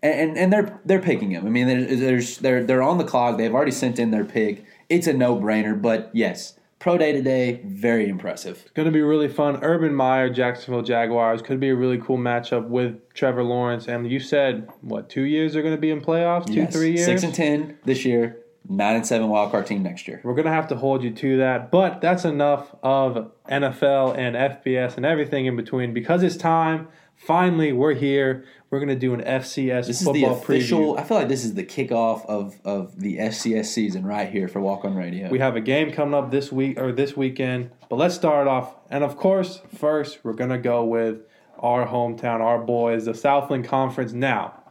And, 0.00 0.30
and, 0.30 0.38
and 0.38 0.52
they're 0.52 0.80
they're 0.84 1.02
picking 1.02 1.32
him. 1.32 1.46
I 1.46 1.50
mean, 1.50 1.66
there's, 1.66 2.00
there's 2.00 2.38
they're 2.38 2.62
they're 2.62 2.82
on 2.82 2.98
the 2.98 3.04
clock. 3.04 3.36
They've 3.36 3.52
already 3.52 3.72
sent 3.72 3.98
in 3.98 4.12
their 4.12 4.24
pick. 4.24 4.64
It's 4.88 5.08
a 5.08 5.12
no 5.12 5.36
brainer. 5.36 5.80
But 5.80 6.10
yes, 6.14 6.54
pro 6.80 6.98
day 6.98 7.12
today, 7.12 7.60
very 7.64 8.08
impressive. 8.08 8.58
It's 8.62 8.70
going 8.72 8.86
to 8.86 8.92
be 8.92 9.02
really 9.02 9.28
fun. 9.28 9.62
Urban 9.62 9.94
Meyer, 9.94 10.28
Jacksonville 10.30 10.82
Jaguars 10.82 11.42
could 11.42 11.60
be 11.60 11.68
a 11.68 11.74
really 11.76 11.98
cool 11.98 12.18
matchup 12.18 12.66
with 12.68 12.96
Trevor 13.14 13.44
Lawrence. 13.44 13.86
And 13.86 14.10
you 14.10 14.18
said 14.18 14.66
what? 14.80 15.08
Two 15.08 15.22
years 15.22 15.54
are 15.54 15.62
going 15.62 15.74
to 15.74 15.80
be 15.80 15.90
in 15.90 16.00
playoffs. 16.00 16.46
Two, 16.46 16.54
Yes. 16.54 16.72
three 16.74 16.92
years. 16.92 17.04
Six 17.04 17.22
and 17.22 17.34
ten 17.34 17.78
this 17.84 18.04
year. 18.04 18.38
Nine 18.68 18.96
and 18.96 19.06
seven 19.06 19.28
wild 19.28 19.50
card 19.50 19.66
team 19.66 19.82
next 19.82 20.06
year. 20.08 20.20
We're 20.24 20.34
going 20.34 20.46
to 20.46 20.52
have 20.52 20.68
to 20.68 20.76
hold 20.76 21.02
you 21.02 21.10
to 21.12 21.36
that. 21.38 21.70
But 21.70 22.00
that's 22.00 22.24
enough 22.24 22.74
of 22.82 23.30
NFL 23.48 24.16
and 24.16 24.36
FBS 24.36 24.96
and 24.96 25.04
everything 25.06 25.46
in 25.46 25.56
between 25.56 25.92
because 25.94 26.22
it's 26.22 26.36
time. 26.36 26.88
Finally, 27.16 27.72
we're 27.72 27.94
here. 27.94 28.44
We're 28.70 28.78
going 28.78 28.88
to 28.88 28.94
do 28.94 29.14
an 29.14 29.20
FCS 29.22 29.86
This 29.88 30.00
is 30.00 30.06
the 30.06 30.12
football 30.12 30.36
official. 30.36 30.94
preview. 30.94 30.98
I 30.98 31.02
feel 31.02 31.16
like 31.16 31.28
this 31.28 31.44
is 31.44 31.54
the 31.54 31.64
kickoff 31.64 32.24
of 32.26 32.56
of 32.64 32.98
the 33.00 33.18
FCS 33.18 33.66
season 33.66 34.06
right 34.06 34.30
here 34.30 34.46
for 34.46 34.60
Walk 34.60 34.84
On 34.84 34.94
Radio. 34.94 35.28
We 35.28 35.40
have 35.40 35.56
a 35.56 35.60
game 35.60 35.90
coming 35.92 36.14
up 36.14 36.30
this 36.30 36.52
week 36.52 36.78
or 36.78 36.92
this 36.92 37.16
weekend. 37.16 37.70
But 37.88 37.96
let's 37.96 38.14
start 38.14 38.46
off. 38.46 38.76
And 38.88 39.02
of 39.02 39.16
course, 39.16 39.60
first, 39.76 40.20
we're 40.22 40.34
going 40.34 40.50
to 40.50 40.58
go 40.58 40.84
with 40.84 41.22
our 41.58 41.86
hometown, 41.86 42.40
our 42.40 42.60
boys, 42.60 43.06
the 43.06 43.14
Southland 43.14 43.66
Conference. 43.66 44.12
Now, 44.12 44.62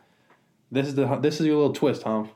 this 0.71 0.87
is 0.87 0.95
the 0.95 1.05
this 1.17 1.41
is 1.41 1.45
your 1.45 1.57
little 1.57 1.73
twist, 1.73 2.03
Humph. 2.03 2.29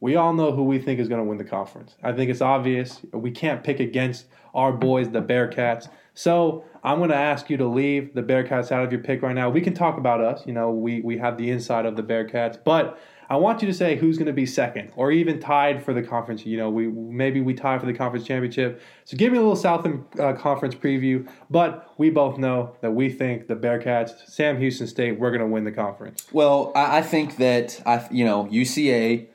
We 0.00 0.14
all 0.14 0.32
know 0.32 0.52
who 0.52 0.62
we 0.62 0.78
think 0.78 1.00
is 1.00 1.08
going 1.08 1.20
to 1.20 1.28
win 1.28 1.38
the 1.38 1.44
conference. 1.44 1.96
I 2.04 2.12
think 2.12 2.30
it's 2.30 2.40
obvious. 2.40 3.00
We 3.12 3.32
can't 3.32 3.64
pick 3.64 3.80
against 3.80 4.26
our 4.54 4.70
boys, 4.72 5.10
the 5.10 5.20
Bearcats. 5.20 5.88
So 6.18 6.64
I'm 6.82 6.98
going 6.98 7.10
to 7.10 7.16
ask 7.16 7.48
you 7.48 7.56
to 7.58 7.66
leave 7.68 8.12
the 8.12 8.24
Bearcats 8.24 8.72
out 8.72 8.82
of 8.82 8.90
your 8.90 9.00
pick 9.00 9.22
right 9.22 9.36
now. 9.36 9.50
We 9.50 9.60
can 9.60 9.72
talk 9.72 9.98
about 9.98 10.20
us. 10.20 10.44
You 10.46 10.52
know, 10.52 10.72
we 10.72 11.00
we 11.00 11.16
have 11.18 11.38
the 11.38 11.48
inside 11.48 11.86
of 11.86 11.94
the 11.94 12.02
Bearcats, 12.02 12.58
but 12.64 12.98
I 13.30 13.36
want 13.36 13.62
you 13.62 13.68
to 13.68 13.72
say 13.72 13.94
who's 13.94 14.18
going 14.18 14.26
to 14.26 14.32
be 14.32 14.44
second 14.44 14.90
or 14.96 15.12
even 15.12 15.38
tied 15.38 15.84
for 15.84 15.94
the 15.94 16.02
conference. 16.02 16.44
You 16.44 16.56
know, 16.56 16.70
we 16.70 16.88
maybe 16.88 17.40
we 17.40 17.54
tie 17.54 17.78
for 17.78 17.86
the 17.86 17.92
conference 17.92 18.26
championship. 18.26 18.82
So 19.04 19.16
give 19.16 19.30
me 19.30 19.38
a 19.38 19.40
little 19.40 19.54
Southern 19.54 20.04
uh, 20.18 20.32
Conference 20.32 20.74
preview. 20.74 21.28
But 21.50 21.94
we 21.98 22.10
both 22.10 22.36
know 22.36 22.74
that 22.80 22.90
we 22.90 23.10
think 23.10 23.46
the 23.46 23.54
Bearcats, 23.54 24.28
Sam 24.28 24.58
Houston 24.58 24.88
State, 24.88 25.20
we're 25.20 25.30
going 25.30 25.40
to 25.40 25.46
win 25.46 25.62
the 25.62 25.70
conference. 25.70 26.26
Well, 26.32 26.72
I, 26.74 26.98
I 26.98 27.02
think 27.02 27.36
that 27.36 27.80
I, 27.86 28.04
you 28.10 28.24
know, 28.24 28.46
UCA, 28.46 29.28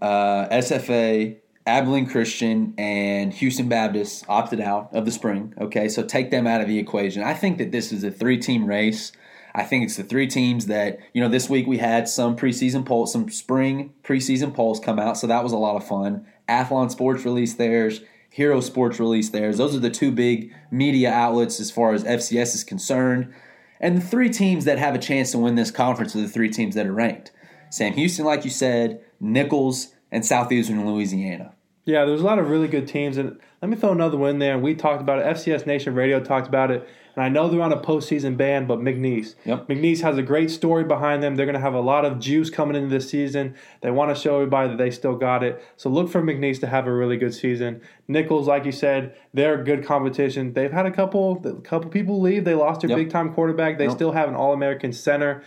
uh, 0.00 0.48
SFA, 0.48 1.36
Abilene 1.70 2.06
Christian, 2.06 2.74
and 2.76 3.32
Houston 3.34 3.68
Baptist 3.68 4.24
opted 4.28 4.60
out 4.60 4.90
of 4.92 5.04
the 5.04 5.12
spring. 5.12 5.54
Okay, 5.60 5.88
so 5.88 6.02
take 6.02 6.30
them 6.30 6.46
out 6.46 6.60
of 6.60 6.68
the 6.68 6.78
equation. 6.78 7.22
I 7.22 7.34
think 7.34 7.58
that 7.58 7.72
this 7.72 7.92
is 7.92 8.04
a 8.04 8.10
three-team 8.10 8.66
race. 8.66 9.12
I 9.54 9.64
think 9.64 9.84
it's 9.84 9.96
the 9.96 10.04
three 10.04 10.26
teams 10.26 10.66
that 10.66 10.98
you 11.12 11.20
know. 11.20 11.28
This 11.28 11.48
week 11.48 11.66
we 11.66 11.78
had 11.78 12.08
some 12.08 12.36
preseason 12.36 12.86
polls, 12.86 13.12
some 13.12 13.28
spring 13.30 13.92
preseason 14.04 14.54
polls 14.54 14.78
come 14.78 14.98
out, 14.98 15.16
so 15.16 15.26
that 15.26 15.42
was 15.42 15.52
a 15.52 15.56
lot 15.56 15.76
of 15.76 15.86
fun. 15.86 16.26
Athlon 16.48 16.90
Sports 16.90 17.24
released 17.24 17.58
theirs. 17.58 18.00
Hero 18.30 18.60
Sports 18.60 19.00
released 19.00 19.32
theirs. 19.32 19.58
Those 19.58 19.74
are 19.74 19.80
the 19.80 19.90
two 19.90 20.12
big 20.12 20.54
media 20.70 21.10
outlets 21.10 21.58
as 21.58 21.70
far 21.70 21.94
as 21.94 22.04
FCS 22.04 22.54
is 22.54 22.64
concerned. 22.64 23.32
And 23.80 23.96
the 23.96 24.06
three 24.06 24.28
teams 24.28 24.66
that 24.66 24.78
have 24.78 24.94
a 24.94 24.98
chance 24.98 25.32
to 25.32 25.38
win 25.38 25.56
this 25.56 25.70
conference 25.70 26.14
are 26.14 26.20
the 26.20 26.28
three 26.28 26.50
teams 26.50 26.74
that 26.76 26.86
are 26.86 26.92
ranked. 26.92 27.32
Sam 27.70 27.94
Houston, 27.94 28.24
like 28.24 28.44
you 28.44 28.50
said, 28.50 29.00
Nicholls, 29.20 29.94
and 30.12 30.24
Southeastern 30.24 30.86
Louisiana. 30.86 31.54
Yeah, 31.90 32.04
there's 32.04 32.20
a 32.20 32.24
lot 32.24 32.38
of 32.38 32.48
really 32.48 32.68
good 32.68 32.86
teams, 32.86 33.16
and 33.16 33.36
let 33.60 33.68
me 33.68 33.76
throw 33.76 33.90
another 33.90 34.16
one 34.16 34.30
in 34.30 34.38
there. 34.38 34.56
We 34.58 34.76
talked 34.76 35.00
about 35.02 35.18
it. 35.18 35.24
FCS 35.26 35.66
Nation 35.66 35.92
Radio 35.92 36.20
talked 36.20 36.46
about 36.46 36.70
it, 36.70 36.88
and 37.16 37.24
I 37.24 37.28
know 37.28 37.48
they're 37.48 37.60
on 37.62 37.72
a 37.72 37.80
postseason 37.80 38.36
ban, 38.36 38.66
but 38.68 38.78
McNeese. 38.78 39.34
Yep. 39.44 39.66
McNeese 39.66 40.00
has 40.02 40.16
a 40.16 40.22
great 40.22 40.52
story 40.52 40.84
behind 40.84 41.20
them. 41.20 41.34
They're 41.34 41.46
going 41.46 41.54
to 41.54 41.60
have 41.60 41.74
a 41.74 41.80
lot 41.80 42.04
of 42.04 42.20
juice 42.20 42.48
coming 42.48 42.76
into 42.76 42.88
this 42.88 43.10
season. 43.10 43.56
They 43.80 43.90
want 43.90 44.14
to 44.14 44.20
show 44.22 44.36
everybody 44.36 44.68
that 44.68 44.78
they 44.78 44.92
still 44.92 45.16
got 45.16 45.42
it. 45.42 45.60
So 45.76 45.90
look 45.90 46.08
for 46.08 46.22
McNeese 46.22 46.60
to 46.60 46.68
have 46.68 46.86
a 46.86 46.92
really 46.92 47.16
good 47.16 47.34
season. 47.34 47.80
Nicholls, 48.06 48.46
like 48.46 48.64
you 48.64 48.72
said, 48.72 49.16
they're 49.34 49.64
good 49.64 49.84
competition. 49.84 50.52
They've 50.52 50.70
had 50.72 50.86
a 50.86 50.92
couple, 50.92 51.42
a 51.44 51.60
couple 51.62 51.90
people 51.90 52.20
leave. 52.20 52.44
They 52.44 52.54
lost 52.54 52.82
their 52.82 52.90
Yep. 52.90 52.98
big 52.98 53.10
time 53.10 53.34
quarterback. 53.34 53.78
They 53.78 53.86
Yep. 53.86 53.92
still 53.94 54.12
have 54.12 54.28
an 54.28 54.36
All 54.36 54.52
American 54.52 54.92
center. 54.92 55.42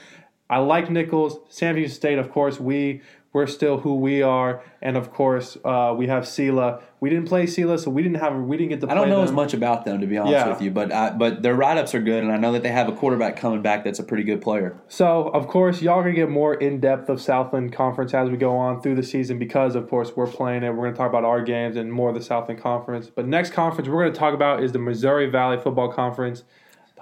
I 0.50 0.58
like 0.58 0.92
Nicholls. 0.92 1.40
Sam 1.48 1.78
Houston 1.78 1.96
State, 1.96 2.20
of 2.20 2.30
course, 2.32 2.60
we 2.60 3.02
we're 3.34 3.48
still 3.48 3.80
who 3.80 3.96
we 3.96 4.22
are, 4.22 4.64
and 4.82 4.96
of 4.96 5.12
course 5.12 5.58
uh, 5.66 5.94
we 5.98 6.08
have 6.08 6.24
Sela. 6.24 6.82
We 7.00 7.10
didn't 7.10 7.28
play 7.28 7.46
Sela, 7.46 7.78
so 7.80 7.90
we 7.90 8.02
didn't 8.04 8.20
have 8.20 8.36
we 8.36 8.56
didn't 8.56 8.70
get 8.70 8.82
to. 8.82 8.90
I 8.90 8.94
don't 8.94 9.10
know 9.10 9.18
them. 9.18 9.26
as 9.26 9.32
much 9.32 9.54
about 9.54 9.84
them 9.86 10.00
to 10.00 10.08
be 10.08 10.18
honest 10.18 10.32
Yeah. 10.34 10.50
with 10.50 10.62
you, 10.62 10.72
but 10.72 10.94
I, 10.94 11.10
but 11.10 11.42
their 11.42 11.56
write 11.56 11.78
ups 11.78 11.94
are 11.96 12.00
good, 12.02 12.24
and 12.24 12.32
I 12.32 12.38
know 12.38 12.52
that 12.54 12.64
they 12.64 12.72
have 12.72 12.88
a 12.88 12.94
quarterback 12.94 13.36
coming 13.36 13.62
back 13.62 13.84
that's 13.84 14.00
a 14.00 14.04
pretty 14.04 14.24
good 14.24 14.42
player. 14.42 14.78
So 14.88 15.30
of 15.30 15.48
course 15.48 15.82
y'all 15.82 15.96
are 16.00 16.04
gonna 16.04 16.14
get 16.14 16.30
more 16.30 16.54
in 16.54 16.80
depth 16.80 17.10
of 17.10 17.20
Southland 17.20 17.74
Conference 17.74 18.14
as 18.14 18.30
we 18.30 18.38
go 18.38 18.56
on 18.56 18.82
through 18.82 18.96
the 18.96 19.04
season 19.04 19.40
because 19.40 19.76
of 19.76 19.90
course 19.90 20.16
we're 20.16 20.28
playing 20.28 20.64
it. 20.64 20.70
We're 20.70 20.86
gonna 20.86 20.96
talk 20.96 21.10
about 21.10 21.26
our 21.26 21.42
games 21.42 21.76
and 21.76 21.92
more 21.92 22.10
of 22.10 22.16
the 22.16 22.22
Southland 22.22 22.62
Conference. 22.62 23.10
But 23.14 23.28
next 23.28 23.52
conference 23.52 23.90
we're 23.90 24.04
gonna 24.04 24.16
talk 24.16 24.34
about 24.36 24.64
is 24.64 24.72
the 24.72 24.80
Missouri 24.80 25.26
Valley 25.30 25.58
Football 25.58 25.92
Conference, 25.92 26.44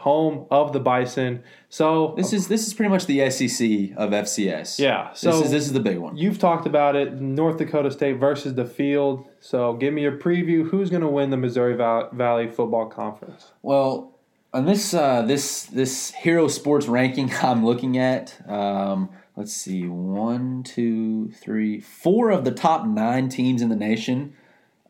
home 0.02 0.46
of 0.50 0.74
the 0.74 0.80
Bison. 0.80 1.44
So 1.70 2.14
This 2.18 2.34
is 2.34 2.48
this 2.48 2.66
is 2.68 2.74
pretty 2.74 2.90
much 2.90 3.06
the 3.06 3.30
SEC 3.30 3.96
of 3.98 4.10
FCS. 4.12 4.80
yeah, 4.80 5.14
so 5.14 5.32
this 5.32 5.46
is 5.46 5.52
this 5.52 5.66
is 5.68 5.74
the 5.74 5.80
big 5.80 5.98
one. 6.00 6.18
You've 6.18 6.40
talked 6.40 6.66
about 6.66 6.96
it, 6.96 7.22
North 7.22 7.58
Dakota 7.58 7.92
State 7.92 8.18
versus 8.18 8.56
the 8.56 8.66
field. 8.66 9.26
So 9.40 9.74
give 9.74 9.94
me 9.94 10.02
your 10.02 10.18
preview. 10.18 10.70
Who's 10.70 10.90
going 10.90 11.04
to 11.04 11.08
win 11.08 11.30
the 11.30 11.38
Missouri 11.38 11.76
Valley 11.76 12.48
Football 12.48 12.88
Conference? 12.88 13.52
Well, 13.62 14.12
on 14.54 14.66
this 14.66 14.94
uh, 14.94 15.22
this 15.22 15.66
this 15.66 16.12
Hero 16.12 16.48
Sports 16.48 16.88
ranking 16.88 17.32
I'm 17.42 17.64
looking 17.66 17.98
at, 17.98 18.38
um, 18.50 19.10
let's 19.36 19.54
see, 19.54 19.88
one, 19.88 20.64
two, 20.64 21.32
three, 21.32 21.80
four 21.80 22.32
of 22.32 22.44
the 22.44 22.52
top 22.52 22.86
nine 22.86 23.30
teams 23.30 23.62
in 23.62 23.70
the 23.70 23.76
nation 23.76 24.34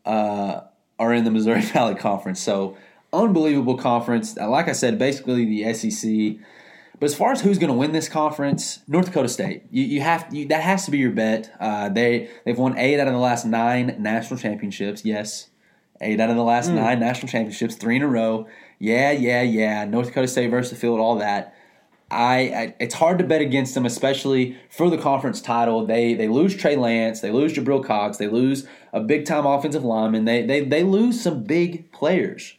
uh, 0.04 0.62
are 0.98 1.12
in 1.12 1.24
the 1.24 1.30
Missouri 1.30 1.60
Valley 1.76 1.94
Conference. 1.94 2.40
So 2.40 2.76
unbelievable 3.12 3.76
conference. 3.76 4.36
Uh, 4.38 4.48
Like 4.48 4.68
I 4.68 4.72
said, 4.72 4.98
basically 4.98 5.44
the 5.44 5.72
SEC. 5.74 6.36
But 6.98 7.06
as 7.06 7.14
far 7.16 7.32
as 7.32 7.40
who's 7.40 7.58
going 7.58 7.72
to 7.72 7.76
win 7.76 7.92
this 7.92 8.08
conference, 8.08 8.80
North 8.86 9.06
Dakota 9.06 9.28
State. 9.28 9.64
You, 9.70 9.82
you 9.82 10.00
have 10.02 10.32
you, 10.32 10.46
that 10.48 10.62
has 10.62 10.84
to 10.84 10.90
be 10.92 10.98
your 10.98 11.10
bet. 11.10 11.52
Uh, 11.58 11.88
they 11.88 12.30
they've 12.44 12.58
won 12.58 12.78
eight 12.78 13.00
out 13.00 13.08
of 13.08 13.12
the 13.12 13.18
last 13.18 13.44
nine 13.44 13.96
national 13.98 14.38
championships. 14.38 15.04
Yes, 15.04 15.50
eight 16.00 16.20
out 16.20 16.30
of 16.30 16.36
the 16.36 16.44
last 16.44 16.68
nine 16.70 17.00
national 17.00 17.28
championships, 17.28 17.74
three 17.74 17.96
in 17.96 18.02
a 18.02 18.08
row. 18.08 18.46
Yeah, 18.78 19.10
yeah, 19.10 19.42
yeah. 19.42 19.84
North 19.84 20.08
Dakota 20.08 20.28
State 20.28 20.48
versus 20.50 20.70
the 20.70 20.76
field, 20.76 21.00
all 21.00 21.16
that. 21.16 21.54
I, 22.12 22.34
I 22.36 22.74
it's 22.78 22.94
hard 22.94 23.18
to 23.18 23.24
bet 23.24 23.40
against 23.40 23.74
them, 23.74 23.86
especially 23.86 24.56
for 24.70 24.90
the 24.90 24.98
conference 24.98 25.40
title. 25.40 25.86
They 25.86 26.14
they 26.14 26.28
lose 26.28 26.54
Trey 26.54 26.76
Lance, 26.76 27.20
they 27.20 27.32
lose 27.32 27.52
Jabril 27.54 27.84
Cox, 27.84 28.18
they 28.18 28.28
lose 28.28 28.66
a 28.92 29.00
big 29.00 29.24
time 29.24 29.46
offensive 29.46 29.82
lineman. 29.84 30.24
They 30.24 30.44
they 30.44 30.60
they 30.60 30.84
lose 30.84 31.20
some 31.20 31.42
big 31.42 31.90
players, 31.90 32.54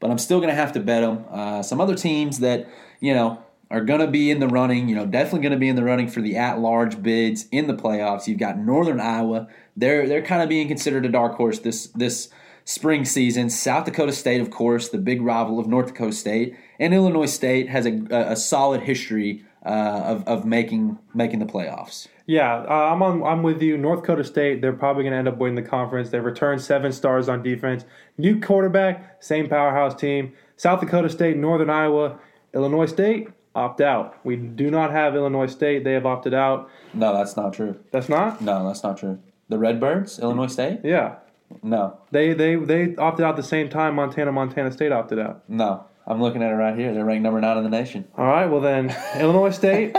but 0.00 0.10
I'm 0.10 0.18
still 0.18 0.40
gonna 0.40 0.54
have 0.54 0.72
to 0.72 0.80
bet 0.80 1.02
them. 1.02 1.24
Uh, 1.30 1.62
some 1.62 1.80
other 1.80 1.94
teams 1.94 2.40
that 2.40 2.68
you 3.00 3.14
know 3.14 3.42
are 3.70 3.84
gonna 3.84 4.06
be 4.06 4.30
in 4.30 4.40
the 4.40 4.48
running, 4.48 4.88
you 4.88 4.94
know, 4.94 5.06
definitely 5.06 5.40
gonna 5.40 5.58
be 5.58 5.68
in 5.68 5.76
the 5.76 5.84
running 5.84 6.08
for 6.08 6.20
the 6.20 6.36
at 6.36 6.58
large 6.58 7.02
bids 7.02 7.46
in 7.52 7.66
the 7.66 7.74
playoffs. 7.74 8.26
You've 8.26 8.38
got 8.38 8.58
Northern 8.58 9.00
Iowa. 9.00 9.48
They're 9.76 10.06
they're 10.06 10.22
kind 10.22 10.42
of 10.42 10.48
being 10.48 10.68
considered 10.68 11.04
a 11.04 11.10
dark 11.10 11.34
horse 11.34 11.58
this 11.58 11.86
this 11.88 12.30
spring 12.64 13.04
season. 13.04 13.48
South 13.48 13.86
Dakota 13.86 14.12
State, 14.12 14.40
of 14.40 14.50
course, 14.50 14.90
the 14.90 14.98
big 14.98 15.22
rival 15.22 15.58
of 15.58 15.66
North 15.66 15.86
Dakota 15.88 16.12
State, 16.12 16.54
and 16.78 16.92
Illinois 16.92 17.26
State 17.26 17.68
has 17.68 17.86
a, 17.86 18.04
a 18.10 18.36
solid 18.36 18.82
history 18.82 19.44
uh, 19.64 19.68
of, 20.06 20.26
of 20.28 20.44
making 20.44 20.98
making 21.14 21.38
the 21.40 21.46
playoffs. 21.46 22.08
Yeah, 22.26 22.56
uh, 22.68 22.92
I'm 22.92 23.02
on, 23.02 23.22
I'm 23.22 23.42
with 23.42 23.62
you. 23.62 23.78
North 23.78 24.00
Dakota 24.02 24.22
State, 24.24 24.60
they're 24.60 24.72
probably 24.74 25.02
going 25.02 25.12
to 25.12 25.18
end 25.18 25.28
up 25.28 25.38
winning 25.38 25.56
the 25.62 25.68
conference. 25.68 26.10
They've 26.10 26.22
returned 26.24 26.60
seven 26.60 26.92
stars 26.92 27.28
on 27.28 27.42
defense. 27.42 27.84
New 28.18 28.38
quarterback, 28.40 29.22
same 29.22 29.48
powerhouse 29.48 29.94
team. 29.94 30.32
South 30.56 30.80
Dakota 30.80 31.08
State, 31.08 31.36
Northern 31.38 31.70
Iowa, 31.70 32.18
Illinois 32.54 32.86
State 32.86 33.28
opt 33.54 33.80
out. 33.80 34.16
We 34.24 34.36
do 34.36 34.70
not 34.70 34.90
have 34.92 35.14
Illinois 35.16 35.46
State. 35.46 35.84
They 35.84 35.94
have 35.94 36.04
opted 36.06 36.34
out. 36.34 36.70
No, 36.92 37.14
that's 37.16 37.36
not 37.36 37.54
true. 37.54 37.78
That's 37.92 38.08
not. 38.08 38.40
No, 38.42 38.66
that's 38.66 38.82
not 38.82 38.98
true. 38.98 39.18
The 39.48 39.58
Redbirds, 39.58 40.18
Illinois 40.18 40.48
State? 40.48 40.80
Yeah, 40.84 41.16
No, 41.62 41.98
they 42.10 42.34
they 42.34 42.56
they 42.56 42.94
opted 42.96 43.24
out 43.24 43.36
the 43.36 43.42
same 43.42 43.70
time. 43.70 43.94
Montana, 43.94 44.32
Montana 44.32 44.70
State 44.70 44.92
opted 44.92 45.18
out. 45.18 45.42
no. 45.48 45.84
I'm 46.08 46.20
looking 46.22 46.42
at 46.42 46.50
it 46.50 46.54
right 46.54 46.76
here. 46.76 46.92
They're 46.94 47.04
ranked 47.04 47.22
number 47.22 47.40
nine 47.40 47.58
in 47.58 47.64
the 47.64 47.70
nation. 47.70 48.06
All 48.16 48.24
right, 48.26 48.46
well 48.46 48.60
then, 48.60 48.94
Illinois 49.16 49.50
State. 49.50 49.96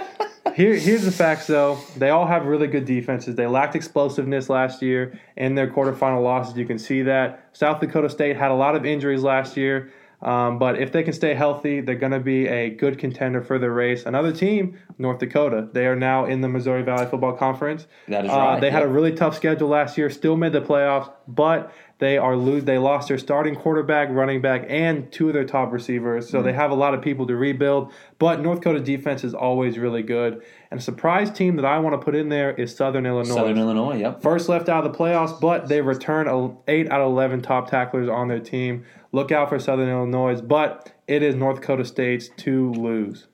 Here, 0.56 0.74
here's 0.76 1.06
the 1.06 1.12
facts 1.12 1.48
though. 1.48 1.78
They 1.96 2.10
all 2.10 2.26
have 2.26 2.46
really 2.46 2.68
good 2.68 2.84
defenses. 2.86 3.36
They 3.36 3.46
lacked 3.48 3.76
explosiveness 3.76 4.50
last 4.50 4.82
year 4.82 5.18
in 5.38 5.56
their 5.56 5.68
quarterfinal 5.70 6.24
losses. 6.24 6.58
You 6.58 6.66
can 6.66 6.80
see 6.80 7.04
that. 7.04 7.48
South 7.54 7.80
Dakota 7.80 8.10
State 8.10 8.36
had 8.36 8.52
a 8.52 8.56
lot 8.56 8.76
of 8.76 8.86
injuries 8.86 9.22
last 9.24 9.56
year. 9.56 9.92
Um, 10.22 10.60
but 10.60 10.78
if 10.82 10.92
they 10.92 11.04
can 11.04 11.14
stay 11.14 11.34
healthy, 11.34 11.80
they're 11.80 11.96
going 11.96 12.12
to 12.12 12.20
be 12.20 12.46
a 12.48 12.72
good 12.72 12.98
contender 13.00 13.42
for 13.42 13.58
the 13.58 13.72
race. 13.72 14.06
Another 14.06 14.34
team, 14.34 14.78
North 14.98 15.20
Dakota. 15.20 15.70
They 15.72 15.86
are 15.86 15.96
now 15.96 16.26
in 16.26 16.42
the 16.42 16.50
Missouri 16.50 16.82
Valley 16.84 17.06
Football 17.06 17.34
Conference. 17.38 17.88
That 18.10 18.26
is 18.26 18.32
Uh, 18.32 18.36
right. 18.36 18.60
They 18.60 18.70
had 18.70 18.84
a 18.84 18.88
really 18.88 19.14
tough 19.14 19.34
schedule 19.38 19.70
last 19.70 19.98
year. 19.98 20.10
Still 20.10 20.36
made 20.36 20.52
the 20.52 20.60
playoffs, 20.62 21.10
but 21.30 21.72
they 22.00 22.18
are 22.18 22.36
lose. 22.36 22.64
They 22.66 22.78
lost 22.78 23.08
their 23.10 23.18
starting 23.18 23.56
quarterback, 23.56 24.10
running 24.10 24.42
back, 24.42 24.66
and 24.70 25.12
two 25.12 25.28
of 25.28 25.34
their 25.34 25.44
top 25.46 25.72
receivers. 25.72 26.30
So 26.30 26.38
Mm-hmm. 26.40 26.48
they 26.48 26.54
have 26.54 26.72
a 26.72 26.76
lot 26.76 26.94
of 26.94 27.02
people 27.02 27.28
to 27.28 27.36
rebuild. 27.36 27.92
But 28.18 28.42
North 28.42 28.60
Dakota 28.60 28.80
defense 28.80 29.24
is 29.24 29.34
always 29.34 29.78
really 29.78 30.02
good. 30.02 30.42
And 30.72 30.80
a 30.80 30.84
surprise 30.84 31.30
team 31.30 31.56
that 31.58 31.66
I 31.66 31.78
want 31.80 31.94
to 32.00 32.04
put 32.04 32.16
in 32.16 32.30
there 32.30 32.52
is 32.52 32.76
Southern 32.76 33.06
Illinois. 33.06 33.36
Southern 33.36 33.58
Illinois. 33.58 33.98
Yep. 33.98 34.22
First 34.22 34.50
left 34.50 34.70
out 34.70 34.86
of 34.86 34.92
the 34.92 34.98
playoffs, 34.98 35.40
but 35.40 35.68
they 35.68 35.82
return 35.82 36.28
eight 36.68 36.90
out 36.90 37.02
of 37.02 37.08
eleven 37.12 37.42
top 37.42 37.70
tacklers 37.70 38.10
on 38.10 38.28
their 38.28 38.40
team. 38.40 38.86
Look 39.12 39.32
out 39.32 39.50
for 39.50 39.60
Southern 39.60 39.90
Illinois, 39.90 40.40
but 40.42 40.92
it 41.08 41.24
is 41.24 41.36
North 41.36 41.62
Dakota 41.62 41.84
State's 41.84 42.30
to 42.38 42.72
lose. 42.74 43.28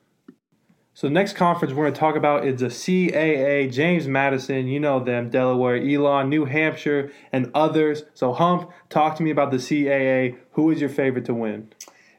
So 0.96 1.08
the 1.08 1.14
next 1.14 1.34
conference 1.34 1.74
we're 1.74 1.84
going 1.84 1.94
to 1.94 2.00
talk 2.00 2.16
about 2.16 2.48
is 2.48 2.62
the 2.62 2.68
CAA. 2.68 3.70
James 3.70 4.08
Madison, 4.08 4.70
you 4.70 4.80
know 4.80 5.04
them, 5.04 5.30
Delaware, 5.30 5.76
Elon, 5.76 6.30
New 6.30 6.46
Hampshire, 6.46 7.12
and 7.34 7.52
others. 7.54 8.04
So 8.14 8.32
Humph, 8.32 8.68
talk 8.90 9.18
to 9.18 9.24
me 9.24 9.30
about 9.30 9.52
the 9.52 9.58
CAA. 9.58 10.38
Who 10.54 10.72
is 10.72 10.80
your 10.80 10.90
favorite 10.90 11.26
to 11.26 11.34
win? 11.34 11.74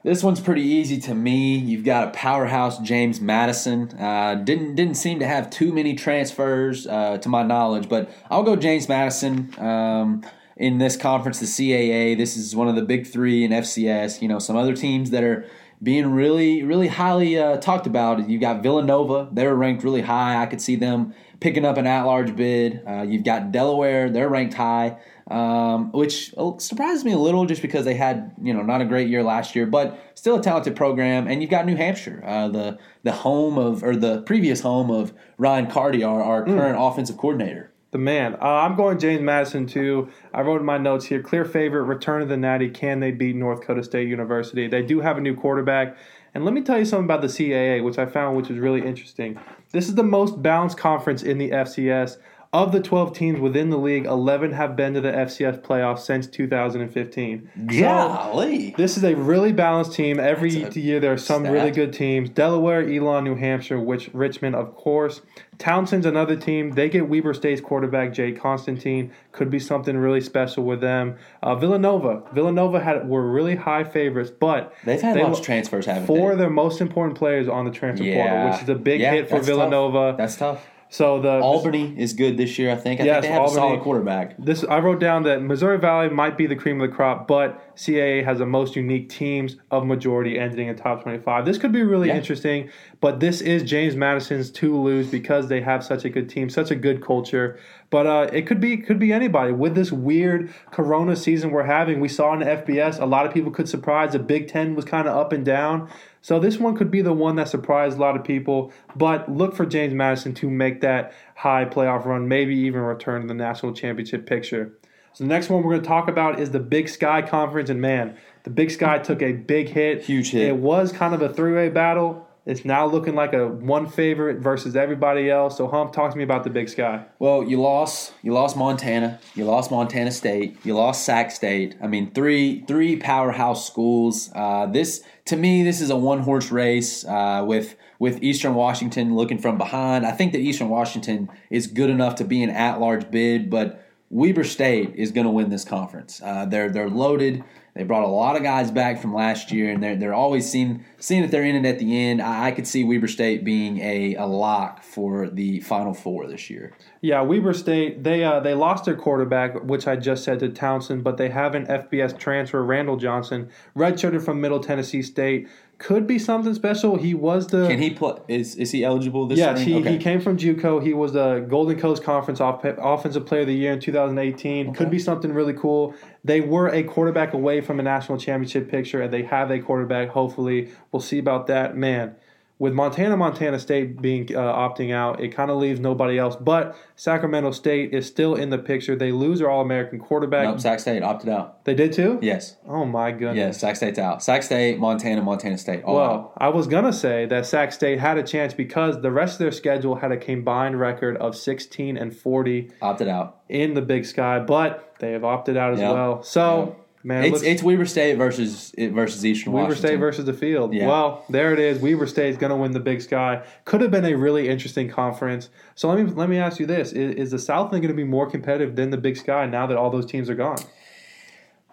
This 0.05 0.23
one's 0.23 0.41
pretty 0.41 0.61
easy 0.61 1.01
to 1.01 1.15
me. 1.15 1.57
You've 1.57 1.87
got 1.87 2.09
a 2.09 2.11
powerhouse, 2.11 2.79
James 2.81 3.19
Madison. 3.19 3.99
Uh, 3.99 4.35
didn't 4.35 4.75
didn't 4.75 4.97
seem 4.97 5.21
to 5.21 5.27
have 5.27 5.49
too 5.49 5.73
many 5.73 5.95
transfers 5.95 6.87
uh, 6.87 7.17
to 7.17 7.31
my 7.31 7.43
knowledge, 7.43 7.89
but 7.89 8.11
I'll 8.31 8.43
go 8.43 8.57
James 8.57 8.91
Madison. 8.91 9.59
Um, 9.59 10.23
in 10.59 10.79
this 10.79 10.97
conference, 10.97 11.39
the 11.39 11.47
CAA, 11.47 12.17
this 12.17 12.37
is 12.37 12.57
one 12.57 12.67
of 12.69 12.77
the 12.77 12.83
big 12.83 13.07
three 13.07 13.45
in 13.45 13.51
FCS. 13.51 14.23
You 14.23 14.29
know, 14.29 14.39
some 14.39 14.57
other 14.57 14.75
teams 14.75 15.11
that 15.11 15.23
are 15.23 15.47
being 15.83 16.11
really, 16.11 16.63
really 16.63 16.89
highly 16.89 17.39
uh, 17.39 17.59
talked 17.59 17.87
about. 17.87 18.29
You've 18.29 18.41
got 18.41 18.63
Villanova; 18.63 19.29
they're 19.33 19.55
ranked 19.55 19.85
really 19.85 20.03
high. 20.03 20.43
I 20.43 20.47
could 20.47 20.61
see 20.61 20.77
them 20.77 21.15
picking 21.41 21.65
up 21.65 21.77
an 21.77 21.87
at-large 21.87 22.35
bid. 22.35 22.83
Uh, 22.87 23.03
you've 23.03 23.25
got 23.25 23.53
Delaware; 23.53 24.11
they're 24.11 24.29
ranked 24.29 24.55
high, 24.55 24.99
um, 25.31 25.93
which 25.93 26.35
surprises 26.59 27.05
me 27.05 27.13
a 27.13 27.19
little, 27.19 27.47
just 27.47 27.63
because 27.63 27.85
they 27.85 27.95
had 27.95 28.35
you 28.43 28.55
know 28.55 28.63
not 28.63 28.81
a 28.81 28.85
great 28.85 29.09
year 29.09 29.23
last 29.23 29.55
year, 29.55 29.67
but 29.67 29.99
still 30.15 30.37
a 30.37 30.43
talented 30.43 30.77
program. 30.77 31.29
And 31.29 31.43
you've 31.43 31.51
got 31.51 31.67
New 31.67 31.77
Hampshire, 31.77 32.23
uh, 32.25 32.49
the 32.49 32.79
the 33.03 33.13
home 33.13 33.59
of 33.59 33.83
or 33.83 33.97
the 33.97 34.23
previous 34.23 34.61
home 34.61 34.91
of 34.91 35.13
Ryan 35.39 35.67
Carty, 35.67 36.03
our, 36.03 36.23
our 36.23 36.45
current 36.45 36.77
offensive 36.79 37.17
coordinator. 37.17 37.73
The 37.97 38.03
man. 38.03 38.35
Uh, 38.35 38.45
I'm 38.45 38.77
going 38.77 38.99
James 38.99 39.23
Madison 39.23 39.67
too. 39.67 40.11
I 40.35 40.43
wrote 40.43 40.61
in 40.61 40.67
my 40.67 40.77
notes 40.77 41.07
here. 41.07 41.23
Clear 41.23 41.47
favorite. 41.47 41.85
Return 41.85 42.21
of 42.21 42.29
the 42.29 42.37
Natty. 42.37 42.69
Can 42.69 43.01
they 43.01 43.11
beat 43.11 43.35
North 43.35 43.63
Dakota 43.63 43.83
State 43.83 44.07
University? 44.07 44.69
They 44.69 44.83
do 44.83 45.01
have 45.01 45.17
a 45.17 45.21
new 45.23 45.35
quarterback. 45.35 45.97
And 46.35 46.45
let 46.45 46.53
me 46.53 46.61
tell 46.61 46.79
you 46.79 46.85
something 46.85 47.07
about 47.07 47.23
the 47.23 47.29
CAA, 47.29 47.83
which 47.83 47.97
I 47.97 48.05
found 48.05 48.37
which 48.37 48.51
is 48.51 48.59
really 48.59 48.87
interesting. 48.87 49.41
This 49.73 49.89
is 49.89 49.95
the 49.95 50.03
most 50.03 50.43
balanced 50.43 50.77
conference 50.77 51.23
in 51.23 51.39
the 51.39 51.49
FCS. 51.49 52.19
Of 52.53 52.73
the 52.73 52.81
12 52.81 53.13
teams 53.13 53.41
within 53.41 53.71
the 53.71 53.77
league, 53.77 54.07
11 54.07 54.53
have 54.53 54.77
been 54.77 54.95
to 54.95 55.01
the 55.01 55.11
FCS 55.13 55.61
playoffs 55.61 55.99
since 56.01 56.27
2015. 56.27 57.51
So, 57.71 57.81
Golly. 57.81 58.75
this 58.79 58.97
is 58.97 59.05
a 59.05 59.15
really 59.15 59.53
balanced 59.53 59.93
team. 59.93 60.19
Every 60.19 60.63
a 60.63 60.71
year 60.71 61.01
there 61.01 61.13
are 61.13 61.19
some 61.19 61.43
stat. 61.43 61.53
really 61.53 61.71
good 61.71 61.93
teams. 61.93 62.31
Delaware, 62.31 62.89
Elon, 62.89 63.25
New 63.25 63.35
Hampshire, 63.35 63.79
which 63.81 64.09
Richmond, 64.15 64.55
of 64.55 64.75
course. 64.75 65.21
Towson's 65.59 66.07
another 66.07 66.37
team. 66.37 66.71
They 66.73 66.89
get 66.89 67.09
Weber 67.09 67.35
State's 67.35 67.61
quarterback 67.61 68.13
Jay 68.13 68.33
Constantine. 68.33 69.11
Could 69.33 69.51
be 69.51 69.59
something 69.59 69.97
really 69.97 70.21
special 70.21 70.65
with 70.65 70.81
them. 70.81 71.17
Uh, 71.43 71.57
Villanova. 71.57 72.23
Villanova 72.33 72.81
had 72.81 73.09
were 73.09 73.29
really 73.31 73.57
high 73.57 73.85
favorites, 73.85 74.31
but 74.31 74.73
They've 74.85 75.01
had 75.01 75.17
they 75.17 75.23
lots 75.25 75.41
of 75.41 75.45
transfers, 75.45 75.87
haven't 75.87 76.07
four 76.07 76.29
they? 76.29 76.33
of 76.35 76.39
their 76.39 76.51
most 76.51 76.81
important 76.81 77.19
players 77.19 77.49
on 77.49 77.65
the 77.65 77.71
transfer 77.71 78.05
Yeah. 78.05 78.29
portal, 78.31 78.51
which 78.53 78.63
is 78.63 78.69
a 78.69 78.75
big 78.77 79.01
Yeah, 79.01 79.13
hit 79.13 79.29
for 79.29 79.37
that's 79.37 79.47
tough. 79.49 79.57
Villanova. 79.57 80.15
That's 80.17 80.37
tough. 80.37 80.67
So 80.89 81.21
the 81.21 81.41
Albany 81.41 81.95
is 81.99 82.13
good 82.13 82.37
this 82.37 82.59
year, 82.59 82.71
I 82.71 82.77
think. 82.77 83.01
I 83.01 83.05
Yes, 83.05 83.15
think 83.15 83.23
they 83.25 83.29
have 83.33 83.43
Albany- 83.43 83.57
a 83.59 83.61
solid 83.61 83.81
quarterback. 83.81 84.35
This 84.39 84.65
I 84.65 84.79
wrote 84.79 85.01
down 85.01 85.25
that 85.25 85.43
Missouri 85.43 85.79
Valley 85.79 86.09
might 86.09 86.37
be 86.39 86.47
the 86.47 86.57
cream 86.57 86.81
of 86.81 86.89
the 86.89 86.95
crop, 86.97 87.27
but 87.27 87.61
CAA 87.77 88.23
has 88.25 88.39
the 88.39 88.47
most 88.47 88.77
unique 88.77 89.09
teams 89.09 89.57
of 89.71 89.85
majority 89.85 90.39
ending 90.39 90.69
in 90.69 90.77
top 90.77 91.03
25. 91.03 91.45
This 91.45 91.59
could 91.59 91.73
be 91.73 91.83
really 91.83 92.09
Yeah. 92.09 92.17
interesting, 92.17 92.69
but 93.01 93.21
this 93.21 93.41
is 93.41 93.63
James 93.65 93.97
Madison's 93.97 94.51
to 94.53 94.77
lose 94.81 95.09
because 95.11 95.49
they 95.49 95.61
have 95.61 95.85
such 95.85 96.05
a 96.05 96.09
good 96.09 96.29
team, 96.29 96.49
such 96.49 96.71
a 96.71 96.75
good 96.77 97.05
culture. 97.05 97.59
But 97.91 98.07
uh, 98.07 98.29
it 98.33 98.47
could 98.47 98.61
be 98.61 98.77
could 98.79 98.99
be 98.99 99.13
anybody 99.13 99.53
with 99.53 99.75
this 99.75 99.93
weird 99.93 100.51
Corona 100.71 101.15
season 101.17 101.51
we're 101.51 101.63
having. 101.65 102.01
We 102.01 102.09
saw 102.09 102.33
in 102.33 102.41
the 102.41 102.47
FBS, 102.47 102.99
a 103.01 103.07
lot 103.07 103.27
of 103.27 103.33
people 103.35 103.51
could 103.51 103.69
surprise. 103.69 104.13
The 104.13 104.19
Big 104.19 104.49
Ten 104.49 104.75
was 104.75 104.85
kind 104.85 105.07
of 105.07 105.17
up 105.17 105.33
and 105.33 105.45
down. 105.45 105.89
So 106.27 106.41
this 106.41 106.59
one 106.59 106.77
could 106.77 106.91
be 106.91 107.03
the 107.03 107.13
one 107.13 107.37
that 107.37 107.49
surprised 107.49 107.99
a 107.99 108.01
lot 108.01 108.17
of 108.17 108.25
people. 108.25 108.73
But 108.97 109.31
look 109.31 109.55
for 109.55 109.65
James 109.65 109.95
Madison 109.95 110.35
to 110.35 110.51
make 110.51 110.81
that 110.81 111.13
high 111.37 111.67
playoff 111.67 112.05
run, 112.05 112.27
maybe 112.27 112.57
even 112.57 112.81
return 112.81 113.21
to 113.21 113.29
the 113.29 113.35
national 113.35 113.75
championship 113.75 114.27
picture. 114.27 114.77
So 115.13 115.23
the 115.23 115.29
next 115.29 115.49
one 115.49 115.63
we're 115.63 115.71
going 115.71 115.83
to 115.83 115.89
talk 115.89 116.09
about 116.09 116.41
is 116.41 116.51
the 116.51 116.59
Big 116.59 116.89
Sky 116.89 117.23
Conference, 117.23 117.71
and 117.71 117.81
man, 117.81 118.17
the 118.43 118.51
Big 118.51 118.73
Sky 118.73 118.99
took 118.99 119.23
a 119.23 119.35
big 119.35 119.69
hit. 119.69 120.03
Huge 120.03 120.33
hit. 120.33 120.49
It 120.49 120.57
was 120.57 120.91
kind 120.91 121.15
of 121.15 121.23
a 121.23 121.33
three-way 121.33 121.69
battle. 121.69 122.26
It's 122.47 122.65
now 122.65 122.87
looking 122.87 123.17
like 123.17 123.33
a 123.33 123.49
one 123.49 123.89
favorite 123.89 124.39
versus 124.39 124.77
everybody 124.77 125.29
else. 125.29 125.57
So 125.57 125.67
Humph, 125.67 125.91
talk 125.91 126.13
to 126.13 126.17
me 126.17 126.23
about 126.23 126.45
the 126.45 126.51
Big 126.51 126.69
Sky. 126.69 127.05
Well, 127.19 127.43
you 127.43 127.61
lost. 127.61 128.13
You 128.23 128.33
lost 128.33 128.57
Montana. 128.57 129.19
You 129.35 129.45
lost 129.45 129.73
Montana 129.73 130.13
State. 130.13 130.57
You 130.65 130.75
lost 130.75 131.05
Sac 131.05 131.33
State. 131.33 131.75
I 131.83 131.89
mean, 131.89 132.13
three 132.13 132.61
three 132.69 132.97
powerhouse 132.97 133.67
schools. 133.67 134.31
Uh, 134.33 134.67
this 134.67 135.03
to 135.25 135.37
me, 135.37 135.65
this 135.65 135.81
is 135.81 135.91
a 135.91 135.97
one 135.97 136.21
horse 136.21 136.53
race 136.53 137.05
uh, 137.05 137.45
with 137.45 137.75
with 137.99 138.23
Eastern 138.23 138.55
Washington 138.55 139.17
looking 139.17 139.39
from 139.39 139.59
behind. 139.59 140.07
I 140.07 140.13
think 140.13 140.31
that 140.31 140.39
Eastern 140.39 140.69
Washington 140.69 141.29
is 141.51 141.67
good 141.67 141.91
enough 141.91 142.15
to 142.17 142.25
be 142.25 142.45
an 142.45 142.51
at 142.51 142.79
large 142.79 143.11
bid, 143.11 143.51
but 143.51 143.85
Weber 144.09 144.45
State 144.45 144.95
is 144.95 145.11
going 145.11 145.25
to 145.25 145.33
win 145.33 145.51
this 145.51 145.65
conference. 145.65 146.23
Uh, 146.23 146.45
they're 146.47 146.71
they're 146.71 146.89
loaded. 146.89 147.43
They 147.77 147.83
brought 147.83 148.05
a 148.05 148.09
lot 148.09 148.37
of 148.37 148.43
guys 148.43 148.71
back 148.71 148.99
from 149.03 149.13
last 149.13 149.53
year, 149.53 149.71
and 149.71 149.83
they're 149.83 149.97
they're 149.97 150.15
always 150.15 150.51
seeing 150.51 150.83
seeing 150.99 151.21
that 151.21 151.31
they're 151.31 151.45
in 151.45 151.63
it 151.63 151.69
at 151.69 151.79
the 151.79 151.95
end. 151.95 152.23
I, 152.23 152.47
I 152.47 152.51
could 152.53 152.67
see 152.67 152.85
Weber 152.85 153.07
State 153.07 153.45
being 153.45 153.79
a, 153.81 154.15
a 154.15 154.25
lock 154.25 154.83
for 154.83 155.29
the 155.29 155.61
Final 155.61 155.93
Four 155.93 156.27
this 156.27 156.49
year. 156.49 156.73
Yeah, 157.03 157.21
Weber 157.21 157.53
State 157.53 158.03
they 158.03 158.25
uh, 158.25 158.41
they 158.41 158.55
lost 158.55 158.87
their 158.87 158.97
quarterback, 158.97 159.63
which 159.63 159.87
I 159.87 159.97
just 159.97 160.25
said 160.25 160.39
to 160.41 160.49
Towson, 160.49 161.03
but 161.03 161.19
they 161.19 161.29
have 161.29 161.55
an 161.55 161.67
FBS 161.67 162.19
transfer, 162.19 162.65
Randall 162.65 162.97
Johnson, 162.97 163.51
redshirted 163.77 164.25
from 164.25 164.41
Middle 164.41 164.61
Tennessee 164.61 165.03
State. 165.03 165.47
Could 165.79 166.07
be 166.07 166.19
something 166.19 166.55
special. 166.55 166.97
He 166.97 167.13
was 167.13 167.49
the 167.49 167.69
Can 167.69 167.79
he 167.79 167.91
play? 167.91 168.15
Is 168.29 168.57
is 168.57 168.71
he 168.71 168.83
eligible 168.83 169.27
this? 169.27 169.39
Yes, 169.39 169.61
spring? 169.61 169.75
he, 169.75 169.81
Okay. 169.81 169.93
he 169.93 169.99
came 169.99 170.21
from 170.23 170.39
JUCO. 170.39 170.83
He 170.83 170.95
was 170.95 171.13
the 171.13 171.41
Golden 171.49 171.79
Coast 171.79 172.03
Conference 172.03 172.41
off, 172.41 172.65
Offensive 172.65 173.27
Player 173.27 173.43
of 173.43 173.49
the 173.49 173.55
Year 173.55 173.73
in 173.75 173.81
2018. 173.81 174.73
Could 174.73 174.91
be 174.91 174.99
something 174.99 175.33
really 175.35 175.53
cool. 175.53 175.95
They 176.25 176.41
were 176.41 176.69
a 176.69 176.83
quarterback 176.83 177.35
away 177.35 177.61
from 177.61 177.79
a 177.79 177.83
national 177.83 178.17
championship 178.19 178.71
picture, 178.71 179.03
and 179.03 179.13
they 179.13 179.23
have 179.25 179.51
a 179.51 179.59
quarterback. 179.59 180.09
Hopefully, 180.09 180.71
we'll 180.93 181.03
see 181.03 181.19
about 181.19 181.47
that. 181.49 181.77
Man, 181.77 182.15
with 182.59 182.73
Montana, 182.73 183.17
Montana 183.19 183.59
State 183.59 184.01
being 184.01 184.35
uh, 184.35 184.39
opting 184.41 184.91
out, 184.91 185.21
it 185.23 185.29
kind 185.29 185.51
of 185.51 185.59
leaves 185.59 185.79
nobody 185.79 186.19
else. 186.19 186.37
But 186.37 186.75
Sacramento 186.97 187.51
State 187.51 187.93
is 187.93 188.07
still 188.07 188.35
in 188.35 188.49
the 188.49 188.57
picture. 188.57 188.97
They 188.97 189.13
lose 189.13 189.41
their 189.41 189.51
All 189.51 189.61
American 189.61 189.99
quarterback. 189.99 190.45
Nope, 190.49 190.61
Sac 190.61 190.81
State 190.81 191.03
opted 191.03 191.29
out. 191.29 191.65
They 191.67 191.75
did 191.75 191.93
too. 191.93 192.19
Yes, 192.23 192.57
Oh 192.67 192.87
my 192.87 193.11
goodness. 193.11 193.37
yes, 193.37 193.61
Sac 193.61 193.77
State's 193.77 193.99
out. 193.99 194.23
Sac 194.23 194.43
State, 194.43 194.79
Montana, 194.79 195.21
Montana 195.21 195.59
State. 195.59 195.85
All 195.85 195.99
out. 195.99 196.11
Well, 196.11 196.33
I 196.39 196.49
was 196.49 196.67
gonna 196.67 196.95
say 196.95 197.27
that 197.27 197.45
Sac 197.45 197.73
State 197.73 198.01
had 198.01 198.17
a 198.17 198.23
chance 198.23 198.55
because 198.55 199.03
the 199.03 199.11
rest 199.11 199.35
of 199.35 199.39
their 199.41 199.53
schedule 199.53 199.97
had 199.97 200.11
a 200.11 200.17
combined 200.17 200.81
record 200.81 201.19
of 201.19 201.37
16 201.37 201.99
and 201.99 202.17
40 202.17 202.71
opted 202.81 203.09
out. 203.09 203.41
in 203.51 203.75
the 203.75 203.83
Big 203.83 204.07
Sky, 204.07 204.39
but 204.39 204.95
they 204.99 205.13
have 205.13 205.25
opted 205.25 205.59
out 205.59 205.75
as 205.75 205.81
Yep. 205.81 205.93
well. 205.93 206.23
So, 206.23 206.77
man, 207.07 207.25
It's 207.25 207.43
it's 207.43 207.63
Weber 207.63 207.87
State 207.87 208.17
versus 208.17 208.75
versus 208.77 209.25
Eastern 209.25 209.53
Weber 209.53 209.69
Washington. 209.69 209.89
State 209.89 209.97
versus 209.97 210.25
the 210.25 210.33
field. 210.33 210.75
Yeah. 210.75 210.89
Well, 210.89 211.25
there 211.31 211.53
it 211.53 211.59
is. 211.59 211.79
Weber 211.79 212.07
State 212.07 212.31
is 212.31 212.37
going 212.37 212.51
to 212.51 212.57
win 212.57 212.73
the 212.73 212.81
Big 212.81 213.01
Sky. 213.01 213.45
Could 213.65 213.81
have 213.81 213.91
been 213.91 214.05
a 214.05 214.15
really 214.15 214.49
interesting 214.49 214.89
conference. 214.89 215.49
So 215.75 215.89
let 215.89 216.05
me 216.05 216.11
let 216.13 216.29
me 216.29 216.39
ask 216.39 216.59
you 216.59 216.67
this: 216.67 216.93
Is, 216.93 217.15
is 217.15 217.31
the 217.31 217.39
Southland 217.39 217.83
going 217.83 217.95
to 217.95 217.97
be 217.97 218.05
more 218.05 218.29
competitive 218.29 218.77
than 218.77 218.91
the 218.91 218.97
Big 218.99 219.17
Sky 219.17 219.47
now 219.47 219.67
that 219.67 219.77
all 219.77 219.91
those 219.91 220.07
teams 220.07 220.29
are 220.29 220.35
gone? 220.35 220.59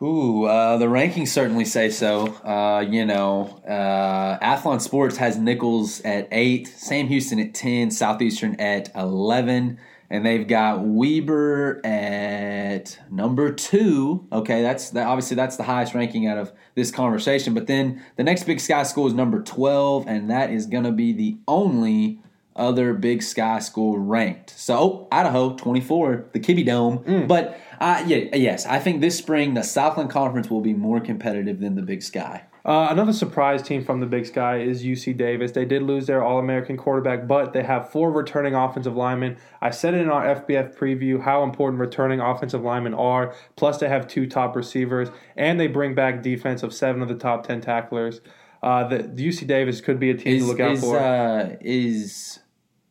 Ooh, 0.01 0.43
uh, 0.45 0.75
the 0.77 0.87
rankings 0.87 1.29
certainly 1.29 1.63
say 1.63 1.89
so. 1.89 2.27
Uh, 2.43 2.81
you 2.81 3.05
know, 3.05 3.61
uh, 3.65 4.37
Athlon 4.39 4.81
Sports 4.81 5.15
has 5.17 5.37
Nicholls 5.37 6.01
at 6.01 6.27
eight, 6.31 6.67
Sam 6.67 7.07
Houston 7.07 7.39
at 7.39 7.53
ten, 7.53 7.89
Southeastern 7.89 8.59
at 8.59 8.91
eleven, 8.95 9.79
and 10.13 10.23
they've 10.23 10.47
got 10.47 10.81
Weber 10.83 11.83
at 11.83 12.99
number 13.09 13.51
two. 13.51 14.27
Okay, 14.31 14.61
that's 14.61 14.91
that. 14.91 15.07
Obviously, 15.07 15.35
that's 15.35 15.57
the 15.57 15.63
highest 15.63 15.95
ranking 15.95 16.27
out 16.27 16.37
of 16.37 16.51
this 16.75 16.91
conversation. 16.91 17.55
But 17.55 17.65
then 17.65 18.05
the 18.15 18.23
next 18.23 18.43
Big 18.43 18.59
Sky 18.59 18.83
school 18.83 19.07
is 19.07 19.13
number 19.13 19.41
twelve, 19.41 20.05
and 20.07 20.29
that 20.29 20.51
is 20.51 20.67
going 20.67 20.83
to 20.83 20.91
be 20.91 21.13
the 21.13 21.37
only 21.47 22.19
other 22.55 22.93
Big 22.93 23.23
Sky 23.23 23.57
school 23.57 23.97
ranked. 23.97 24.51
So 24.51 24.77
oh, 24.77 25.07
Idaho, 25.11 25.55
24, 25.55 26.25
the 26.33 26.39
Kibbie 26.39 26.63
Dome. 26.63 27.25
But 27.25 27.59
uh, 27.79 28.03
yeah, 28.05 28.35
yes, 28.35 28.67
I 28.67 28.77
think 28.77 29.01
this 29.01 29.17
spring 29.17 29.55
the 29.55 29.63
Southland 29.63 30.11
Conference 30.11 30.47
will 30.47 30.61
be 30.61 30.75
more 30.75 30.99
competitive 30.99 31.59
than 31.59 31.73
the 31.73 31.81
Big 31.81 32.03
Sky. 32.03 32.43
Uh, 32.65 32.87
another 32.89 33.11
surprise 33.11 33.61
team 33.61 33.83
from 33.83 33.99
the 33.99 34.05
Big 34.05 34.25
Sky 34.25 34.59
is 34.59 34.83
UC 34.83 35.17
Davis. 35.17 35.51
They 35.51 35.65
did 35.65 35.81
lose 35.83 36.07
their 36.07 36.23
All 36.23 36.39
American 36.39 36.77
quarterback, 36.77 37.27
but 37.27 37.51
they 37.51 37.63
have 37.63 37.89
four 37.91 38.09
returning 38.09 38.55
offensive 38.55 38.95
linemen. 38.95 39.35
I 39.61 39.69
said 39.71 39.93
it 39.93 40.01
in 40.01 40.09
our 40.09 40.23
FBF 40.23 40.77
preview 40.77 41.21
how 41.21 41.43
important 41.43 41.81
returning 41.81 42.21
offensive 42.21 42.61
linemen 42.61 42.93
are. 42.93 43.35
Plus, 43.57 43.79
they 43.79 43.89
have 43.89 44.07
two 44.07 44.27
top 44.27 44.55
receivers, 44.55 45.09
and 45.35 45.59
they 45.59 45.67
bring 45.67 45.93
back 45.93 46.21
defense 46.21 46.63
of 46.63 46.73
seven 46.73 47.01
of 47.01 47.09
the 47.09 47.15
top 47.15 47.45
10 47.45 47.59
tacklers. 47.59 48.21
Uh, 48.61 48.87
the, 48.87 48.99
the 49.03 49.27
UC 49.27 49.45
Davis 49.45 49.81
could 49.81 49.99
be 49.99 50.09
a 50.09 50.15
team 50.15 50.37
Is 50.37 50.43
to 50.43 50.47
look 50.47 50.59
out 50.61 50.71
is, 50.71 50.79
for. 50.79 50.97
uh, 50.97 51.55
is 51.59 52.39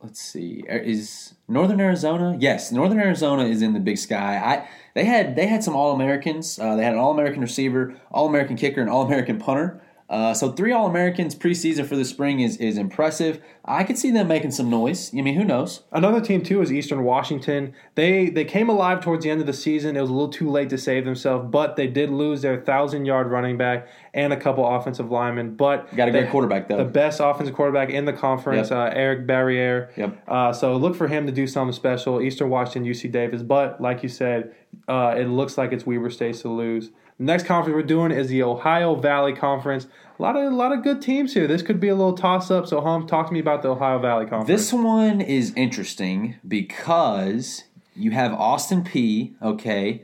let's 0.02 0.20
see 0.20 0.64
er, 0.68 0.76
is 0.76 1.34
Northern 1.53 1.80
Arizona? 1.80 2.36
Yes, 2.38 2.72
Northern 2.72 2.98
Arizona 2.98 3.44
is 3.44 3.62
in 3.62 3.74
the 3.74 3.80
Big 3.80 3.98
Sky. 3.98 4.38
I 4.38 4.68
they 4.94 5.05
had 5.05 5.36
they 5.36 5.46
had 5.46 5.62
some 5.62 5.76
All 5.76 5.92
Americans. 5.92 6.59
Uh, 6.59 6.76
they 6.76 6.84
had 6.84 6.94
an 6.94 6.98
All 6.98 7.12
American 7.12 7.42
receiver, 7.42 7.94
All 8.11 8.26
American 8.26 8.57
kicker, 8.57 8.80
and 8.80 8.90
All 8.90 9.03
American 9.03 9.38
punter. 9.38 9.80
Uh, 10.12 10.34
so 10.34 10.52
three 10.52 10.72
All 10.72 10.86
Americans 10.86 11.34
preseason 11.34 11.86
for 11.86 11.96
the 11.96 12.04
spring 12.04 12.40
is 12.40 12.58
is 12.58 12.76
impressive. 12.76 13.40
I 13.64 13.82
could 13.82 13.96
see 13.96 14.10
them 14.10 14.28
making 14.28 14.50
some 14.50 14.68
noise. 14.68 15.10
I 15.16 15.22
mean, 15.22 15.36
who 15.36 15.44
knows? 15.44 15.84
Another 15.90 16.20
team 16.20 16.42
too 16.42 16.60
is 16.60 16.70
Eastern 16.70 17.02
Washington. 17.02 17.72
They 17.94 18.28
they 18.28 18.44
came 18.44 18.68
alive 18.68 19.00
towards 19.00 19.24
the 19.24 19.30
end 19.30 19.40
of 19.40 19.46
the 19.46 19.54
season. 19.54 19.96
It 19.96 20.02
was 20.02 20.10
a 20.10 20.12
little 20.12 20.28
too 20.28 20.50
late 20.50 20.68
to 20.68 20.76
save 20.76 21.06
themselves, 21.06 21.48
but 21.50 21.76
they 21.76 21.86
did 21.86 22.10
lose 22.10 22.42
their 22.42 22.60
thousand 22.60 23.06
yard 23.06 23.30
running 23.30 23.56
back 23.56 23.88
and 24.12 24.34
a 24.34 24.36
couple 24.36 24.66
offensive 24.76 25.10
linemen. 25.10 25.56
But 25.56 25.96
Got 25.96 26.08
a 26.08 26.10
great 26.10 26.28
quarterback 26.28 26.68
though. 26.68 26.76
the 26.76 26.84
best 26.84 27.18
offensive 27.18 27.54
quarterback 27.54 27.88
in 27.88 28.04
the 28.04 28.12
conference, 28.12 28.68
Yep. 28.68 28.78
uh, 28.78 28.94
Eric 28.94 29.26
Barriere. 29.26 29.88
Yep. 29.96 30.24
Uh, 30.28 30.52
so 30.52 30.76
look 30.76 30.94
for 30.94 31.08
him 31.08 31.24
to 31.24 31.32
do 31.32 31.46
something 31.46 31.72
special. 31.72 32.20
Eastern 32.20 32.50
Washington, 32.50 32.84
UC 32.84 33.10
Davis. 33.10 33.42
But 33.42 33.80
like 33.80 34.02
you 34.02 34.10
said, 34.10 34.54
uh, 34.88 35.14
it 35.16 35.24
looks 35.28 35.56
like 35.56 35.72
it's 35.72 35.86
Weber 35.86 36.10
State 36.10 36.34
to 36.36 36.50
lose. 36.50 36.90
Next 37.18 37.46
conference 37.46 37.74
we're 37.74 37.82
doing 37.82 38.10
is 38.10 38.28
the 38.28 38.42
Ohio 38.42 38.94
Valley 38.94 39.32
Conference. 39.32 39.86
A 40.18 40.22
lot 40.22 40.36
of 40.36 40.52
a 40.52 40.54
lot 40.54 40.72
of 40.72 40.82
good 40.82 41.02
teams 41.02 41.34
here. 41.34 41.46
This 41.46 41.62
could 41.62 41.78
be 41.78 41.88
a 41.88 41.94
little 41.94 42.16
toss 42.16 42.50
up. 42.50 42.66
So, 42.66 42.80
Hum, 42.80 43.06
talk 43.06 43.28
to 43.28 43.32
me 43.32 43.40
about 43.40 43.62
the 43.62 43.68
Ohio 43.68 43.98
Valley 43.98 44.26
Conference. 44.26 44.48
This 44.48 44.72
one 44.72 45.20
is 45.20 45.52
interesting 45.54 46.36
because 46.46 47.64
you 47.94 48.10
have 48.12 48.32
Austin 48.32 48.82
Peay, 48.82 49.34
okay, 49.42 50.02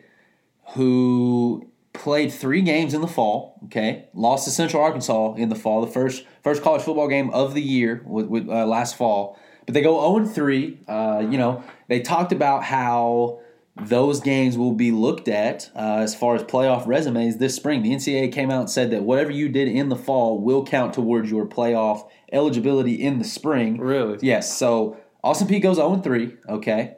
who 0.74 1.68
played 1.92 2.32
three 2.32 2.62
games 2.62 2.94
in 2.94 3.00
the 3.00 3.08
fall, 3.08 3.58
okay, 3.64 4.06
lost 4.14 4.44
to 4.44 4.50
Central 4.50 4.82
Arkansas 4.82 5.34
in 5.34 5.48
the 5.48 5.54
fall, 5.54 5.80
the 5.80 5.90
first 5.90 6.24
first 6.42 6.62
college 6.62 6.82
football 6.82 7.08
game 7.08 7.30
of 7.30 7.54
the 7.54 7.62
year 7.62 8.02
with, 8.06 8.26
with 8.26 8.48
uh, 8.48 8.66
last 8.66 8.96
fall. 8.96 9.38
But 9.66 9.74
they 9.74 9.82
go 9.82 10.18
0 10.18 10.26
3. 10.26 10.80
Uh, 10.88 11.26
you 11.28 11.36
know, 11.36 11.62
they 11.88 12.00
talked 12.00 12.32
about 12.32 12.64
how 12.64 13.40
those 13.80 14.20
games 14.20 14.58
will 14.58 14.72
be 14.72 14.90
looked 14.90 15.28
at 15.28 15.70
uh, 15.74 15.98
as 15.98 16.14
far 16.14 16.34
as 16.34 16.42
playoff 16.42 16.86
resumes 16.86 17.36
this 17.36 17.54
spring. 17.54 17.82
The 17.82 17.92
NCAA 17.92 18.32
came 18.32 18.50
out 18.50 18.60
and 18.60 18.70
said 18.70 18.90
that 18.90 19.04
whatever 19.04 19.30
you 19.30 19.48
did 19.48 19.68
in 19.68 19.88
the 19.88 19.96
fall 19.96 20.38
will 20.38 20.64
count 20.64 20.94
towards 20.94 21.30
your 21.30 21.46
playoff 21.46 22.08
eligibility 22.32 22.94
in 22.94 23.18
the 23.18 23.24
spring. 23.24 23.78
Really? 23.78 24.18
Yes. 24.22 24.56
So 24.56 24.96
Austin 25.22 25.48
Peay 25.48 25.62
goes 25.62 25.76
0 25.76 25.96
3. 25.96 26.36
Okay. 26.48 26.96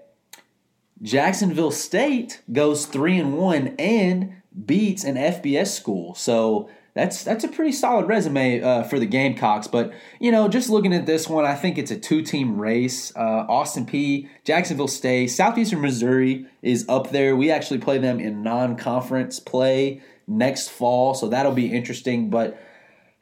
Jacksonville 1.02 1.70
State 1.70 2.42
goes 2.52 2.86
3 2.86 3.18
and 3.18 3.38
1 3.38 3.74
and 3.78 4.42
beats 4.66 5.04
an 5.04 5.16
FBS 5.16 5.68
school. 5.68 6.14
So 6.14 6.68
that's 6.94 7.22
that's 7.22 7.44
a 7.44 7.48
pretty 7.48 7.72
solid 7.72 8.08
resume 8.08 8.62
uh, 8.62 8.82
for 8.82 8.98
the 8.98 9.06
Gamecocks. 9.06 9.66
But 9.66 9.92
you 10.18 10.32
know, 10.32 10.48
just 10.48 10.68
looking 10.68 10.92
at 10.92 11.06
this 11.06 11.28
one, 11.28 11.44
I 11.44 11.54
think 11.54 11.78
it's 11.78 11.90
a 11.90 11.98
two-team 11.98 12.60
race. 12.60 13.14
Uh, 13.16 13.46
Austin 13.48 13.86
Peay, 13.86 14.28
Jacksonville 14.44 14.88
State, 14.88 15.28
Southeastern 15.28 15.80
Missouri 15.80 16.46
is 16.62 16.84
up 16.88 17.10
there. 17.10 17.36
We 17.36 17.50
actually 17.50 17.78
play 17.78 17.98
them 17.98 18.18
in 18.18 18.42
non-conference 18.42 19.40
play 19.40 20.02
next 20.26 20.68
fall, 20.68 21.14
so 21.14 21.28
that'll 21.28 21.52
be 21.52 21.72
interesting. 21.72 22.30
But 22.30 22.60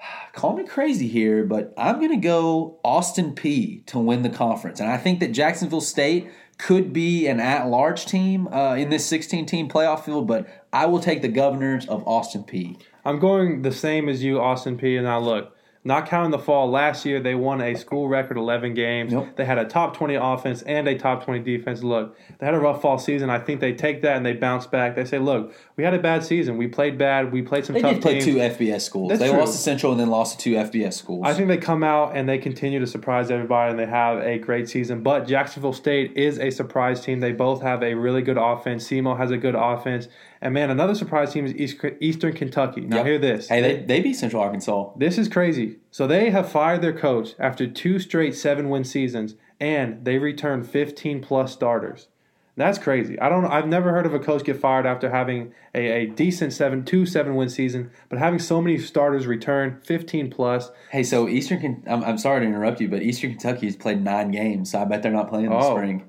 call 0.33 0.57
me 0.57 0.65
crazy 0.65 1.09
here, 1.09 1.45
but 1.45 1.75
I'm 1.77 1.97
going 1.97 2.11
to 2.11 2.17
go 2.17 2.79
Austin 2.83 3.35
Peay 3.35 3.85
to 3.87 3.99
win 3.99 4.23
the 4.23 4.31
conference. 4.31 4.81
And 4.81 4.89
I 4.89 4.97
think 4.97 5.21
that 5.21 5.33
Jacksonville 5.33 5.81
State 5.81 6.31
could 6.59 6.93
be 6.93 7.29
an 7.29 7.39
at 7.39 7.69
large 7.69 8.07
team 8.07 8.49
uh, 8.49 8.75
in 8.75 8.91
this 8.91 9.07
16 9.07 9.47
team 9.47 9.69
playoff 9.69 10.05
field, 10.05 10.27
but 10.27 10.49
I 10.73 10.87
will 10.87 11.01
take 11.01 11.23
the 11.23 11.29
governors 11.29 11.87
of 11.87 12.07
Austin 12.07 12.43
Peay. 12.43 12.81
I'm 13.09 13.19
going 13.19 13.63
the 13.63 13.73
same 13.73 14.09
as 14.09 14.23
you, 14.23 14.39
Austin 14.39 14.77
Peay. 14.77 14.97
And 14.97 15.07
now 15.07 15.19
look, 15.19 15.57
not 15.83 16.07
counting 16.07 16.31
the 16.31 16.39
fall, 16.39 16.71
last 16.71 17.07
year 17.07 17.21
they 17.21 17.35
won 17.35 17.63
a 17.63 17.75
school 17.75 18.07
record 18.07 18.37
11 18.37 18.75
games. 18.75 19.13
Yep. 19.13 19.37
They 19.37 19.47
had 19.47 19.57
a 19.57 19.65
top 19.65 19.97
20 19.97 20.17
offense 20.17 20.61
and 20.63 20.87
a 20.87 20.99
top 20.99 21.25
20 21.25 21.41
defense. 21.41 21.83
Look, 21.83 22.19
they 22.39 22.45
had 22.45 22.55
a 22.55 22.59
rough 22.59 22.83
fall 22.83 22.99
season. 22.99 23.31
I 23.31 23.39
think 23.39 23.61
they 23.61 23.73
take 23.73 24.03
that 24.03 24.19
and 24.19 24.27
they 24.27 24.35
bounce 24.35 24.67
back. 24.67 24.95
They 24.95 25.07
say, 25.07 25.19
look, 25.19 25.55
we 25.77 25.85
had 25.85 25.95
a 25.95 25.99
bad 25.99 26.23
season. 26.23 26.59
We 26.59 26.69
played 26.69 26.99
bad. 26.99 27.33
We 27.33 27.41
played 27.41 27.65
some 27.65 27.75
They 27.75 27.81
tough 27.81 27.95
did 27.95 28.03
play 28.03 28.21
teams. 28.21 28.25
two 28.27 28.35
FBS 28.35 28.83
schools. 28.83 29.09
That's 29.09 29.21
they 29.23 29.31
true. 29.31 29.39
lost 29.39 29.53
to 29.53 29.59
Central 29.59 29.93
and 29.93 30.01
then 30.01 30.11
lost 30.11 30.39
to 30.39 30.45
two 30.45 30.57
FBS 30.57 30.93
schools. 30.93 31.23
I 31.25 31.33
think 31.33 31.49
they 31.49 31.57
come 31.57 31.83
out 31.83 32.15
and 32.15 32.29
they 32.29 32.37
continue 32.37 32.81
to 32.81 32.87
surprise 32.87 33.31
everybody 33.31 33.71
and 33.71 33.79
they 33.79 33.87
have 33.87 34.19
a 34.19 34.39
great 34.39 34.69
season. 34.69 35.03
But 35.03 35.27
Jacksonville 35.27 35.73
State 35.73 36.15
is 36.19 36.39
a 36.39 36.51
surprise 36.51 37.01
team. 37.01 37.21
They 37.21 37.33
both 37.33 37.63
have 37.63 37.83
a 37.83 37.95
really 37.95 38.21
good 38.21 38.37
offense. 38.37 38.87
SEMO 38.87 39.17
has 39.17 39.31
a 39.31 39.39
good 39.39 39.55
offense. 39.55 40.09
And 40.41 40.55
man, 40.55 40.71
another 40.71 40.95
surprise 40.95 41.33
team 41.33 41.47
is 41.47 41.55
East, 41.55 41.77
Eastern 42.01 42.33
Kentucky. 42.33 42.83
Now, 42.83 42.99
Yep. 42.99 43.07
hear 43.07 43.19
this. 43.19 43.49
hey, 43.49 43.61
they, 43.61 43.77
they 43.83 44.01
beat 44.01 44.15
Central 44.15 44.41
Arkansas. 44.43 44.91
This 44.97 45.19
is 45.19 45.29
crazy. 45.29 45.79
So 45.91 46.07
they 46.07 46.31
have 46.31 46.49
fired 46.51 46.81
their 46.83 46.93
coach 46.97 47.35
after 47.39 47.67
two 47.67 47.99
straight 47.99 48.35
seven 48.35 48.69
win 48.69 48.85
seasons, 48.85 49.35
and 49.59 50.05
they 50.05 50.19
returned 50.19 50.69
15 50.69 51.21
plus 51.23 51.53
starters. 51.53 52.09
That's 52.57 52.77
crazy. 52.79 53.19
I 53.21 53.29
don't. 53.29 53.45
I've 53.47 53.69
never 53.69 53.93
heard 53.93 54.05
of 54.05 54.15
a 54.15 54.19
coach 54.19 54.43
get 54.43 54.57
fired 54.59 54.85
after 54.85 55.11
having 55.11 55.53
a, 55.77 55.87
a 56.03 56.07
decent 56.07 56.53
seven 56.53 56.85
two 56.85 57.07
seven 57.07 57.37
win 57.37 57.49
season, 57.49 57.93
but 58.09 58.19
having 58.19 58.41
so 58.41 58.61
many 58.61 58.79
starters 58.79 59.29
return 59.29 59.81
15 59.85 60.29
plus. 60.29 60.73
Hey, 60.91 61.05
so 61.05 61.29
Eastern, 61.29 61.85
I'm, 61.89 62.03
I'm 62.03 62.19
sorry 62.19 62.41
to 62.41 62.47
interrupt 62.47 62.81
you, 62.81 62.89
but 62.89 63.01
Eastern 63.05 63.31
Kentucky 63.31 63.67
has 63.67 63.77
played 63.77 64.03
nine 64.03 64.33
games, 64.33 64.73
so 64.73 64.81
I 64.81 64.87
bet 64.87 65.05
they're 65.05 65.13
not 65.13 65.29
playing 65.29 65.45
in 65.47 65.51
the 65.53 65.57
Oh. 65.59 65.77
spring. 65.77 66.03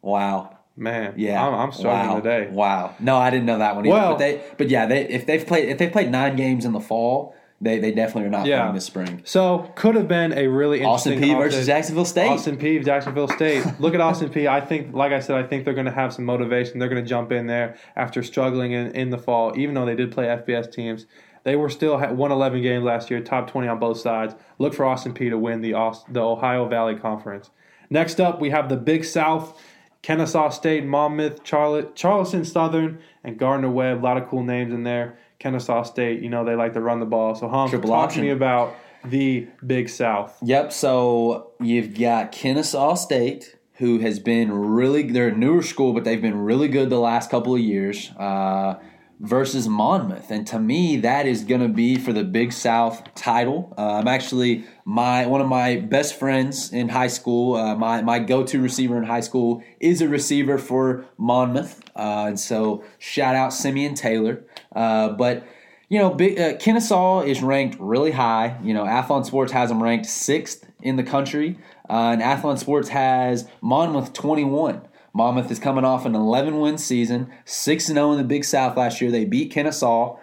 Wow. 0.00 0.51
Man, 0.76 1.14
Yeah, 1.16 1.46
I'm, 1.46 1.54
I'm 1.54 1.72
struggling 1.72 2.08
wow. 2.08 2.16
today. 2.20 2.48
Wow, 2.50 2.94
no, 2.98 3.16
I 3.18 3.30
didn't 3.30 3.46
know 3.46 3.58
that 3.58 3.76
one. 3.76 3.86
Either. 3.86 3.94
Well- 3.94 4.10
but 4.12 4.18
they, 4.18 4.42
but 4.56 4.70
yeah, 4.70 4.86
they 4.86 5.06
if 5.08 5.26
they've 5.26 5.46
played 5.46 5.68
if 5.68 5.78
they've 5.78 5.92
played 5.92 6.10
nine 6.10 6.34
games 6.36 6.64
in 6.64 6.72
the 6.72 6.80
fall, 6.80 7.34
they 7.60 7.78
they 7.78 7.92
definitely 7.92 8.24
are 8.24 8.30
not 8.30 8.46
Yeah. 8.46 8.60
playing 8.62 8.74
this 8.74 8.86
spring. 8.86 9.20
So 9.24 9.70
could 9.76 9.94
have 9.96 10.08
been 10.08 10.32
a 10.32 10.46
really 10.48 10.82
Austin 10.82 11.12
interesting 11.12 11.36
P 11.38 11.42
versus. 11.42 11.66
Jacksonville 11.66 12.04
State. 12.06 12.28
Austin 12.28 12.56
P, 12.62 12.78
Jacksonville 12.78 13.28
State. 13.28 13.64
Look 13.80 13.92
at 13.94 14.00
Austin 14.00 14.30
Peay. 14.30 14.48
I 14.48 14.60
think, 14.62 14.94
like 14.94 15.12
I 15.12 15.20
said, 15.20 15.36
I 15.36 15.42
think 15.46 15.64
they're 15.66 15.74
going 15.74 15.86
to 15.86 15.92
have 15.92 16.12
some 16.14 16.24
motivation. 16.24 16.78
They're 16.78 16.88
going 16.88 17.02
to 17.04 17.08
jump 17.08 17.32
in 17.32 17.46
there 17.46 17.76
after 17.94 18.22
struggling 18.22 18.72
in, 18.72 18.92
in 18.92 19.10
the 19.10 19.18
fall, 19.18 19.52
even 19.58 19.74
though 19.74 19.84
they 19.86 19.94
did 19.94 20.10
play 20.10 20.24
FBS 20.26 20.72
teams. 20.72 21.06
They 21.44 21.54
were 21.56 21.68
still 21.68 21.98
had 21.98 22.16
won 22.16 22.30
11 22.32 22.62
games 22.62 22.84
last 22.84 23.10
year, 23.10 23.20
top 23.20 23.50
20 23.50 23.66
on 23.68 23.78
both 23.78 23.98
sides. 23.98 24.34
Look 24.58 24.74
for 24.74 24.84
Austin 24.86 25.12
Peay 25.12 25.28
to 25.30 25.36
win 25.38 25.60
the 25.60 25.72
the 26.08 26.20
Ohio 26.22 26.66
Valley 26.66 26.94
Conference. 26.96 27.50
Next 27.90 28.20
up, 28.20 28.40
we 28.40 28.50
have 28.50 28.68
the 28.70 28.76
Big 28.76 29.04
South. 29.04 29.60
Kennesaw 30.02 30.50
State, 30.50 30.84
Monmouth, 30.84 31.40
Charlotte, 31.44 31.94
Charleston 31.94 32.44
Southern, 32.44 32.98
and 33.22 33.38
Gardner 33.38 33.70
Webb. 33.70 34.00
A 34.00 34.04
lot 34.04 34.16
of 34.16 34.28
cool 34.28 34.42
names 34.42 34.72
in 34.72 34.82
there. 34.82 35.18
Kennesaw 35.38 35.82
State, 35.84 36.22
you 36.22 36.28
know, 36.28 36.44
they 36.44 36.54
like 36.54 36.72
to 36.74 36.80
run 36.80 37.00
the 37.00 37.06
ball. 37.06 37.34
So, 37.34 37.48
Hum, 37.48 37.70
Triple 37.70 37.90
talk 37.90 38.04
option. 38.06 38.22
to 38.22 38.26
me 38.28 38.32
about 38.32 38.74
the 39.04 39.48
Big 39.66 39.88
South. 39.88 40.36
Yep. 40.42 40.72
So 40.72 41.50
you've 41.60 41.98
got 41.98 42.32
Kennesaw 42.32 42.94
State, 42.94 43.56
who 43.74 43.98
has 44.00 44.18
been 44.18 44.52
really 44.52 45.02
they're 45.10 45.28
a 45.28 45.36
newer 45.36 45.62
school, 45.62 45.92
but 45.92 46.04
they've 46.04 46.22
been 46.22 46.38
really 46.38 46.68
good 46.68 46.90
the 46.90 47.00
last 47.00 47.30
couple 47.30 47.54
of 47.54 47.60
years. 47.60 48.10
Uh, 48.18 48.74
versus 49.22 49.68
Monmouth, 49.68 50.32
and 50.32 50.44
to 50.48 50.58
me, 50.58 50.96
that 50.96 51.26
is 51.26 51.44
going 51.44 51.60
to 51.60 51.68
be 51.68 51.96
for 51.96 52.12
the 52.12 52.24
Big 52.24 52.52
South 52.52 53.14
title. 53.14 53.72
Uh, 53.78 53.94
I'm 53.94 54.08
actually 54.08 54.64
my 54.84 55.26
one 55.26 55.40
of 55.40 55.46
my 55.46 55.76
best 55.76 56.18
friends 56.18 56.72
in 56.72 56.88
high 56.88 57.06
school. 57.06 57.54
Uh, 57.54 57.76
my 57.76 58.02
my 58.02 58.18
go 58.18 58.42
to 58.42 58.60
receiver 58.60 58.98
in 58.98 59.04
high 59.04 59.20
school 59.20 59.62
is 59.78 60.02
a 60.02 60.08
receiver 60.08 60.58
for 60.58 61.06
Monmouth, 61.16 61.82
uh, 61.94 62.24
and 62.26 62.38
so 62.38 62.82
shout 62.98 63.36
out 63.36 63.52
Simeon 63.52 63.94
Taylor. 63.94 64.44
Uh, 64.74 65.10
but 65.10 65.46
you 65.88 66.00
know, 66.00 66.10
big, 66.10 66.40
uh, 66.40 66.56
Kennesaw 66.56 67.20
is 67.20 67.42
ranked 67.42 67.78
really 67.78 68.10
high. 68.10 68.58
You 68.62 68.74
know, 68.74 68.84
Athlon 68.84 69.24
Sports 69.24 69.52
has 69.52 69.68
them 69.68 69.80
ranked 69.80 70.06
sixth 70.06 70.66
in 70.80 70.96
the 70.96 71.04
country, 71.04 71.58
uh, 71.88 72.10
and 72.12 72.22
Athlon 72.22 72.58
Sports 72.58 72.88
has 72.88 73.48
Monmouth 73.60 74.12
21. 74.14 74.80
Monmouth 75.14 75.50
is 75.50 75.58
coming 75.58 75.84
off 75.84 76.06
an 76.06 76.14
11 76.14 76.58
win 76.58 76.78
season, 76.78 77.30
6 77.44 77.86
0 77.86 78.12
in 78.12 78.18
the 78.18 78.24
Big 78.24 78.44
South 78.44 78.76
last 78.76 79.00
year. 79.00 79.10
They 79.10 79.24
beat 79.24 79.50
Kennesaw. 79.50 80.16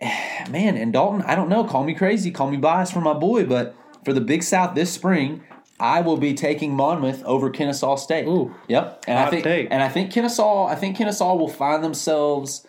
Man, 0.50 0.76
and 0.76 0.92
Dalton, 0.92 1.22
I 1.22 1.34
don't 1.34 1.48
know, 1.48 1.64
call 1.64 1.84
me 1.84 1.94
crazy, 1.94 2.30
call 2.30 2.50
me 2.50 2.56
biased 2.56 2.92
for 2.92 3.00
my 3.00 3.14
boy, 3.14 3.44
but 3.44 3.74
for 4.04 4.12
the 4.12 4.20
Big 4.20 4.42
South 4.42 4.74
this 4.74 4.92
spring, 4.92 5.42
I 5.78 6.00
will 6.00 6.16
be 6.16 6.34
taking 6.34 6.74
Monmouth 6.74 7.22
over 7.24 7.50
Kennesaw 7.50 7.96
State. 7.96 8.26
Ooh. 8.26 8.54
Yep. 8.68 9.04
And 9.06 9.18
I 9.18 9.30
think 9.30 9.44
take. 9.44 9.68
and 9.70 9.82
I 9.82 9.88
think 9.88 10.12
Kennesaw 10.12 10.66
I 10.66 10.74
think 10.74 10.96
Kennesaw 10.96 11.34
will 11.34 11.48
find 11.48 11.82
themselves 11.82 12.66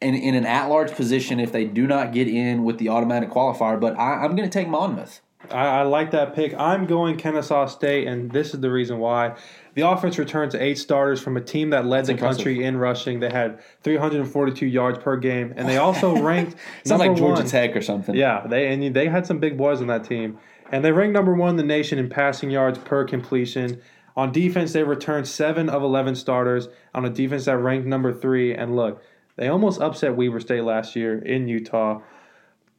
in, 0.00 0.14
in 0.14 0.34
an 0.34 0.46
at 0.46 0.68
large 0.68 0.92
position 0.92 1.40
if 1.40 1.52
they 1.52 1.64
do 1.64 1.86
not 1.86 2.12
get 2.12 2.28
in 2.28 2.64
with 2.64 2.78
the 2.78 2.88
automatic 2.88 3.30
qualifier. 3.30 3.80
But 3.80 3.98
I, 3.98 4.24
I'm 4.24 4.36
going 4.36 4.48
to 4.48 4.52
take 4.52 4.68
Monmouth. 4.68 5.20
I, 5.50 5.66
I 5.66 5.82
like 5.82 6.10
that 6.12 6.34
pick. 6.34 6.54
I'm 6.54 6.86
going 6.86 7.16
Kennesaw 7.16 7.66
State, 7.66 8.06
and 8.06 8.30
this 8.30 8.54
is 8.54 8.60
the 8.60 8.70
reason 8.70 8.98
why. 8.98 9.36
The 9.76 9.86
offense 9.86 10.16
returned 10.18 10.52
to 10.52 10.62
eight 10.62 10.78
starters 10.78 11.20
from 11.20 11.36
a 11.36 11.40
team 11.42 11.68
that 11.70 11.84
led 11.84 12.06
the 12.06 12.12
impressive. 12.12 12.38
country 12.38 12.64
in 12.64 12.78
rushing. 12.78 13.20
They 13.20 13.28
had 13.28 13.60
342 13.82 14.64
yards 14.64 14.98
per 14.98 15.18
game, 15.18 15.52
and 15.54 15.68
they 15.68 15.76
also 15.76 16.16
ranked 16.22 16.56
Sounds 16.86 16.98
like 16.98 17.14
Georgia 17.14 17.42
one. 17.42 17.46
Tech 17.46 17.76
or 17.76 17.82
something. 17.82 18.14
Yeah, 18.14 18.46
they 18.46 18.72
and 18.72 18.96
they 18.96 19.06
had 19.06 19.26
some 19.26 19.38
big 19.38 19.58
boys 19.58 19.82
on 19.82 19.88
that 19.88 20.04
team, 20.04 20.38
and 20.72 20.82
they 20.82 20.92
ranked 20.92 21.12
number 21.12 21.34
one 21.34 21.50
in 21.50 21.56
the 21.56 21.62
nation 21.62 21.98
in 21.98 22.08
passing 22.08 22.50
yards 22.50 22.78
per 22.78 23.04
completion. 23.04 23.82
On 24.16 24.32
defense, 24.32 24.72
they 24.72 24.82
returned 24.82 25.28
seven 25.28 25.68
of 25.68 25.82
11 25.82 26.14
starters 26.14 26.68
on 26.94 27.04
a 27.04 27.10
defense 27.10 27.44
that 27.44 27.58
ranked 27.58 27.86
number 27.86 28.14
three. 28.14 28.54
And 28.54 28.74
look, 28.74 29.02
they 29.36 29.48
almost 29.48 29.78
upset 29.82 30.16
Weber 30.16 30.40
State 30.40 30.64
last 30.64 30.96
year 30.96 31.18
in 31.18 31.48
Utah. 31.48 32.00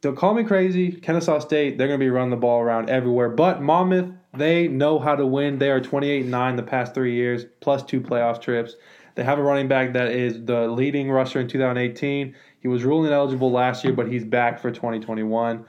Don't 0.01 0.15
call 0.15 0.33
me 0.33 0.43
crazy. 0.43 0.91
Kennesaw 0.91 1.37
State, 1.39 1.77
they're 1.77 1.87
going 1.87 1.99
to 1.99 2.03
be 2.03 2.09
running 2.09 2.31
the 2.31 2.37
ball 2.37 2.59
around 2.59 2.89
everywhere. 2.89 3.29
But 3.29 3.61
Monmouth, 3.61 4.11
they 4.37 4.67
know 4.67 4.99
how 4.99 5.15
to 5.15 5.25
win. 5.25 5.57
They 5.59 5.69
are 5.71 5.81
28 5.81 6.25
9 6.25 6.55
the 6.55 6.63
past 6.63 6.93
three 6.93 7.15
years, 7.15 7.45
plus 7.59 7.83
two 7.83 8.01
playoff 8.01 8.41
trips. 8.41 8.75
They 9.15 9.23
have 9.23 9.39
a 9.39 9.43
running 9.43 9.67
back 9.67 9.93
that 9.93 10.09
is 10.11 10.45
the 10.45 10.67
leading 10.67 11.09
rusher 11.11 11.39
in 11.39 11.47
2018. 11.47 12.35
He 12.59 12.67
was 12.67 12.83
ruled 12.83 13.07
ineligible 13.07 13.51
last 13.51 13.83
year, 13.83 13.93
but 13.93 14.07
he's 14.11 14.23
back 14.23 14.59
for 14.59 14.69
2021. 14.69 15.65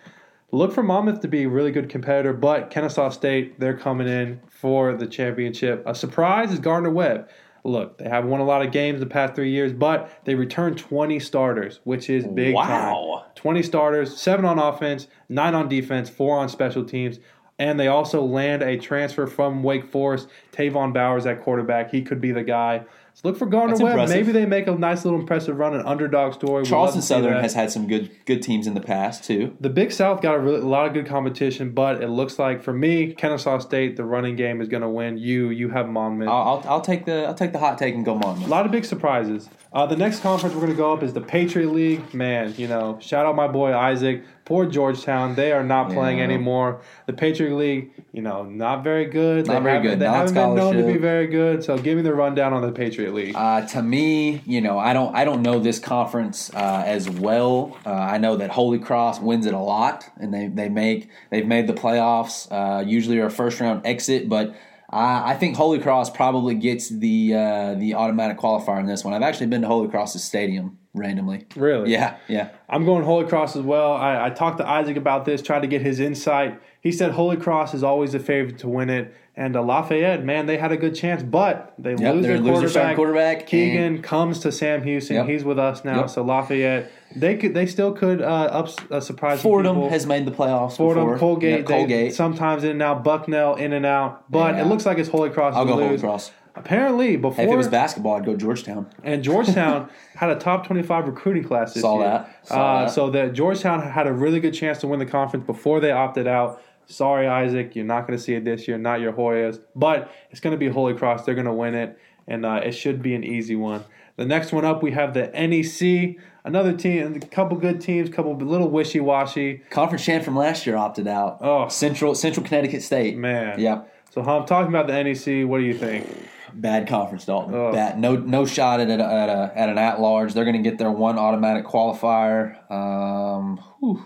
Look 0.51 0.73
for 0.73 0.83
Monmouth 0.83 1.21
to 1.21 1.29
be 1.29 1.45
a 1.45 1.49
really 1.49 1.71
good 1.71 1.89
competitor, 1.89 2.33
but 2.33 2.71
Kennesaw 2.71 3.11
State, 3.11 3.59
they're 3.61 3.77
coming 3.77 4.09
in 4.09 4.41
for 4.49 4.95
the 4.95 5.07
championship. 5.07 5.83
A 5.87 5.95
surprise 5.95 6.53
is 6.53 6.59
Gardner 6.59 6.91
Webb. 6.91 7.29
Look, 7.65 7.99
they 7.99 8.09
have 8.09 8.25
won 8.25 8.41
a 8.41 8.45
lot 8.45 8.65
of 8.65 8.73
games 8.73 9.01
the 9.01 9.07
past 9.07 9.35
three 9.35 9.51
years, 9.51 9.73
but 9.73 10.11
they 10.25 10.35
returned 10.35 10.79
20 10.79 11.19
starters, 11.19 11.81
which 11.85 12.09
is 12.09 12.27
big 12.27 12.55
Wow. 12.55 13.25
time. 13.25 13.33
20 13.35 13.63
starters, 13.63 14.17
seven 14.17 14.45
on 14.45 14.59
offense, 14.59 15.07
nine 15.29 15.55
on 15.55 15.69
defense, 15.69 16.09
four 16.09 16.39
on 16.39 16.49
special 16.49 16.85
teams. 16.85 17.19
And 17.59 17.79
they 17.79 17.89
also 17.89 18.23
land 18.23 18.63
a 18.63 18.77
transfer 18.77 19.27
from 19.27 19.63
Wake 19.63 19.91
Forest, 19.91 20.29
Tavon 20.53 20.95
Bowers 20.95 21.27
at 21.27 21.43
quarterback. 21.43 21.91
He 21.91 22.03
could 22.03 22.21
be 22.21 22.31
the 22.31 22.45
guy. 22.45 22.85
So 23.21 23.27
look 23.29 23.37
for 23.37 23.47
Gardner 23.47 23.73
That's 23.73 23.83
Webb. 23.83 23.93
impressive. 23.95 24.17
Maybe 24.17 24.31
they 24.31 24.47
make 24.47 24.69
a 24.69 24.77
nice 24.77 25.05
little 25.05 25.19
impressive 25.19 25.59
run, 25.59 25.75
an 25.75 25.85
underdog 25.85 26.35
story. 26.35 26.65
Charleston 26.65 27.03
Southern 27.03 27.43
has 27.43 27.53
had 27.53 27.73
some 27.73 27.89
good 27.89 28.13
good 28.27 28.43
teams 28.43 28.69
in 28.69 28.75
the 28.75 28.81
past 28.81 29.25
too. 29.25 29.57
The 29.59 29.71
Big 29.71 29.91
South 29.91 30.23
got 30.23 30.37
a, 30.37 30.39
really, 30.39 30.61
a 30.61 30.65
lot 30.65 30.87
of 30.87 30.93
good 30.93 31.07
competition, 31.07 31.73
but 31.73 32.01
it 32.01 32.11
looks 32.11 32.39
like 32.39 32.63
for 32.63 32.73
me, 32.73 33.13
Kennesaw 33.15 33.59
State, 33.59 33.97
the 33.97 34.05
running 34.05 34.37
game 34.37 34.61
is 34.61 34.69
going 34.69 34.83
to 34.83 34.89
win. 34.89 35.19
You, 35.19 35.51
you 35.51 35.69
have 35.71 35.89
Monmouth. 35.89 36.29
I'll, 36.29 36.43
I'll, 36.43 36.65
I'll 36.69 36.81
take 36.81 37.07
the 37.07 37.25
I'll 37.25 37.35
take 37.35 37.53
the 37.53 37.59
hot 37.59 37.77
take 37.77 37.97
and 37.97 38.05
go 38.05 38.15
A 38.15 38.47
lot 38.47 38.67
of 38.67 38.71
big 38.71 38.85
surprises. 38.85 39.49
Uh, 39.73 39.85
the 39.85 39.97
next 39.97 40.21
conference 40.21 40.55
we're 40.55 40.63
going 40.63 40.73
to 40.73 40.79
go 40.79 40.93
up 40.93 41.03
is 41.03 41.13
the 41.13 41.21
Patriot 41.21 41.73
League. 41.73 42.15
Man, 42.15 42.55
you 42.57 42.69
know, 42.69 42.99
shout 43.01 43.27
out 43.27 43.35
my 43.35 43.49
boy 43.49 43.75
Isaac. 43.75 44.23
Poor 44.49 44.65
Georgetown. 44.65 45.35
They 45.35 45.53
are 45.53 45.63
not 45.63 45.91
playing 45.91 46.19
Yeah. 46.19 46.25
anymore. 46.25 46.81
The 47.05 47.13
Patriot 47.13 47.55
League, 47.55 47.91
you 48.15 48.23
know, 48.23 48.45
not 48.45 48.83
very 48.83 49.05
good. 49.05 49.47
Not 49.47 49.59
they 49.59 49.61
very 49.61 49.83
good. 49.83 49.99
They 49.99 50.07
haven't 50.07 50.33
been 50.33 50.55
known 50.55 50.75
to 50.75 50.85
be 50.85 50.97
very 50.97 51.27
good. 51.27 51.63
So 51.63 51.77
give 51.77 51.99
me 51.99 52.03
the 52.03 52.15
rundown 52.15 52.55
on 52.55 52.63
the 52.63 52.73
Patriot 52.73 53.13
League. 53.13 53.35
Uh, 53.37 53.67
to 53.67 53.83
me, 53.83 54.41
you 54.47 54.63
know, 54.63 54.79
I 54.79 54.95
don't 54.95 55.15
I 55.15 55.27
don't 55.27 55.43
know 55.43 55.59
this 55.59 55.79
conference 55.79 56.51
uh, 56.55 56.83
as 56.87 57.11
well. 57.11 57.77
Uh, 57.85 57.93
I 57.93 58.17
know 58.17 58.37
that 58.37 58.49
Holy 58.49 58.79
Cross 58.79 59.21
wins 59.21 59.45
it 59.45 59.53
a 59.53 59.59
lot, 59.59 60.07
and 60.19 60.33
they 60.33 60.47
they 60.47 60.71
make 60.71 61.11
they've 61.29 61.47
made 61.47 61.67
the 61.67 61.75
playoffs. 61.75 62.49
Uh, 62.51 62.83
usually, 62.87 63.19
are 63.19 63.27
a 63.27 63.31
first 63.31 63.61
round 63.61 63.83
exit, 63.85 64.31
but. 64.31 64.55
I 64.91 65.33
I 65.33 65.35
think 65.35 65.55
Holy 65.55 65.79
Cross 65.81 66.09
probably 66.17 66.55
gets 66.55 66.89
the 66.89 67.35
uh, 67.35 67.75
the 67.75 67.93
automatic 67.93 68.39
qualifier 68.39 68.81
in 68.81 68.87
this 68.87 69.05
one. 69.05 69.13
I've 69.13 69.21
actually 69.21 69.49
been 69.49 69.61
to 69.61 69.69
Holy 69.69 69.89
Cross's 69.89 70.25
stadium 70.25 70.79
randomly. 70.99 71.47
Really? 71.57 71.93
Yeah, 71.93 72.17
yeah. 72.29 72.51
I'm 72.69 72.85
going 72.85 73.05
Holy 73.05 73.27
Cross 73.27 73.57
as 73.57 73.63
well. 73.63 73.93
I, 73.93 74.27
I 74.27 74.31
talked 74.31 74.59
to 74.59 74.69
Isaac 74.69 74.97
about 74.97 75.25
this, 75.25 75.41
tried 75.43 75.61
to 75.61 75.67
get 75.69 75.83
his 75.83 76.01
insight. 76.01 76.61
He 76.81 76.93
said 76.93 77.13
Holy 77.13 77.37
Cross 77.37 77.75
is 77.75 77.83
always 77.83 78.13
the 78.13 78.21
favorite 78.21 78.59
to 78.59 78.69
win 78.69 78.91
it. 78.91 79.15
And 79.37 79.55
uh, 79.55 79.63
Lafayette, 79.63 80.25
man, 80.25 80.47
they 80.47 80.57
had 80.59 80.73
a 80.73 80.77
good 80.77 80.97
chance, 80.97 81.23
but 81.23 81.73
they 81.79 81.91
Yep, 81.95 82.15
lose 82.17 82.27
their 82.27 82.41
quarterback. 82.43 82.97
quarterback, 82.97 83.47
Keegan 83.47 84.03
comes 84.03 84.41
to 84.41 84.51
Sam 84.51 84.83
Houston. 84.83 85.15
Yep. 85.15 85.27
He's 85.29 85.45
with 85.45 85.61
us 85.61 85.85
now. 85.85 86.01
Yep. 86.01 86.11
So 86.11 86.23
Lafayette, 86.25 86.91
they 87.15 87.37
could, 87.37 87.55
they 87.55 87.67
still 87.67 87.93
could 87.93 88.21
uh, 88.21 88.25
up 88.25 88.69
uh, 88.91 88.99
surprise 88.99 89.41
Fordham 89.41 89.77
people. 89.77 89.91
has 89.91 90.07
made 90.07 90.25
the 90.27 90.33
playoffs 90.33 90.77
Fordham, 90.77 91.05
before. 91.05 91.19
Colgate, 91.19 91.61
Yeah, 91.61 91.65
Colgate. 91.67 92.15
sometimes 92.15 92.65
in 92.65 92.71
and 92.71 92.83
out. 92.83 93.05
Bucknell 93.05 93.55
in 93.55 93.73
and 93.73 93.87
out, 93.87 94.29
but 94.29 94.57
Yeah. 94.57 94.63
it 94.63 94.67
looks 94.67 94.85
like 94.85 94.99
it's 94.99 95.09
Holy 95.09 95.31
Cross. 95.31 95.55
I'll 95.55 95.65
go 95.65 95.75
Holy 95.75 95.91
lose. 95.91 96.01
Cross. 96.01 96.33
Apparently, 96.59 97.17
before 97.17 97.45
if 97.45 97.51
it 97.51 97.57
was 97.57 97.69
basketball, 97.69 98.17
I'd 98.17 98.25
go 98.25 98.37
Georgetown. 98.37 98.91
and 99.03 99.23
Georgetown 99.23 99.89
had 100.17 100.31
a 100.31 100.37
top 100.37 100.67
25 100.67 101.07
recruiting 101.07 101.45
class 101.45 101.75
this 101.75 101.83
Saw 101.83 101.99
year. 101.99 102.09
that. 102.09 102.47
Saw 102.47 102.55
uh, 102.55 102.85
that. 102.85 102.91
So 102.91 103.11
that 103.11 103.33
Georgetown 103.33 103.83
had 103.83 104.07
a 104.07 104.13
really 104.13 104.41
good 104.41 104.55
chance 104.55 104.79
to 104.79 104.87
win 104.87 104.99
the 104.99 105.07
conference 105.07 105.47
before 105.47 105.81
they 105.81 105.91
opted 105.91 106.27
out. 106.27 106.63
Sorry, 106.87 107.27
Isaac, 107.27 107.77
you're 107.77 107.85
not 107.85 108.07
going 108.07 108.19
to 108.19 108.23
see 108.23 108.35
it 108.35 108.45
this 108.45 108.67
year. 108.67 108.79
Not 108.79 109.01
your 109.01 109.13
Hoyas, 109.13 109.61
but 109.77 110.11
it's 110.31 110.41
going 110.41 110.53
to 110.53 110.59
be 110.59 110.69
Holy 110.69 110.95
Cross. 110.95 111.25
They're 111.25 111.35
going 111.35 111.47
to 111.47 111.53
win 111.53 111.75
it, 111.75 111.99
and 112.27 112.47
uh, 112.47 112.61
it 112.65 112.73
should 112.73 113.03
be 113.03 113.15
an 113.15 113.25
easy 113.25 113.57
one. 113.57 113.85
The 114.17 114.25
next 114.25 114.53
one 114.53 114.65
up, 114.65 114.83
we 114.83 114.91
have 114.93 115.15
the 115.15 115.29
NEC. 115.29 116.17
Another 116.45 116.73
team, 116.73 117.15
a 117.23 117.27
couple 117.27 117.57
good 117.59 117.81
teams, 117.81 118.09
couple 118.11 118.35
little 118.37 118.69
wishy 118.69 119.01
washy. 119.01 119.63
Conference 119.71 120.05
champ 120.05 120.25
from 120.25 120.35
last 120.35 120.67
year 120.67 120.77
opted 120.77 121.07
out. 121.07 121.39
Oh. 121.41 121.69
Central 121.69 122.15
Central 122.15 122.45
Connecticut 122.45 122.83
State. 122.83 123.17
Man, 123.17 123.61
Yep. 123.61 123.95
So 124.11 124.23
I'm 124.23 124.47
talking 124.47 124.75
about 124.75 124.87
the 124.87 124.95
NEC. 124.95 125.47
What 125.47 125.59
do 125.59 125.65
you 125.65 125.75
think? 125.75 126.07
Bad 126.55 126.89
conference, 126.89 127.25
Dalton. 127.25 127.55
Ugh. 127.55 127.73
Bad. 127.73 127.99
No, 127.99 128.17
no 128.17 128.47
shot 128.47 128.81
at 128.81 128.89
a, 128.89 128.93
at, 128.93 129.29
a, 129.29 129.53
at 129.55 129.69
an 129.69 129.79
at 129.79 130.01
large. 130.01 130.35
They're 130.35 130.45
going 130.45 130.63
to 130.63 130.69
get 130.69 130.79
their 130.79 130.91
one 130.91 131.19
automatic 131.19 131.67
qualifier. 131.67 132.71
Um, 132.71 133.59
whew. 133.81 134.03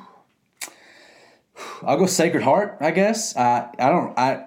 I'll 1.83 1.97
go 1.97 2.07
Sacred 2.07 2.43
Heart. 2.43 2.79
I 2.81 2.91
guess. 2.91 3.37
I 3.37 3.71
I 3.79 3.89
don't 3.89 4.19
I 4.19 4.47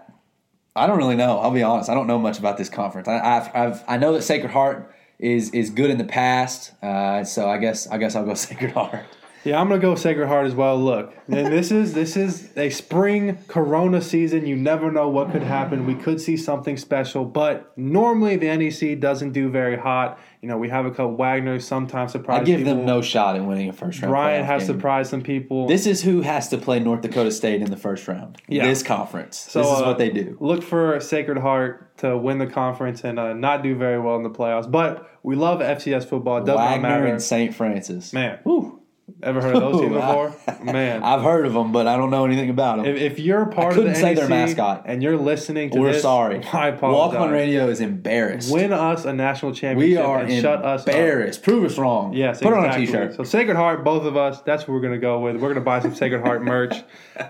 I 0.76 0.88
don't 0.88 0.98
really 0.98 1.16
know. 1.16 1.40
I'll 1.40 1.52
be 1.52 1.64
honest. 1.64 1.90
I 1.90 1.94
don't 1.94 2.08
know 2.08 2.20
much 2.20 2.40
about 2.40 2.58
this 2.58 2.70
conference. 2.70 3.08
I 3.08 3.20
I've, 3.20 3.56
I've 3.56 3.84
I 3.88 3.98
know 3.98 4.14
that 4.14 4.24
Sacred 4.24 4.52
Heart 4.52 4.94
is 5.20 5.50
is 5.52 5.70
good 5.70 5.90
in 5.90 5.98
the 5.98 6.06
past. 6.06 6.72
Uh, 6.84 7.24
so 7.24 7.50
I 7.50 7.58
guess 7.58 7.88
I 7.88 7.98
guess 7.98 8.16
I'll 8.16 8.26
go 8.26 8.34
Sacred 8.36 8.72
Heart. 8.72 9.06
Yeah, 9.46 9.62
I'm 9.62 9.70
gonna 9.70 9.80
go 9.80 9.94
Sacred 9.94 10.28
Heart 10.28 10.48
as 10.48 10.56
well. 10.56 10.76
Look, 10.78 11.14
and 11.28 11.54
this 11.54 11.72
is 11.72 11.94
this 11.94 12.18
is 12.18 12.50
a 12.58 12.72
spring 12.72 13.38
Corona 13.48 14.02
season. 14.02 14.48
You 14.48 14.56
never 14.56 14.92
know 14.92 15.08
what 15.08 15.32
could 15.32 15.44
happen. 15.44 15.86
We 15.86 15.94
could 15.94 16.20
see 16.20 16.36
something 16.36 16.78
special, 16.78 17.26
but 17.26 17.72
normally 17.78 18.38
the 18.38 18.48
NEC 18.48 19.00
doesn't 19.00 19.34
do 19.34 19.50
very 19.50 19.78
hot. 19.78 20.20
You 20.42 20.50
know, 20.50 20.58
we 20.58 20.70
have 20.70 20.88
a 20.88 20.92
couple 20.92 21.16
Wagner 21.16 21.60
sometimes 21.60 22.12
surprise. 22.12 22.42
I 22.42 22.44
give 22.44 22.60
people. 22.60 22.76
them 22.76 22.86
no 22.86 23.04
shot 23.04 23.36
at 23.36 23.46
winning 23.46 23.70
a 23.70 23.74
first 23.74 24.02
round. 24.02 24.12
Bryant 24.12 24.46
has 24.48 24.64
game. 24.64 24.76
surprised 24.76 25.12
some 25.12 25.22
people. 25.22 25.68
This 25.68 25.86
is 25.86 26.02
who 26.02 26.22
has 26.22 26.50
to 26.50 26.58
play 26.58 26.80
North 26.80 27.02
Dakota 27.02 27.32
State 27.32 27.62
in 27.62 27.70
the 27.70 27.78
first 27.78 28.08
round. 28.08 28.42
Yeah. 28.48 28.66
This 28.66 28.82
conference. 28.82 29.38
So, 29.38 29.60
this 29.60 29.72
is 29.72 29.82
uh, 29.82 29.86
what 29.86 30.00
they 30.00 30.10
do. 30.10 30.38
Look 30.40 30.64
for 30.64 31.00
Sacred 31.00 31.38
Heart 31.38 31.98
to 32.00 32.18
win 32.18 32.40
the 32.40 32.48
conference 32.48 33.04
and 33.04 33.20
uh, 33.20 33.34
not 33.34 33.62
do 33.62 33.76
very 33.76 34.00
well 34.00 34.16
in 34.16 34.24
the 34.24 34.30
playoffs. 34.30 34.70
But 34.70 35.08
we 35.22 35.36
love 35.36 35.60
FCS 35.60 36.08
football. 36.08 36.38
It 36.38 36.46
does 36.46 36.58
Wagner 36.58 37.06
and 37.06 37.22
St. 37.22 37.54
Francis. 37.54 38.12
Man, 38.12 38.40
Whew. 38.44 38.82
Ever 39.24 39.42
heard 39.42 39.56
of 39.56 39.62
those 39.62 39.82
teams 39.82 39.94
Ooh, 39.94 40.00
I- 40.00 40.30
before? 40.30 40.64
Man, 40.66 41.04
I've 41.04 41.22
heard 41.22 41.46
of 41.46 41.54
them, 41.54 41.72
but 41.72 41.88
I 41.88 41.96
don't 41.98 42.10
know 42.10 42.26
anything 42.26 42.50
about 42.50 42.78
them. 42.78 42.86
If, 42.86 42.98
if 42.98 43.20
you're 43.20 43.46
part 43.46 43.70
of 43.74 43.76
couldn't 43.76 43.94
the 43.94 44.00
say 44.00 44.14
NEC 44.14 44.16
their 44.18 44.28
mascot. 44.30 44.84
and 44.88 45.02
you're 45.04 45.18
listening 45.18 45.70
to 45.72 45.80
We're 45.80 45.94
this, 45.94 46.02
sorry. 46.02 46.44
I 46.54 46.70
apologize. 46.70 47.14
Walk 47.16 47.22
on 47.28 47.32
Radio 47.32 47.68
is 47.70 47.82
embarrassed. 47.82 48.52
Win 48.52 48.74
us 48.74 49.06
a 49.06 49.14
national 49.14 49.54
championship. 49.54 49.98
we 49.98 50.04
are 50.04 50.20
and 50.22 50.42
shut 50.42 50.66
us 50.66 50.82
up. 50.82 50.88
embarrassed. 50.88 51.44
Prove 51.44 51.66
us 51.66 51.78
wrong. 51.78 52.14
Yes, 52.14 52.40
Put 52.42 52.48
exactly. 52.54 52.70
on 52.70 52.76
a 52.84 52.86
t-shirt. 52.86 53.16
So 53.16 53.24
Sacred 53.24 53.56
Heart, 53.58 53.84
both 53.84 54.04
of 54.06 54.18
us. 54.18 54.42
That's 54.42 54.64
what 54.64 54.74
we're 54.74 54.82
gonna 54.82 54.98
go 54.98 55.20
with. 55.20 55.36
We're 55.38 55.50
gonna 55.50 55.62
buy 55.62 55.80
some 55.82 55.94
Sacred 55.96 56.22
Heart 56.22 56.44
merch. 56.44 56.76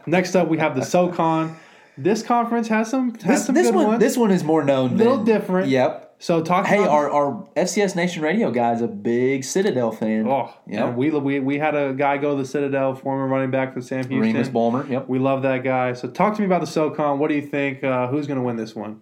Next 0.06 0.36
up, 0.36 0.48
we 0.48 0.58
have 0.60 0.76
the 0.76 0.84
SoCon. 0.84 1.58
This 1.98 2.24
conference 2.24 2.68
has 2.68 2.90
some 2.90 3.12
has 3.16 3.24
This, 3.24 3.46
some 3.46 3.56
this 3.56 3.68
good 3.68 3.76
one, 3.76 3.88
ones. 3.88 4.00
this 4.00 4.18
one 4.18 4.32
is 4.32 4.44
more 4.44 4.64
known. 4.64 4.92
A 4.92 4.96
little 4.96 5.16
than, 5.18 5.26
different. 5.26 5.70
Yep. 5.70 6.05
So 6.20 6.42
talk. 6.42 6.66
Hey, 6.66 6.78
about 6.78 6.90
our, 6.90 7.10
our 7.10 7.48
FCS 7.56 7.96
Nation 7.96 8.22
Radio 8.24 8.52
guy's 8.52 8.82
a 8.82 8.88
big 8.88 9.44
Citadel 9.44 9.92
fan. 9.92 10.28
oh, 10.28 10.54
yeah. 10.68 10.90
we, 10.90 11.10
we 11.10 11.40
we 11.40 11.58
had 11.58 11.76
a 11.76 11.94
guy 11.94 12.18
go 12.18 12.36
to 12.36 12.42
the 12.42 12.48
Citadel, 12.48 12.96
former 12.96 13.28
running 13.28 13.52
back 13.52 13.74
for 13.74 13.82
Sam 13.82 14.08
Houston. 14.08 14.20
Remus 14.20 14.50
Bulmer. 14.50 14.88
Yep. 14.88 15.10
We 15.10 15.20
love 15.20 15.42
that 15.44 15.64
guy. 15.64 15.94
So 15.94 16.08
talk 16.08 16.36
to 16.36 16.42
me 16.42 16.46
about 16.46 16.62
the 16.62 16.68
SoCon. 16.68 17.20
What 17.20 17.30
do 17.30 17.36
you 17.36 17.42
think? 17.42 17.84
Uh, 17.84 18.08
who's 18.08 18.28
gonna 18.28 18.44
win 18.44 18.56
this 18.56 18.76
one? 18.76 19.02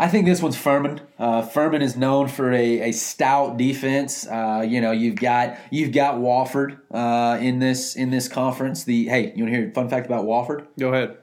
I 0.00 0.06
think 0.06 0.26
this 0.26 0.40
one's 0.40 0.56
Furman. 0.56 1.00
Uh, 1.18 1.42
Furman 1.42 1.82
is 1.82 1.96
known 1.96 2.28
for 2.28 2.52
a, 2.52 2.90
a 2.90 2.92
stout 2.92 3.56
defense. 3.56 4.28
Uh, 4.28 4.64
you 4.66 4.80
know, 4.80 4.92
you've 4.92 5.16
got 5.16 5.58
you've 5.70 5.90
got 5.90 6.16
Wofford 6.16 6.78
uh, 6.92 7.38
in 7.40 7.58
this 7.58 7.96
in 7.96 8.10
this 8.10 8.28
conference. 8.28 8.84
The 8.84 9.08
hey, 9.08 9.32
you 9.34 9.42
want 9.42 9.54
to 9.54 9.58
hear 9.58 9.68
a 9.68 9.72
fun 9.72 9.88
fact 9.88 10.06
about 10.06 10.24
Wofford? 10.24 10.68
Go 10.78 10.92
ahead. 10.92 11.18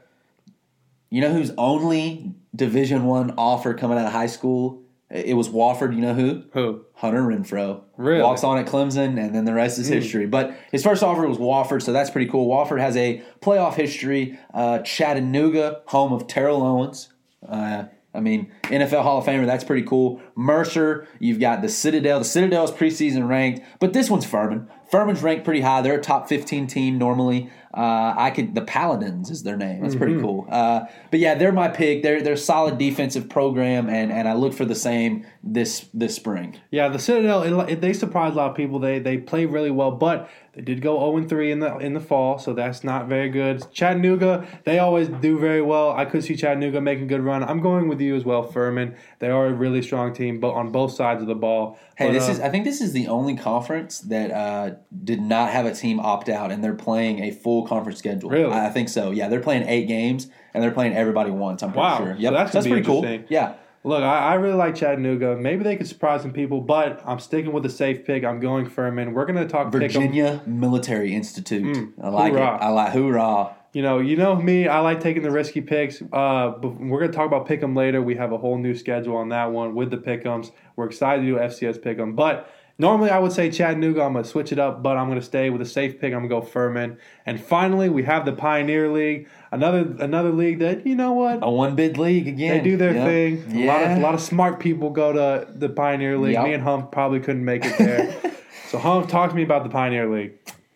You 1.10 1.22
know 1.22 1.32
who's 1.32 1.51
only 1.58 2.34
Division 2.53 3.06
One 3.06 3.36
offer 3.38 3.74
coming 3.74 3.97
out 3.97 4.08
of 4.08 4.12
high 4.12 4.28
school? 4.28 4.82
It 5.10 5.36
was 5.36 5.49
Wofford. 5.49 5.93
You 5.93 6.01
know 6.01 6.14
who? 6.16 6.43
Who? 6.53 6.86
Hunter 6.95 7.22
Renfrow. 7.22 7.84
Really? 7.95 8.24
Walks 8.24 8.43
on 8.43 8.58
at 8.58 8.66
Clemson, 8.66 9.20
and 9.20 9.36
then 9.36 9.45
the 9.45 9.53
rest 9.53 9.78
is 9.78 9.88
history. 9.88 10.26
But 10.26 10.58
his 10.72 10.84
first 10.84 11.03
offer 11.03 11.28
was 11.28 11.38
Wofford, 11.38 11.84
so 11.84 11.93
that's 11.93 12.10
pretty 12.10 12.30
cool. 12.30 12.49
Wofford 12.49 12.80
has 12.80 12.97
a 12.97 13.22
playoff 13.39 13.76
history. 13.76 14.39
Uh, 14.53 14.80
Chattanooga, 14.80 15.82
home 15.88 16.12
of 16.12 16.28
Terrell 16.28 16.64
Owens. 16.64 17.10
Uh, 17.47 17.86
I 18.16 18.20
mean, 18.22 18.51
NFL 18.64 19.03
Hall 19.03 19.20
of 19.20 19.26
Famer, 19.26 19.45
that's 19.45 19.64
pretty 19.64 19.86
cool. 19.86 20.22
Mercer. 20.36 21.08
You've 21.20 21.39
got 21.39 21.62
the 21.62 21.70
Citadel. 21.70 22.20
The 22.20 22.26
Citadel 22.26 22.64
is 22.64 22.72
preseason 22.72 23.28
ranked, 23.28 23.62
but 23.80 23.93
this 23.93 24.10
one's 24.10 24.26
Furman. 24.26 24.70
Furman's 24.89 25.22
ranked 25.22 25.43
pretty 25.43 25.62
high. 25.62 25.82
They're 25.82 25.99
a 25.99 26.01
top 26.01 26.30
15 26.30 26.68
team 26.68 26.97
normally. 26.97 27.51
Uh, 27.76 28.13
I 28.17 28.32
could 28.32 28.55
the 28.55 28.61
Paladins 28.61 29.30
is 29.30 29.43
their 29.43 29.57
name. 29.57 29.82
That's 29.82 29.95
Mm-hmm. 29.95 30.03
pretty 30.03 30.19
cool. 30.21 30.47
Uh, 30.49 30.86
but 31.11 31.19
yeah, 31.19 31.36
they're 31.36 31.51
my 31.51 31.67
pick. 31.67 32.03
They're 32.03 32.21
they're 32.21 32.38
solid 32.38 32.78
defensive 32.78 33.30
program, 33.30 33.89
and 33.89 34.11
and 34.11 34.28
I 34.28 34.34
look 34.34 34.53
for 34.53 34.65
the 34.65 34.76
same 34.76 35.26
this 35.43 35.89
this 35.93 36.15
spring. 36.15 36.57
Yeah, 36.71 36.88
the 36.89 36.99
Citadel 36.99 37.43
it, 37.43 37.71
it- 37.73 37.82
they 37.82 37.93
surprised 37.93 38.34
a 38.36 38.38
lot 38.38 38.49
of 38.51 38.55
people. 38.55 38.80
They 38.80 38.99
they 38.99 39.17
play 39.17 39.45
really 39.45 39.71
well, 39.71 39.91
but 39.91 40.30
they 40.56 40.62
did 40.62 40.82
go 40.82 40.97
0 41.14 41.28
3 41.28 41.51
in 41.51 41.60
the 41.60 41.78
in 41.80 41.93
the 41.93 41.99
fall, 41.99 42.39
so 42.39 42.53
that's 42.53 42.84
not 42.84 43.08
very 43.08 43.30
good. 43.30 43.66
Chattanooga, 43.74 44.47
they 44.64 44.80
always 44.80 45.10
do 45.10 45.38
very 45.38 45.62
well. 45.62 45.91
I 45.91 46.06
could 46.06 46.24
see 46.24 46.36
Chattanooga 46.36 46.80
making 46.80 47.06
a 47.06 47.08
good 47.08 47.22
run. 47.22 47.43
I'm 47.43 47.60
going 47.62 47.88
with 47.89 47.99
you 47.99 48.16
as 48.16 48.24
well, 48.24 48.43
Furman. 48.43 48.95
They 49.20 49.30
are 49.30 49.47
a 49.47 49.53
really 49.53 49.82
strong 49.82 50.14
team, 50.14 50.39
but 50.39 50.51
on 50.53 50.72
both 50.72 50.93
sides 50.93 51.22
of 51.22 51.28
the 51.28 51.36
ball. 51.36 51.78
Hey, 51.97 52.08
But, 52.08 52.14
this 52.14 52.28
uh, 52.30 52.32
is 52.34 52.39
I 52.39 52.49
think 52.49 52.64
this 52.64 52.80
is 52.82 52.93
the 52.93 53.08
only 53.08 53.36
conference 53.36 53.99
that 54.01 54.32
uh, 54.32 54.76
did 55.03 55.22
not 55.22 55.51
have 55.51 55.66
a 55.66 55.74
team 55.74 55.99
opt 55.99 56.30
out, 56.30 56.51
and 56.51 56.64
they're 56.64 56.74
playing 56.74 57.24
a 57.24 57.32
full 57.32 57.68
conference 57.68 57.99
schedule. 57.99 58.30
Really? 58.30 58.53
I 58.53 58.68
I 58.68 58.70
think 58.70 58.89
so. 58.89 59.12
Yeah, 59.12 59.28
they're 59.28 59.41
playing 59.41 59.68
eight 59.68 59.88
games, 59.88 60.30
and 60.53 60.64
they're 60.64 60.72
playing 60.72 60.95
everybody 60.95 61.32
once. 61.32 61.64
I'm 61.64 61.70
pretty 61.72 61.80
Wow. 61.82 61.97
sure. 61.97 62.18
So 62.22 62.32
that's 62.32 62.51
that's 62.53 62.68
pretty 62.68 62.86
cool. 62.86 63.06
Yeah. 63.30 63.56
Look, 63.86 64.01
I, 64.01 64.31
I 64.31 64.33
really 64.36 64.55
like 64.55 64.75
Chattanooga. 64.75 65.36
Maybe 65.38 65.63
they 65.63 65.75
could 65.75 65.88
surprise 65.88 66.21
some 66.23 66.33
people, 66.33 66.59
but 66.59 67.01
I'm 67.05 67.19
sticking 67.19 67.51
with 67.51 67.63
the 67.63 67.69
safe 67.69 68.03
pick. 68.03 68.23
I'm 68.25 68.39
going 68.39 68.65
Furman. 68.65 69.13
We're 69.13 69.25
gonna 69.25 69.47
talk 69.47 69.71
pick 69.71 69.75
'em. 69.75 69.79
Virginia 69.89 70.41
Military 70.47 71.13
Institute. 71.13 71.93
I 72.01 72.09
like 72.09 72.33
Mm. 72.33 72.38
Hoorah. 72.38 72.55
it. 72.55 72.61
I 72.61 72.69
like 72.69 72.91
hoorah. 72.93 73.49
You 73.73 73.81
know, 73.83 73.99
you 73.99 74.15
know 74.15 74.36
me. 74.36 74.67
I 74.67 74.79
like 74.79 75.01
taking 75.01 75.21
the 75.21 75.29
risky 75.31 75.61
picks. 75.61 76.01
Uh, 76.01 76.53
but 76.59 76.79
we're 76.81 76.99
gonna 77.01 77.11
talk 77.13 77.27
about 77.27 77.47
pick'em 77.47 77.75
later. 77.75 78.01
We 78.01 78.15
have 78.15 78.31
a 78.31 78.38
whole 78.38 78.57
new 78.57 78.73
schedule 78.73 79.17
on 79.17 79.29
that 79.29 79.51
one 79.51 79.75
with 79.75 79.91
the 79.91 79.97
pick'ems. 79.97 80.51
We're 80.75 80.86
excited 80.88 81.21
to 81.21 81.27
do 81.27 81.38
FCS 81.38 81.77
pick'em, 81.77 82.15
but 82.15 82.49
normally 82.79 83.09
I 83.09 83.19
would 83.19 83.33
say 83.33 83.49
Chattanooga. 83.51 84.01
I'm 84.01 84.13
gonna 84.13 84.23
switch 84.25 84.51
it 84.51 84.59
up, 84.59 84.81
but 84.81 84.97
I'm 84.97 85.09
gonna 85.09 85.21
stay 85.21 85.49
with 85.49 85.61
a 85.61 85.65
safe 85.65 85.99
pick. 85.99 86.13
I'm 86.13 86.27
gonna 86.27 86.29
go 86.29 86.41
Furman. 86.41 86.97
And 87.25 87.39
finally, 87.39 87.89
we 87.89 88.03
have 88.03 88.25
the 88.25 88.31
Pioneer 88.33 88.89
League, 88.89 89.27
another 89.56 89.95
another 89.99 90.32
league 90.32 90.60
that 90.60 90.86
you 90.86 90.95
know 90.95 91.14
what 91.14 91.39
A 91.41 91.49
one 91.49 91.76
bid 91.76 91.97
league 91.97 92.28
again. 92.28 92.58
they 92.58 92.64
do 92.64 92.78
their 92.78 92.93
Yep. 92.93 93.06
thing. 93.08 93.64
A 93.64 93.66
lot 93.66 93.84
of 93.84 93.97
a 93.97 94.01
lot 94.01 94.14
of 94.14 94.22
smart 94.22 94.60
people 94.60 94.89
go 94.91 95.12
to 95.14 95.47
the 95.51 95.70
Pioneer 95.70 96.18
League. 96.18 96.34
Yep. 96.34 96.43
Me 96.43 96.53
and 96.53 96.64
Humph 96.64 96.91
probably 96.91 97.20
couldn't 97.20 97.43
make 97.45 97.66
it 97.66 97.78
there. 97.78 98.14
so 98.70 98.78
Humph, 98.78 99.08
talk 99.08 99.32
to 99.32 99.36
me 99.36 99.43
about 99.43 99.64
the 99.64 99.70
Pioneer 99.70 100.08
League. 100.14 100.34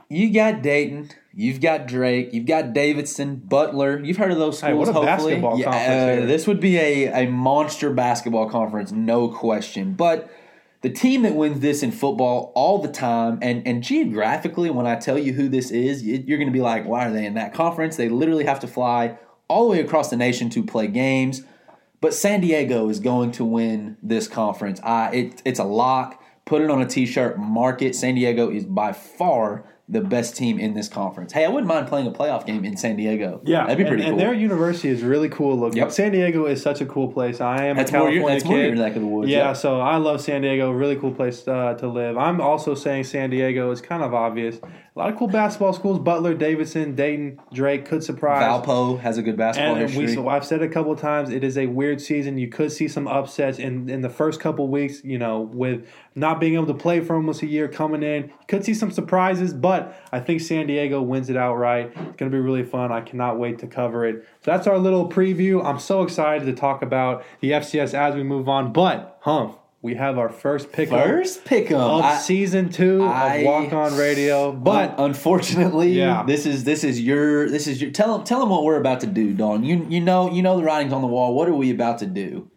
You 0.09 0.33
got 0.33 0.63
Dayton. 0.63 1.11
You've 1.35 1.61
got 1.61 1.85
Drake. 1.85 2.33
You've 2.33 2.47
got 2.47 2.73
Davidson, 2.73 3.35
Butler. 3.35 3.99
You've 4.03 4.17
heard 4.17 4.31
of 4.31 4.39
those 4.39 4.59
Hey, 4.59 4.69
schools. 4.69 4.87
what 4.87 4.89
a 4.89 4.93
hopefully, 5.07 5.33
basketball 5.35 5.59
Yeah, 5.59 5.65
conference 5.65 6.23
uh, 6.23 6.25
this 6.25 6.47
would 6.47 6.59
be 6.59 6.77
a, 6.77 7.23
a 7.25 7.27
monster 7.29 7.93
basketball 7.93 8.49
conference, 8.49 8.91
no 8.91 9.27
question. 9.29 9.93
But 9.93 10.29
the 10.81 10.89
team 10.89 11.23
that 11.23 11.35
wins 11.35 11.59
this 11.59 11.83
in 11.83 11.91
football 11.91 12.51
all 12.55 12.79
the 12.81 12.87
time, 12.87 13.39
and 13.41 13.65
and 13.67 13.83
geographically, 13.83 14.69
when 14.69 14.87
I 14.87 14.95
tell 14.95 15.17
you 15.17 15.33
who 15.33 15.49
this 15.49 15.71
is, 15.71 16.03
you- 16.03 16.23
you're 16.25 16.37
going 16.37 16.47
to 16.49 16.53
be 16.53 16.61
like, 16.61 16.85
why 16.85 17.07
are 17.07 17.11
they 17.11 17.25
in 17.25 17.33
that 17.33 17.53
conference? 17.53 17.95
They 17.97 18.09
literally 18.09 18.45
have 18.45 18.59
to 18.61 18.67
fly 18.67 19.17
all 19.47 19.65
the 19.65 19.71
way 19.71 19.79
across 19.81 20.09
the 20.09 20.15
nation 20.15 20.49
to 20.51 20.63
play 20.63 20.87
games. 20.87 21.43
But 22.01 22.13
San 22.13 22.39
Diego 22.39 22.87
is 22.87 22.99
going 23.01 23.31
to 23.33 23.43
win 23.43 23.97
this 24.01 24.27
conference. 24.27 24.79
I 24.83 25.11
it, 25.11 25.41
it's 25.43 25.59
a 25.59 25.65
lock. 25.65 26.21
Put 26.45 26.61
it 26.61 26.69
on 26.69 26.81
a 26.81 26.87
T-shirt. 26.87 27.37
Mark 27.37 27.81
it. 27.81 27.95
San 27.95 28.15
Diego 28.15 28.49
is 28.49 28.65
by 28.65 28.93
far 28.93 29.65
the 29.91 30.01
best 30.01 30.37
team 30.37 30.59
in 30.59 30.75
this 30.75 30.87
conference. 30.87 31.33
Hey, 31.33 31.45
I 31.45 31.47
wouldn't 31.47 31.67
mind 31.67 31.87
playing 31.87 32.05
a 32.05 32.11
playoff 32.11 32.45
game 32.45 32.63
in 32.63 32.77
San 32.77 32.95
Diego. 32.95 33.41
Yeah, 33.43 33.65
that'd 33.65 33.77
be 33.79 33.85
pretty 33.85 34.03
and, 34.03 34.11
cool. 34.11 34.19
And 34.19 34.29
their 34.29 34.33
university 34.35 34.89
is 34.89 35.01
really 35.01 35.29
cool 35.29 35.59
looking. 35.59 35.79
Yep. 35.79 35.91
San 35.91 36.11
Diego 36.11 36.45
is 36.45 36.61
such 36.61 36.79
a 36.79 36.85
cool 36.85 37.11
place. 37.11 37.41
I 37.41 37.65
am 37.65 37.75
that's 37.75 37.89
a 37.89 37.93
California 37.93 38.19
your, 38.19 38.29
that's 38.29 38.45
more 38.45 38.57
kid. 38.57 38.67
your 38.67 38.75
neck 38.75 38.95
of 38.95 39.01
the 39.01 39.07
woods. 39.07 39.31
yeah, 39.31 39.53
so 39.53 39.81
I 39.81 39.97
love 39.97 40.21
San 40.21 40.43
Diego. 40.43 40.71
Really 40.71 40.95
cool 40.95 41.11
place 41.11 41.47
uh, 41.47 41.73
to 41.73 41.87
live. 41.87 42.17
I'm 42.17 42.39
also 42.39 42.75
saying 42.75 43.05
San 43.05 43.31
Diego 43.31 43.71
is 43.71 43.81
kind 43.81 44.03
of 44.03 44.13
obvious. 44.13 44.59
A 44.99 45.03
lot 45.03 45.13
of 45.13 45.17
cool 45.17 45.29
basketball 45.29 45.71
schools: 45.71 45.97
Butler, 45.97 46.33
Davidson, 46.33 46.93
Dayton, 46.93 47.39
Drake 47.53 47.85
could 47.85 48.03
surprise. 48.03 48.43
Valpo 48.43 48.99
has 48.99 49.17
a 49.17 49.21
good 49.21 49.37
basketball 49.37 49.75
And 49.75 49.83
history. 49.83 50.07
we, 50.07 50.13
so 50.13 50.27
I've 50.27 50.45
said 50.45 50.61
a 50.61 50.67
couple 50.67 50.91
of 50.91 50.99
times. 50.99 51.29
It 51.29 51.41
is 51.41 51.57
a 51.57 51.67
weird 51.67 52.01
season. 52.01 52.37
You 52.37 52.49
could 52.49 52.69
see 52.69 52.89
some 52.89 53.07
upsets 53.07 53.59
in, 53.59 53.89
in 53.89 54.01
the 54.01 54.09
first 54.09 54.41
couple 54.41 54.67
weeks. 54.67 55.01
You 55.05 55.17
know, 55.17 55.39
with 55.39 55.87
not 56.15 56.41
being 56.41 56.55
able 56.55 56.65
to 56.65 56.73
play 56.73 56.99
for 56.99 57.15
almost 57.15 57.41
a 57.43 57.47
year 57.47 57.69
coming 57.69 58.03
in, 58.03 58.23
you 58.25 58.45
could 58.49 58.65
see 58.65 58.73
some 58.73 58.91
surprises. 58.91 59.53
But 59.53 59.97
I 60.11 60.19
think 60.19 60.41
San 60.41 60.67
Diego 60.67 61.01
wins 61.01 61.29
it 61.29 61.37
outright. 61.37 61.93
It's 61.95 61.95
going 61.95 62.29
to 62.29 62.29
be 62.29 62.37
really 62.37 62.65
fun. 62.65 62.91
I 62.91 62.99
cannot 62.99 63.39
wait 63.39 63.59
to 63.59 63.67
cover 63.67 64.05
it. 64.05 64.27
So 64.43 64.51
that's 64.51 64.67
our 64.67 64.77
little 64.77 65.09
preview. 65.09 65.63
I'm 65.63 65.79
so 65.79 66.03
excited 66.03 66.43
to 66.43 66.53
talk 66.53 66.81
about 66.81 67.23
the 67.39 67.51
FCS 67.51 67.93
as 67.93 68.15
we 68.15 68.23
move 68.23 68.49
on. 68.49 68.73
But 68.73 69.17
Humph, 69.21 69.55
we 69.81 69.95
have 69.95 70.17
our 70.17 70.29
first 70.29 70.71
pick 70.71 70.89
First 70.89 71.45
pick 71.45 71.71
of 71.71 72.03
I- 72.03 72.17
season 72.17 72.69
two 72.69 73.03
I- 73.03 73.35
of 73.35 73.45
Walk 73.45 73.73
On 73.73 73.97
Radio. 73.97 74.51
But 74.51 74.95
unfortunately, 74.97 75.93
Yeah. 75.93 76.23
this 76.27 76.45
is 76.45 76.63
this 76.65 76.83
is 76.83 76.99
your 77.01 77.49
this 77.49 77.67
is 77.67 77.81
your 77.81 77.91
tell 77.91 78.17
them 78.17 78.25
tell 78.25 78.39
them 78.41 78.49
what 78.49 78.63
we're 78.63 78.79
about 78.79 78.99
to 79.01 79.07
do, 79.07 79.33
Don. 79.33 79.63
You 79.63 79.85
you 79.89 80.01
know 80.01 80.29
you 80.31 80.41
know 80.41 80.57
the 80.57 80.63
writing's 80.63 80.93
on 80.93 81.01
the 81.01 81.07
wall. 81.07 81.33
What 81.33 81.47
are 81.47 81.53
we 81.55 81.71
about 81.71 81.97
to 81.99 82.05
do? 82.05 82.49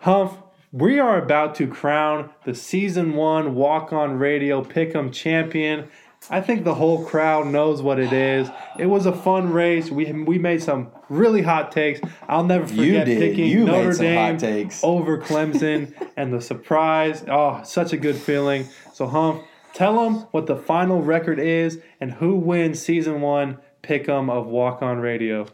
Humph, 0.00 0.32
we 0.72 0.98
are 0.98 1.18
about 1.22 1.54
to 1.56 1.66
crown 1.66 2.30
the 2.44 2.54
season 2.54 3.14
one 3.14 3.54
walk 3.54 3.92
on 3.92 4.18
radio 4.18 4.62
pick'em 4.62 5.12
champion. 5.12 5.88
I 6.30 6.40
think 6.42 6.64
the 6.64 6.74
whole 6.74 7.04
crowd 7.06 7.46
knows 7.46 7.80
what 7.80 7.98
it 7.98 8.12
is. 8.12 8.50
It 8.78 8.86
was 8.86 9.06
a 9.06 9.12
fun 9.12 9.50
race. 9.52 9.90
We 9.90 10.12
we 10.12 10.38
made 10.38 10.62
some 10.62 10.88
really 11.08 11.40
hot 11.42 11.72
takes. 11.72 12.00
I'll 12.28 12.44
never 12.44 12.66
forget 12.66 13.06
picking 13.06 13.46
You 13.46 13.64
Notre 13.64 13.94
some 13.94 14.04
Dame 14.04 14.32
hot 14.32 14.38
takes. 14.40 14.80
over 14.84 15.18
Clemson 15.22 15.94
and 16.16 16.32
the 16.32 16.40
surprise. 16.42 17.24
Oh, 17.28 17.62
such 17.64 17.92
a 17.92 17.96
good 17.96 18.16
feeling. 18.16 18.66
So, 18.92 19.06
Humph, 19.06 19.42
tell 19.72 20.02
them 20.04 20.26
what 20.32 20.46
the 20.46 20.56
final 20.56 21.00
record 21.02 21.38
is 21.38 21.80
and 22.00 22.12
who 22.12 22.34
wins 22.36 22.80
season 22.82 23.20
one 23.22 23.58
pick'em 23.82 24.30
of 24.30 24.46
Walk 24.48 24.82
On 24.82 24.98
Radio. 24.98 25.46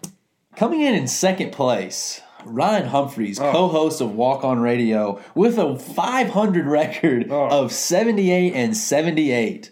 Coming 0.57 0.81
in 0.81 0.95
in 0.95 1.07
second 1.07 1.53
place, 1.53 2.21
Ryan 2.45 2.87
Humphreys, 2.89 3.39
Oh. 3.39 3.53
co-host 3.53 4.01
of 4.01 4.15
Walk 4.17 4.45
On 4.45 4.59
Radio, 4.61 5.21
with 5.37 5.57
a 5.59 5.79
500 5.79 6.67
record 6.67 7.29
Oh. 7.31 7.49
of 7.49 7.71
78 7.73 8.55
and 8.55 8.77
78. 8.77 9.71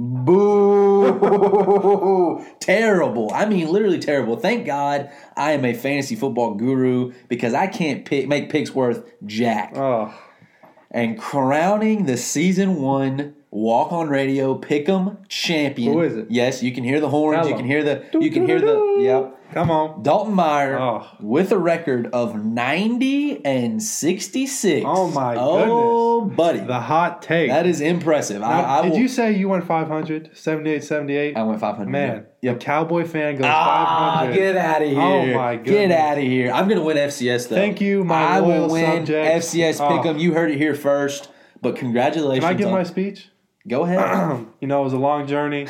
Boo! 0.00 1.10
terrible. 2.60 3.32
I 3.34 3.46
mean, 3.46 3.66
literally 3.66 3.98
terrible. 3.98 4.36
Thank 4.36 4.64
God 4.64 5.10
I 5.36 5.50
am 5.52 5.64
a 5.64 5.74
fantasy 5.74 6.14
football 6.14 6.54
guru 6.54 7.12
because 7.26 7.52
I 7.52 7.66
can't 7.66 8.04
pick, 8.04 8.28
make 8.28 8.48
picks 8.48 8.72
worth 8.72 9.02
jack. 9.26 9.72
Oh, 9.74 10.16
and 10.92 11.18
crowning 11.18 12.06
the 12.06 12.16
season 12.16 12.76
one 12.76 13.34
Walk 13.50 13.92
on 13.92 14.08
Radio 14.08 14.58
Pick'em 14.58 15.16
champion. 15.28 15.92
Who 15.94 16.00
is 16.02 16.16
it? 16.16 16.26
Yes, 16.28 16.62
you 16.62 16.70
can 16.72 16.84
hear 16.84 17.00
the 17.00 17.08
horns. 17.08 17.38
Tell 17.38 17.46
you 17.48 17.52
'em. 17.54 17.58
can 17.60 17.66
hear 17.66 17.82
the. 17.82 18.04
You 18.20 18.30
can 18.30 18.46
hear 18.46 18.60
the. 18.60 18.96
Yep. 19.00 19.34
come 19.54 19.70
on. 19.70 20.02
Dalton 20.02 20.34
Meyer 20.34 20.78
Oh. 20.78 21.06
with 21.20 21.50
a 21.52 21.58
record 21.58 22.10
of 22.12 22.44
90 22.44 23.40
and 23.46 23.82
66. 23.82 24.84
Oh, 24.86 25.08
my 25.10 25.34
goodness. 25.34 25.64
Oh, 25.70 26.20
buddy. 26.26 26.58
The 26.58 26.78
hot 26.80 27.22
take. 27.22 27.48
that 27.48 27.64
is 27.66 27.80
impressive. 27.80 28.42
I, 28.42 28.60
Now, 28.60 28.68
I 28.80 28.82
did 28.82 28.90
will- 28.92 28.98
you 28.98 29.08
say 29.08 29.32
you 29.32 29.48
went 29.48 29.64
500? 29.64 30.30
78, 30.34 30.84
78? 30.84 31.34
I 31.34 31.42
went 31.44 31.58
500. 31.60 31.90
Man, 31.90 32.26
Yep. 32.42 32.58
the 32.60 32.64
Cowboy 32.64 33.04
fan 33.06 33.36
goes 33.36 33.46
Ah, 33.48 34.16
500. 34.26 34.34
get 34.34 34.56
out 34.58 34.82
of 34.82 34.88
here. 34.88 35.00
Oh, 35.00 35.26
my 35.34 35.56
goodness. 35.56 35.64
Get 35.64 35.64
goodness. 35.80 35.98
out 36.00 36.18
of 36.18 36.24
here. 36.24 36.50
I'm 36.52 36.68
going 36.68 36.78
to 36.80 36.84
win 36.84 36.98
FCS, 36.98 37.46
though. 37.46 37.56
Thank 37.56 37.80
you, 37.80 38.04
my 38.04 38.22
I 38.22 38.40
will 38.42 38.48
loyal 38.66 38.68
win 38.70 39.06
subjects. 39.06 39.46
FCS 39.54 39.80
Oh. 39.80 39.88
Pick'em. 39.88 40.20
You 40.20 40.34
heard 40.34 40.50
it 40.50 40.58
here 40.58 40.74
first. 40.74 41.30
But 41.62 41.74
congratulations. 41.76 42.44
Can 42.44 42.54
I 42.54 42.56
give 42.56 42.66
on- 42.68 42.74
my 42.74 42.82
speech? 42.84 43.28
Go 43.66 43.84
ahead. 43.84 44.46
you 44.60 44.68
know, 44.68 44.80
it 44.80 44.84
was 44.84 44.92
a 44.92 44.98
long 44.98 45.26
journey. 45.26 45.66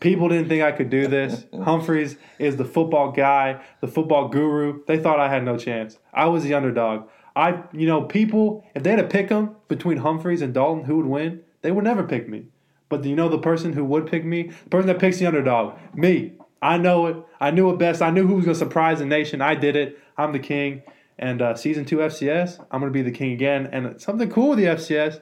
People 0.00 0.28
didn't 0.28 0.48
think 0.48 0.62
I 0.62 0.72
could 0.72 0.90
do 0.90 1.06
this. 1.06 1.46
Humphreys 1.54 2.16
is 2.38 2.56
the 2.56 2.64
football 2.64 3.12
guy, 3.12 3.62
the 3.80 3.88
football 3.88 4.28
guru. 4.28 4.84
They 4.86 4.98
thought 4.98 5.18
I 5.18 5.28
had 5.28 5.44
no 5.44 5.56
chance. 5.56 5.98
I 6.12 6.26
was 6.26 6.42
the 6.42 6.54
underdog. 6.54 7.08
I, 7.34 7.62
you 7.72 7.86
know, 7.86 8.02
people, 8.02 8.64
if 8.74 8.82
they 8.82 8.90
had 8.90 8.96
to 8.96 9.04
pick 9.04 9.28
them 9.28 9.56
between 9.68 9.98
Humphreys 9.98 10.42
and 10.42 10.52
Dalton, 10.52 10.84
who 10.84 10.96
would 10.96 11.06
win? 11.06 11.40
They 11.62 11.70
would 11.70 11.84
never 11.84 12.02
pick 12.02 12.28
me. 12.28 12.46
But 12.88 13.02
do 13.02 13.08
you 13.08 13.16
know 13.16 13.28
the 13.28 13.38
person 13.38 13.72
who 13.72 13.84
would 13.84 14.06
pick 14.06 14.24
me? 14.24 14.44
The 14.64 14.70
person 14.70 14.86
that 14.88 14.98
picks 14.98 15.18
the 15.18 15.26
underdog. 15.26 15.78
Me. 15.94 16.34
I 16.62 16.78
know 16.78 17.06
it. 17.06 17.16
I 17.40 17.50
knew 17.50 17.70
it 17.70 17.78
best. 17.78 18.00
I 18.00 18.10
knew 18.10 18.26
who 18.26 18.36
was 18.36 18.44
going 18.44 18.54
to 18.54 18.58
surprise 18.58 18.98
the 19.00 19.06
nation. 19.06 19.40
I 19.40 19.54
did 19.54 19.76
it. 19.76 19.98
I'm 20.16 20.32
the 20.32 20.38
king. 20.38 20.82
And 21.18 21.40
uh, 21.40 21.54
season 21.54 21.84
two 21.84 21.98
FCS, 21.98 22.58
I'm 22.70 22.80
going 22.80 22.92
to 22.92 22.96
be 22.96 23.02
the 23.02 23.10
king 23.10 23.32
again. 23.32 23.68
And 23.72 24.00
something 24.00 24.30
cool 24.30 24.50
with 24.50 24.58
the 24.58 24.66
FCS 24.66 25.20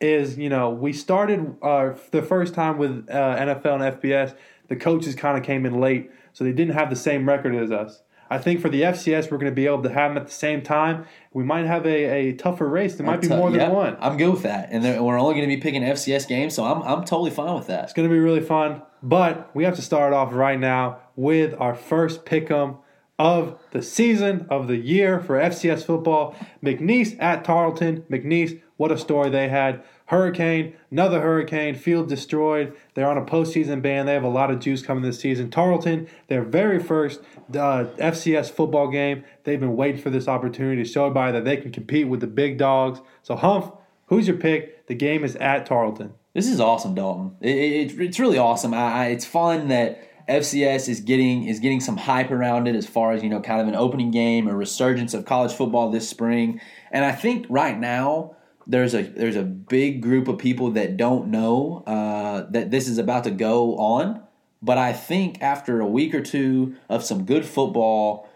is, 0.00 0.38
you 0.38 0.48
know, 0.48 0.70
we 0.70 0.92
started 0.92 1.56
uh, 1.62 1.94
the 2.10 2.22
first 2.22 2.54
time 2.54 2.78
with 2.78 3.08
uh, 3.10 3.36
NFL 3.36 3.80
and 3.80 4.00
FBS. 4.00 4.36
The 4.68 4.76
coaches 4.76 5.14
kind 5.14 5.38
of 5.38 5.44
came 5.44 5.64
in 5.64 5.80
late, 5.80 6.10
so 6.32 6.44
they 6.44 6.52
didn't 6.52 6.74
have 6.74 6.90
the 6.90 6.96
same 6.96 7.28
record 7.28 7.54
as 7.54 7.70
us. 7.70 8.02
I 8.28 8.38
think 8.38 8.60
for 8.60 8.68
the 8.68 8.82
FCS, 8.82 9.30
we're 9.30 9.38
going 9.38 9.52
to 9.52 9.54
be 9.54 9.66
able 9.66 9.84
to 9.84 9.88
have 9.92 10.10
them 10.10 10.20
at 10.20 10.26
the 10.26 10.32
same 10.32 10.62
time. 10.62 11.06
We 11.32 11.44
might 11.44 11.64
have 11.66 11.86
a, 11.86 12.30
a 12.30 12.32
tougher 12.32 12.68
race. 12.68 12.96
There 12.96 13.06
might 13.06 13.20
be 13.20 13.28
T- 13.28 13.36
more 13.36 13.50
than 13.50 13.70
one. 13.70 13.96
I'm 14.00 14.16
good 14.16 14.30
with 14.30 14.42
that, 14.42 14.70
and 14.72 14.82
we're 14.82 15.18
only 15.18 15.34
going 15.34 15.48
to 15.48 15.54
be 15.54 15.60
picking 15.60 15.82
FCS 15.82 16.26
games, 16.26 16.54
so 16.54 16.64
I'm 16.64 16.82
I'm 16.82 17.04
totally 17.04 17.30
fine 17.30 17.54
with 17.54 17.68
that. 17.68 17.84
It's 17.84 17.92
going 17.92 18.08
to 18.08 18.12
be 18.12 18.18
really 18.18 18.40
fun. 18.40 18.82
But 19.02 19.54
we 19.54 19.62
have 19.64 19.76
to 19.76 19.82
start 19.82 20.12
off 20.12 20.32
right 20.32 20.58
now 20.58 20.98
with 21.14 21.54
our 21.60 21.74
first 21.74 22.24
pick 22.24 22.50
'em 22.50 22.78
of 23.18 23.58
the 23.70 23.82
season 23.82 24.46
of 24.50 24.68
the 24.68 24.76
year 24.76 25.20
for 25.20 25.38
FCS 25.38 25.84
football. 25.84 26.34
McNeese 26.62 27.16
at 27.20 27.44
Tarleton. 27.44 28.04
McNeese, 28.10 28.60
what 28.76 28.92
a 28.92 28.98
story 28.98 29.30
they 29.30 29.48
had. 29.48 29.82
Hurricane, 30.06 30.74
another 30.90 31.20
hurricane, 31.20 31.74
field 31.74 32.08
destroyed. 32.08 32.74
They're 32.94 33.08
on 33.08 33.18
a 33.18 33.24
postseason 33.24 33.82
ban. 33.82 34.06
They 34.06 34.12
have 34.12 34.22
a 34.22 34.28
lot 34.28 34.50
of 34.50 34.60
juice 34.60 34.82
coming 34.82 35.02
this 35.02 35.18
season. 35.18 35.50
Tarleton, 35.50 36.06
their 36.28 36.44
very 36.44 36.78
first 36.78 37.20
uh, 37.50 37.86
FCS 37.98 38.50
football 38.50 38.88
game. 38.88 39.24
They've 39.44 39.58
been 39.58 39.76
waiting 39.76 40.00
for 40.00 40.10
this 40.10 40.28
opportunity 40.28 40.82
to 40.82 40.88
show 40.88 41.06
everybody 41.06 41.32
that 41.32 41.44
they 41.44 41.56
can 41.56 41.72
compete 41.72 42.08
with 42.08 42.20
the 42.20 42.28
big 42.28 42.56
dogs. 42.56 43.00
So, 43.22 43.34
Humph, 43.34 43.72
who's 44.06 44.28
your 44.28 44.36
pick? 44.36 44.86
The 44.86 44.94
game 44.94 45.24
is 45.24 45.34
at 45.36 45.66
Tarleton. 45.66 46.14
This 46.34 46.46
is 46.46 46.60
awesome, 46.60 46.94
Dalton. 46.94 47.36
It, 47.40 47.56
it, 47.56 48.00
it's 48.00 48.20
really 48.20 48.38
awesome. 48.38 48.74
I, 48.74 48.92
I, 48.92 49.06
it's 49.06 49.24
fun 49.24 49.68
that 49.68 50.28
FCS 50.28 50.88
is 50.88 51.00
getting 51.00 51.44
is 51.44 51.60
getting 51.60 51.80
some 51.80 51.96
hype 51.96 52.30
around 52.30 52.66
it 52.66 52.74
as 52.74 52.86
far 52.86 53.12
as 53.12 53.22
you 53.22 53.28
know, 53.28 53.40
kind 53.40 53.60
of 53.60 53.68
an 53.68 53.74
opening 53.74 54.10
game, 54.10 54.46
a 54.46 54.54
resurgence 54.54 55.14
of 55.14 55.24
college 55.24 55.52
football 55.52 55.90
this 55.90 56.08
spring. 56.08 56.60
And 56.90 57.04
I 57.04 57.12
think 57.12 57.46
right 57.48 57.78
now 57.78 58.36
there's 58.66 58.94
a 58.94 59.02
there's 59.02 59.36
a 59.36 59.42
big 59.42 60.02
group 60.02 60.28
of 60.28 60.38
people 60.38 60.72
that 60.72 60.96
don't 60.96 61.28
know 61.28 61.84
uh, 61.86 62.46
that 62.50 62.70
this 62.70 62.88
is 62.88 62.98
about 62.98 63.24
to 63.24 63.30
go 63.30 63.76
on. 63.76 64.22
But 64.62 64.78
I 64.78 64.92
think 64.92 65.42
after 65.42 65.80
a 65.80 65.86
week 65.86 66.14
or 66.14 66.22
two 66.22 66.76
of 66.88 67.04
some 67.04 67.24
good 67.24 67.44
football, 67.44 68.28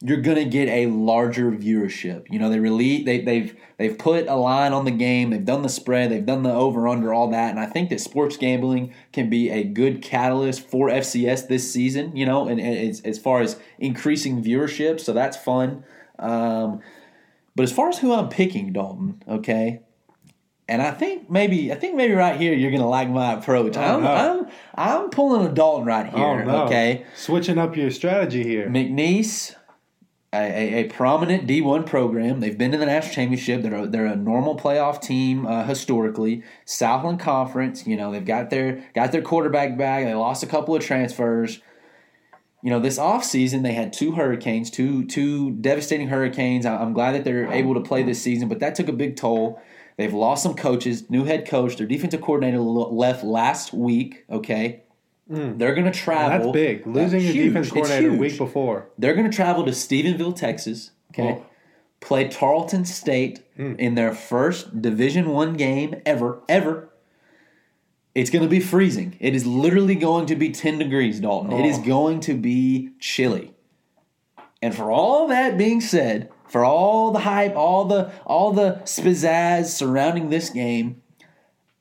you're 0.00 0.20
gonna 0.20 0.44
get 0.44 0.68
a 0.68 0.86
larger 0.86 1.52
viewership. 1.52 2.26
You 2.30 2.38
know, 2.38 2.50
they 2.50 2.58
release 2.58 3.04
they 3.04 3.20
they've 3.20 3.56
they've 3.78 3.96
put 3.96 4.26
a 4.26 4.34
line 4.34 4.72
on 4.72 4.84
the 4.84 4.90
game, 4.90 5.30
they've 5.30 5.44
done 5.44 5.62
the 5.62 5.68
spread, 5.68 6.10
they've 6.10 6.26
done 6.26 6.42
the 6.42 6.52
over 6.52 6.88
under, 6.88 7.14
all 7.14 7.30
that, 7.30 7.50
and 7.50 7.60
I 7.60 7.66
think 7.66 7.90
that 7.90 8.00
sports 8.00 8.36
gambling 8.36 8.92
can 9.12 9.30
be 9.30 9.50
a 9.50 9.62
good 9.62 10.02
catalyst 10.02 10.68
for 10.68 10.88
FCS 10.88 11.46
this 11.46 11.72
season. 11.72 12.16
You 12.16 12.26
know, 12.26 12.48
and, 12.48 12.60
and 12.60 12.76
as, 12.76 13.00
as 13.02 13.18
far 13.18 13.40
as 13.40 13.56
increasing 13.78 14.42
viewership, 14.42 14.98
so 14.98 15.12
that's 15.12 15.36
fun. 15.36 15.84
Um, 16.18 16.80
but 17.56 17.64
as 17.64 17.72
far 17.72 17.88
as 17.88 17.98
who 17.98 18.12
I'm 18.12 18.28
picking, 18.28 18.72
Dalton, 18.72 19.22
okay, 19.26 19.80
and 20.68 20.82
I 20.82 20.90
think 20.90 21.30
maybe 21.30 21.72
I 21.72 21.76
think 21.76 21.94
maybe 21.94 22.14
right 22.14 22.38
here 22.38 22.52
you're 22.52 22.70
gonna 22.70 22.88
like 22.88 23.08
my 23.08 23.34
approach. 23.34 23.76
Oh, 23.76 23.80
I'm. 23.80 24.06
I'm 24.06 24.46
I'm 24.74 25.10
pulling 25.10 25.46
a 25.46 25.52
Dalton 25.52 25.86
right 25.86 26.06
here. 26.06 26.24
Oh, 26.24 26.44
no. 26.44 26.64
Okay, 26.64 27.04
Switching 27.14 27.58
up 27.58 27.76
your 27.76 27.90
strategy 27.90 28.42
here. 28.42 28.68
McNeese, 28.68 29.54
a, 30.32 30.38
a, 30.38 30.80
a 30.80 30.84
prominent 30.88 31.46
D1 31.46 31.86
program. 31.86 32.40
They've 32.40 32.56
been 32.56 32.72
to 32.72 32.78
the 32.78 32.86
national 32.86 33.14
championship. 33.14 33.62
They're 33.62 33.74
a, 33.74 33.86
they're 33.86 34.06
a 34.06 34.16
normal 34.16 34.56
playoff 34.56 35.00
team 35.00 35.46
uh, 35.46 35.64
historically. 35.64 36.42
Southland 36.64 37.20
Conference. 37.20 37.86
You 37.86 37.96
know 37.96 38.10
they've 38.10 38.24
got 38.24 38.50
their 38.50 38.84
got 38.94 39.12
their 39.12 39.22
quarterback 39.22 39.78
back. 39.78 40.04
They 40.04 40.14
lost 40.14 40.42
a 40.42 40.46
couple 40.46 40.74
of 40.74 40.82
transfers. 40.82 41.60
You 42.62 42.70
know 42.70 42.80
this 42.80 42.98
offseason 42.98 43.62
they 43.62 43.74
had 43.74 43.92
two 43.92 44.12
hurricanes, 44.12 44.70
two 44.70 45.04
two 45.06 45.52
devastating 45.52 46.08
hurricanes. 46.08 46.66
I'm 46.66 46.92
glad 46.92 47.12
that 47.14 47.24
they're 47.24 47.52
able 47.52 47.74
to 47.74 47.80
play 47.80 48.02
this 48.02 48.20
season, 48.20 48.48
but 48.48 48.60
that 48.60 48.74
took 48.74 48.88
a 48.88 48.92
big 48.92 49.16
toll. 49.16 49.60
They've 49.96 50.12
lost 50.12 50.42
some 50.42 50.54
coaches, 50.54 51.08
new 51.08 51.24
head 51.24 51.46
coach. 51.48 51.76
Their 51.76 51.86
defensive 51.86 52.20
coordinator 52.20 52.58
left 52.58 53.24
last 53.24 53.72
week. 53.72 54.24
Okay, 54.30 54.82
hmm. 55.28 55.56
they're 55.58 55.74
going 55.74 55.90
to 55.90 55.98
travel. 55.98 56.52
That's 56.52 56.52
big. 56.52 56.86
Losing 56.86 57.20
your 57.20 57.32
defense 57.32 57.70
coordinator 57.70 58.12
week 58.14 58.36
before. 58.36 58.88
They're 58.98 59.14
going 59.14 59.30
to 59.30 59.34
travel 59.34 59.64
to 59.64 59.70
Stephenville, 59.72 60.34
Texas. 60.34 60.90
Okay, 61.12 61.36
Oh. 61.38 61.46
play 62.00 62.28
Tarleton 62.28 62.84
State 62.84 63.42
hmm. 63.56 63.74
in 63.78 63.94
their 63.94 64.14
first 64.14 64.82
Division 64.82 65.30
One 65.30 65.54
game 65.54 65.94
ever, 66.04 66.42
ever. 66.48 66.90
It's 68.16 68.30
going 68.30 68.42
to 68.44 68.48
be 68.48 68.60
freezing. 68.60 69.16
It 69.20 69.34
is 69.34 69.44
literally 69.46 69.94
going 69.94 70.26
to 70.26 70.36
be 70.36 70.50
ten 70.50 70.78
degrees, 70.78 71.20
Dalton. 71.20 71.52
It 71.52 71.66
is 71.66 71.78
Oh. 71.78 71.82
going 71.82 72.20
to 72.20 72.34
be 72.34 72.90
chilly. 72.98 73.52
And 74.62 74.74
for 74.74 74.90
all 74.90 75.28
that 75.28 75.58
being 75.58 75.80
said, 75.82 76.30
for 76.48 76.64
all 76.64 77.10
the 77.10 77.18
hype, 77.20 77.54
all 77.56 77.84
the 77.84 78.10
all 78.24 78.52
the 78.52 78.80
spizzazz 78.84 79.66
surrounding 79.66 80.30
this 80.30 80.48
game, 80.48 81.02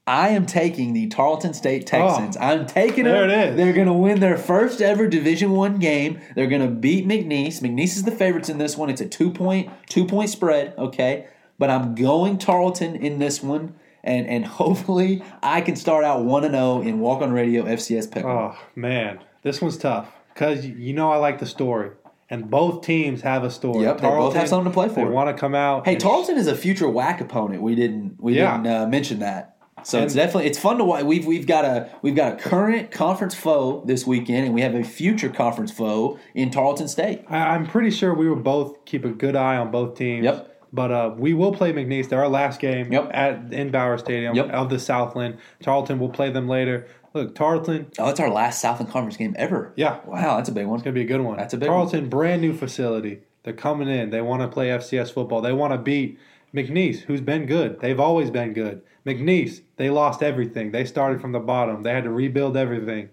I 0.06 0.30
am 0.30 0.46
taking 0.46 0.92
the 0.94 1.08
Tarleton 1.08 1.54
State 1.54 1.84
oh. 1.94 2.08
Texans. 2.08 2.36
I'm 2.38 2.66
taking 2.66 3.08
Oh. 3.08 3.12
There 3.12 3.28
them. 3.28 3.40
it 3.40 3.50
is. 3.52 3.56
They're 3.58 3.74
going 3.74 3.88
to 3.88 3.94
win 3.94 4.20
their 4.20 4.38
first 4.38 4.82
ever 4.82 5.08
Division 5.08 5.52
One 5.52 5.80
game. 5.80 6.20
They're 6.36 6.48
going 6.48 6.62
to 6.62 6.68
beat 6.68 7.08
McNeese. 7.08 7.62
McNeese 7.62 7.96
is 7.96 8.04
the 8.04 8.12
favorites 8.12 8.50
in 8.50 8.58
this 8.58 8.76
one. 8.78 8.90
It's 8.90 9.02
a 9.02 9.08
two 9.08 9.32
point 9.32 9.70
two 9.88 10.06
point 10.06 10.30
spread. 10.30 10.74
Okay, 10.78 11.28
but 11.58 11.70
I'm 11.70 11.96
going 11.96 12.38
Tarleton 12.38 12.96
in 12.98 13.20
this 13.20 13.42
one, 13.42 13.74
and 14.06 14.28
and 14.28 14.46
hopefully 14.46 15.24
I 15.44 15.62
can 15.62 15.76
start 15.76 16.04
out 16.04 16.24
one 16.24 16.44
and 16.44 16.54
zero 16.54 16.82
in 16.82 17.00
Walk 17.00 17.22
on 17.22 17.32
Radio 17.34 17.64
FCS 17.64 18.12
pick. 18.12 18.24
Oh 18.26 18.56
man, 18.76 19.20
this 19.42 19.62
one's 19.62 19.78
tough 19.78 20.12
because 20.34 20.66
you 20.66 20.94
know 20.94 21.12
I 21.12 21.18
like 21.18 21.40
the 21.40 21.46
story, 21.46 21.92
and 22.30 22.50
both 22.50 22.84
teams 22.86 23.22
have 23.22 23.44
a 23.44 23.52
story. 23.52 23.84
Yep, 23.84 24.02
they 24.02 24.08
both 24.08 24.36
have 24.36 24.48
something 24.48 24.72
to 24.72 24.74
play 24.74 24.88
for. 24.88 24.96
They 24.96 25.04
want 25.06 25.36
to 25.36 25.40
come 25.40 25.56
out. 25.56 25.86
Hey, 25.86 25.94
and 25.94 26.02
Tarleton 26.02 26.38
is 26.38 26.48
a 26.48 26.56
future 26.56 26.86
WAC 26.88 27.22
opponent. 27.22 27.62
We 27.62 27.76
didn't 27.76 28.18
we 28.22 28.36
Yeah. 28.38 28.58
didn't 28.58 28.74
uh, 28.76 28.88
mention 28.88 29.20
that. 29.20 29.52
So 29.84 30.02
it's 30.02 30.16
definitely 30.16 30.48
it's 30.50 30.58
fun 30.58 30.80
to 30.80 30.84
watch. 30.84 31.04
We've 31.04 31.28
we've 31.28 31.46
got 31.46 31.64
a 31.64 31.90
we've 32.02 32.16
got 32.16 32.34
a 32.34 32.36
current 32.38 32.90
conference 32.90 33.36
foe 33.36 33.84
this 33.86 34.08
weekend, 34.08 34.46
and 34.46 34.56
we 34.56 34.62
have 34.62 34.74
a 34.74 34.84
future 34.84 35.30
conference 35.30 35.72
foe 35.72 36.18
in 36.34 36.50
Tarleton 36.50 36.88
State. 36.88 37.24
I, 37.30 37.38
I'm 37.54 37.68
pretty 37.68 37.92
sure 37.92 38.12
we 38.16 38.28
will 38.28 38.36
both 38.36 38.84
keep 38.86 39.06
a 39.06 39.10
good 39.10 39.36
eye 39.36 39.58
on 39.58 39.70
both 39.70 39.96
teams. 39.96 40.24
Yep. 40.26 40.55
But 40.76 40.92
uh, 40.92 41.14
we 41.18 41.34
will 41.34 41.54
play 41.54 41.72
McNeese. 41.72 42.10
They're 42.10 42.20
our 42.22 42.28
last 42.30 42.60
game 42.60 42.92
Yep. 42.92 43.10
at 43.14 43.54
in 43.54 43.72
Bowers 43.72 44.02
Stadium 44.02 44.36
Yep. 44.36 44.50
of 44.52 44.70
the 44.70 44.78
Southland. 44.78 45.38
Tarleton 45.64 46.00
will 46.00 46.10
play 46.10 46.30
them 46.30 46.50
later. 46.50 46.86
Look, 47.14 47.34
Tarleton, 47.34 47.88
Oh, 47.98 48.08
that's 48.08 48.20
our 48.20 48.30
last 48.30 48.60
Southland 48.60 48.92
Conference 48.92 49.16
game 49.16 49.34
ever. 49.38 49.72
yeah, 49.78 50.00
Wow, 50.06 50.36
that's 50.36 50.50
a 50.50 50.52
big 50.52 50.66
one. 50.68 50.76
It's 50.76 50.84
gonna 50.84 50.94
be 50.94 51.02
a 51.02 51.06
good 51.06 51.22
one. 51.22 51.38
That's 51.38 51.54
a 51.54 51.58
big 51.58 51.70
Tarleton, 51.70 52.10
brand 52.10 52.42
new 52.42 52.52
facility. 52.54 53.22
They're 53.44 53.54
coming 53.54 53.88
in. 53.88 54.10
They 54.10 54.22
want 54.22 54.42
to 54.42 54.50
play 54.50 54.68
FCS 54.70 55.12
football. 55.14 55.40
They 55.40 55.54
want 55.54 55.72
to 55.72 55.78
beat 55.78 56.20
McNeese, 56.54 57.02
who's 57.02 57.22
been 57.22 57.46
good. 57.46 57.80
They've 57.80 58.00
always 58.00 58.30
been 58.32 58.52
good. 58.52 58.82
McNeese, 59.06 59.62
they 59.78 59.90
lost 59.90 60.22
everything. 60.24 60.72
They 60.72 60.84
started 60.84 61.22
from 61.22 61.32
the 61.32 61.40
bottom. 61.40 61.84
They 61.84 61.92
had 61.92 62.04
to 62.04 62.10
rebuild 62.10 62.58
everything. 62.58 63.10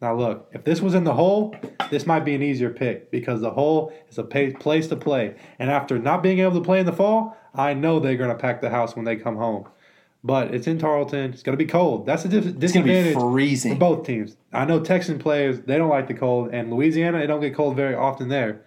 Now 0.00 0.14
look, 0.14 0.48
if 0.52 0.64
this 0.64 0.80
was 0.80 0.94
in 0.94 1.04
the 1.04 1.12
hole, 1.12 1.54
this 1.90 2.06
might 2.06 2.20
be 2.24 2.34
an 2.34 2.42
easier 2.42 2.70
pick 2.70 3.10
because 3.10 3.40
the 3.40 3.50
hole 3.50 3.92
is 4.08 4.16
a 4.16 4.22
pa- 4.24 4.58
place 4.58 4.88
to 4.88 4.96
play. 4.96 5.34
And 5.58 5.70
after 5.70 5.98
not 5.98 6.22
being 6.22 6.38
able 6.38 6.54
to 6.54 6.64
play 6.64 6.80
in 6.80 6.86
the 6.86 6.92
fall, 6.92 7.36
I 7.54 7.74
know 7.74 8.00
they're 8.00 8.16
going 8.16 8.30
to 8.30 8.36
pack 8.36 8.60
the 8.62 8.70
house 8.70 8.96
when 8.96 9.04
they 9.04 9.16
come 9.16 9.36
home. 9.36 9.68
But 10.22 10.54
it's 10.54 10.66
in 10.66 10.78
Tarleton. 10.78 11.32
It's 11.32 11.42
going 11.42 11.56
to 11.56 11.62
be 11.62 11.70
cold. 11.70 12.06
That's 12.06 12.24
a 12.24 12.28
dis- 12.28 12.52
disadvantage 12.52 13.14
be 13.14 13.20
freezing. 13.20 13.72
for 13.74 13.78
both 13.78 14.06
teams. 14.06 14.36
I 14.52 14.64
know 14.66 14.80
Texan 14.80 15.18
players 15.18 15.60
they 15.60 15.78
don't 15.78 15.88
like 15.88 16.08
the 16.08 16.14
cold, 16.14 16.50
and 16.52 16.70
Louisiana 16.70 17.18
it 17.18 17.26
don't 17.26 17.40
get 17.40 17.54
cold 17.54 17.74
very 17.76 17.94
often 17.94 18.28
there. 18.28 18.62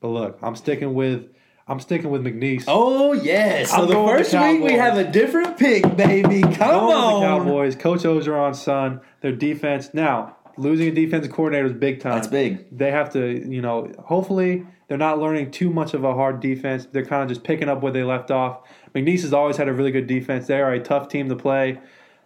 But 0.00 0.08
look, 0.08 0.38
I'm 0.42 0.56
sticking 0.56 0.92
with 0.92 1.26
I'm 1.66 1.80
sticking 1.80 2.10
with 2.10 2.22
McNeese. 2.22 2.64
Oh 2.68 3.14
yes. 3.14 3.70
So 3.70 3.82
I'm 3.82 3.86
the 3.88 3.94
first 3.94 4.32
the 4.32 4.40
week 4.42 4.62
we 4.62 4.72
have 4.74 4.98
a 4.98 5.10
different 5.10 5.56
pick, 5.56 5.96
baby. 5.96 6.42
Come 6.42 6.84
on. 6.84 7.20
the 7.20 7.26
Cowboys. 7.26 7.76
Coach 7.76 8.00
Ogeron's 8.00 8.60
son. 8.60 9.00
Their 9.22 9.32
defense 9.32 9.94
now 9.94 10.36
losing 10.60 10.88
a 10.88 10.90
defensive 10.92 11.32
coordinator 11.32 11.66
is 11.66 11.72
big 11.72 12.00
time. 12.00 12.12
That's 12.14 12.26
big. 12.28 12.66
They 12.76 12.90
have 12.90 13.10
to, 13.14 13.26
you 13.48 13.62
know, 13.62 13.90
hopefully 13.98 14.66
they're 14.88 14.98
not 14.98 15.18
learning 15.18 15.50
too 15.50 15.70
much 15.70 15.94
of 15.94 16.04
a 16.04 16.12
hard 16.14 16.40
defense. 16.40 16.86
They're 16.92 17.04
kind 17.06 17.22
of 17.22 17.28
just 17.28 17.42
picking 17.44 17.68
up 17.68 17.82
where 17.82 17.92
they 17.92 18.02
left 18.02 18.30
off. 18.30 18.60
McNeese 18.94 19.22
has 19.22 19.32
always 19.32 19.56
had 19.56 19.68
a 19.68 19.72
really 19.72 19.90
good 19.90 20.06
defense. 20.06 20.46
They 20.46 20.60
are 20.60 20.72
a 20.72 20.80
tough 20.80 21.08
team 21.08 21.28
to 21.28 21.36
play, 21.36 21.78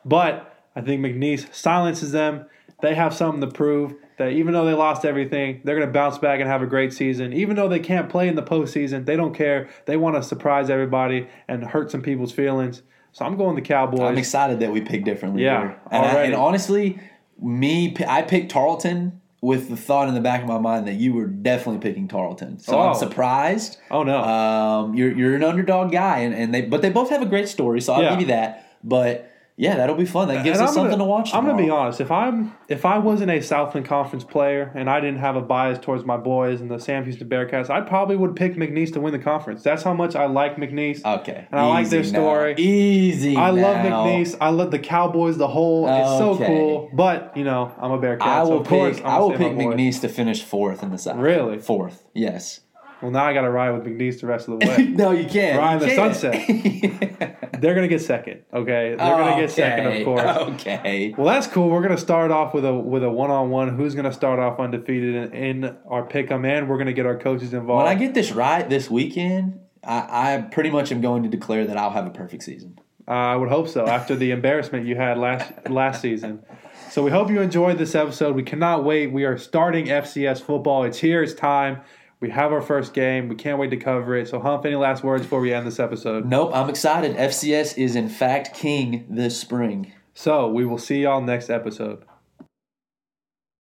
but 0.04 0.54
I 0.76 0.80
think 0.80 1.00
McNeese 1.04 1.52
silences 1.54 2.12
them. 2.12 2.46
They 2.82 2.94
have 2.94 3.14
something 3.14 3.40
to 3.40 3.46
prove 3.46 3.94
that 4.18 4.30
even 4.32 4.52
though 4.52 4.64
they 4.66 4.72
lost 4.74 5.04
everything, 5.04 5.60
they're 5.64 5.76
going 5.76 5.86
to 5.86 5.92
bounce 5.92 6.18
back 6.18 6.40
and 6.40 6.48
have 6.48 6.60
a 6.62 6.66
great 6.66 6.92
season. 6.92 7.32
Even 7.32 7.56
though 7.56 7.68
they 7.68 7.78
can't 7.78 8.08
play 8.08 8.28
in 8.28 8.34
the 8.34 8.42
postseason, 8.42 9.06
they 9.06 9.16
don't 9.16 9.34
care. 9.34 9.68
They 9.86 9.96
want 9.96 10.16
to 10.16 10.22
surprise 10.22 10.70
everybody 10.70 11.28
and 11.48 11.64
hurt 11.64 11.90
some 11.90 12.02
people's 12.02 12.32
feelings. 12.32 12.82
So 13.12 13.24
I'm 13.24 13.36
going 13.36 13.54
the 13.54 13.62
Cowboys. 13.62 14.00
I'm 14.00 14.18
excited 14.18 14.58
that 14.60 14.72
we 14.72 14.80
picked 14.80 15.04
differently. 15.04 15.44
Yeah, 15.44 15.60
here. 15.60 15.80
And, 15.90 16.04
I- 16.04 16.22
and 16.24 16.34
honestly, 16.34 16.98
me, 17.40 17.94
I 18.06 18.22
picked 18.22 18.50
Tarleton 18.52 19.20
with 19.40 19.68
the 19.68 19.76
thought 19.76 20.08
in 20.08 20.14
the 20.14 20.20
back 20.20 20.40
of 20.40 20.48
my 20.48 20.58
mind 20.58 20.86
that 20.86 20.94
you 20.94 21.12
were 21.12 21.26
definitely 21.26 21.80
picking 21.80 22.08
Tarleton. 22.08 22.58
So 22.58 22.80
I'm 22.80 22.90
Oh. 22.90 22.94
surprised. 22.94 23.76
oh 23.90 24.02
no. 24.02 24.18
Um, 24.22 24.94
you're 24.94 25.12
you're 25.16 25.34
an 25.34 25.44
underdog 25.44 25.92
guy, 25.92 26.20
and, 26.20 26.34
and 26.34 26.54
they 26.54 26.62
but 26.62 26.80
they 26.82 26.90
both 26.90 27.10
have 27.10 27.20
a 27.22 27.26
great 27.26 27.48
story, 27.48 27.80
so 27.82 27.92
I'll 27.92 28.02
Yeah. 28.02 28.10
give 28.12 28.20
you 28.20 28.26
that. 28.28 28.70
But 28.82 29.30
yeah, 29.56 29.76
that'll 29.76 29.94
be 29.94 30.04
fun. 30.04 30.28
That 30.28 30.42
gives 30.44 30.58
And 30.58 30.68
us 30.68 30.74
gonna- 30.74 30.90
something 30.90 30.98
to 30.98 31.04
watch. 31.04 31.32
I'm 31.34 31.44
gonna 31.46 31.56
be 31.56 31.70
honest. 31.70 32.00
If 32.00 32.10
I'm 32.10 32.52
if 32.68 32.84
I 32.84 32.98
wasn't 32.98 33.30
a 33.30 33.40
Southland 33.40 33.86
Conference 33.86 34.24
player 34.24 34.72
and 34.74 34.90
I 34.90 35.00
didn't 35.00 35.18
have 35.20 35.36
a 35.36 35.40
bias 35.40 35.78
towards 35.78 36.04
my 36.04 36.16
boys 36.16 36.60
and 36.60 36.70
the 36.70 36.78
Sam 36.80 37.04
Houston 37.04 37.28
Bearcats, 37.28 37.70
I 37.70 37.80
probably 37.82 38.16
would 38.16 38.34
pick 38.34 38.56
McNeese 38.56 38.92
to 38.94 39.00
win 39.00 39.12
the 39.12 39.18
conference. 39.18 39.62
That's 39.62 39.82
how 39.82 39.94
much 39.94 40.16
I 40.16 40.26
like 40.26 40.56
McNeese. 40.56 41.04
Okay, 41.20 41.46
And 41.52 41.60
I 41.60 41.66
like 41.66 41.88
their 41.88 42.02
now. 42.02 42.08
story. 42.08 42.54
Easy. 42.58 43.36
I 43.36 43.50
love. 43.50 43.76
McNeese. 43.84 44.36
I 44.40 44.48
love 44.50 44.70
the 44.70 44.78
Cowboys. 44.80 45.36
The 45.38 45.48
whole 45.48 45.86
it's 45.88 46.18
so 46.18 46.36
cool. 46.36 46.90
But 46.92 47.36
you 47.36 47.44
know, 47.44 47.72
I'm 47.80 47.92
a 47.92 47.98
Bearcat. 47.98 48.26
I 48.26 48.44
so 48.44 48.50
will 48.50 48.60
of 48.62 48.66
pick. 48.66 49.04
I 49.04 49.18
will 49.20 49.30
pick. 49.32 49.52
McNeese 49.52 50.00
to 50.00 50.08
finish 50.08 50.42
fourth 50.42 50.82
in 50.82 50.90
the 50.90 50.98
South. 50.98 51.16
Really? 51.18 51.58
Fourth. 51.58 52.02
Yes. 52.14 52.60
Well, 53.04 53.12
now 53.12 53.26
I 53.26 53.34
got 53.34 53.42
to 53.42 53.50
ride 53.50 53.70
with 53.72 53.84
McNeese 53.84 54.20
the 54.22 54.26
rest 54.26 54.48
of 54.48 54.58
the 54.58 54.66
way. 54.66 54.78
no, 54.88 55.10
you 55.10 55.26
can't. 55.28 55.58
Ride 55.58 55.74
You 55.74 55.78
the 55.80 55.94
can't. 55.94 56.16
sunset. 56.16 57.50
They're 57.60 57.74
gonna 57.74 57.86
get 57.88 58.00
second. 58.00 58.42
Okay, 58.52 58.94
they're 58.96 58.96
gonna 58.96 59.40
get 59.40 59.50
second, 59.50 59.86
of 59.86 60.04
course. 60.04 60.22
Okay. 60.22 61.14
Well, 61.16 61.26
that's 61.26 61.46
cool. 61.46 61.68
We're 61.70 61.82
gonna 61.82 61.96
start 61.96 62.30
off 62.30 62.52
with 62.52 62.64
a 62.64 62.74
with 62.74 63.04
a 63.04 63.10
one 63.10 63.30
on 63.30 63.48
one. 63.50 63.76
Who's 63.76 63.94
gonna 63.94 64.12
start 64.12 64.38
off 64.38 64.58
undefeated 64.58 65.32
in, 65.32 65.64
in 65.64 65.76
our 65.86 66.06
pick'em, 66.06 66.46
and 66.46 66.68
we're 66.68 66.78
gonna 66.78 66.92
get 66.92 67.06
our 67.06 67.16
coaches 67.18 67.54
involved. 67.54 67.84
When 67.84 67.96
I 67.96 67.98
get 67.98 68.12
this 68.12 68.32
right 68.32 68.68
this 68.68 68.90
weekend, 68.90 69.60
I, 69.82 70.34
I 70.36 70.40
pretty 70.42 70.70
much 70.70 70.92
am 70.92 71.00
going 71.00 71.22
to 71.22 71.28
declare 71.28 71.66
that 71.66 71.76
I'll 71.76 71.90
have 71.90 72.06
a 72.06 72.10
perfect 72.10 72.42
season. 72.42 72.78
Uh, 73.06 73.12
I 73.12 73.36
would 73.36 73.50
hope 73.50 73.68
so 73.68 73.86
after 73.86 74.16
the 74.16 74.30
embarrassment 74.30 74.86
you 74.86 74.96
had 74.96 75.16
last 75.18 75.52
last 75.68 76.00
season. 76.02 76.42
So 76.90 77.02
we 77.02 77.10
hope 77.10 77.30
you 77.30 77.40
enjoyed 77.40 77.78
this 77.78 77.94
episode. 77.94 78.34
We 78.34 78.42
cannot 78.42 78.84
wait. 78.84 79.12
We 79.12 79.24
are 79.24 79.38
starting 79.38 79.86
FCS 79.86 80.42
football. 80.42 80.84
It's 80.84 80.98
here. 80.98 81.22
It's 81.22 81.34
time. 81.34 81.80
We 82.24 82.30
have 82.30 82.52
our 82.52 82.62
first 82.62 82.94
game. 82.94 83.28
We 83.28 83.34
can't 83.34 83.58
wait 83.58 83.68
to 83.68 83.76
cover 83.76 84.16
it. 84.16 84.28
So, 84.28 84.40
Humph, 84.40 84.64
any 84.64 84.76
last 84.76 85.04
words 85.04 85.24
before 85.24 85.40
we 85.40 85.52
end 85.52 85.66
this 85.66 85.78
episode? 85.78 86.24
Nope, 86.24 86.52
I'm 86.54 86.70
excited. 86.70 87.18
FCS 87.18 87.76
is 87.76 87.96
in 87.96 88.08
fact 88.08 88.54
king 88.54 89.04
this 89.10 89.38
spring. 89.38 89.92
So, 90.14 90.48
we 90.48 90.64
will 90.64 90.78
see 90.78 91.02
y'all 91.02 91.20
next 91.20 91.50
episode. 91.50 92.02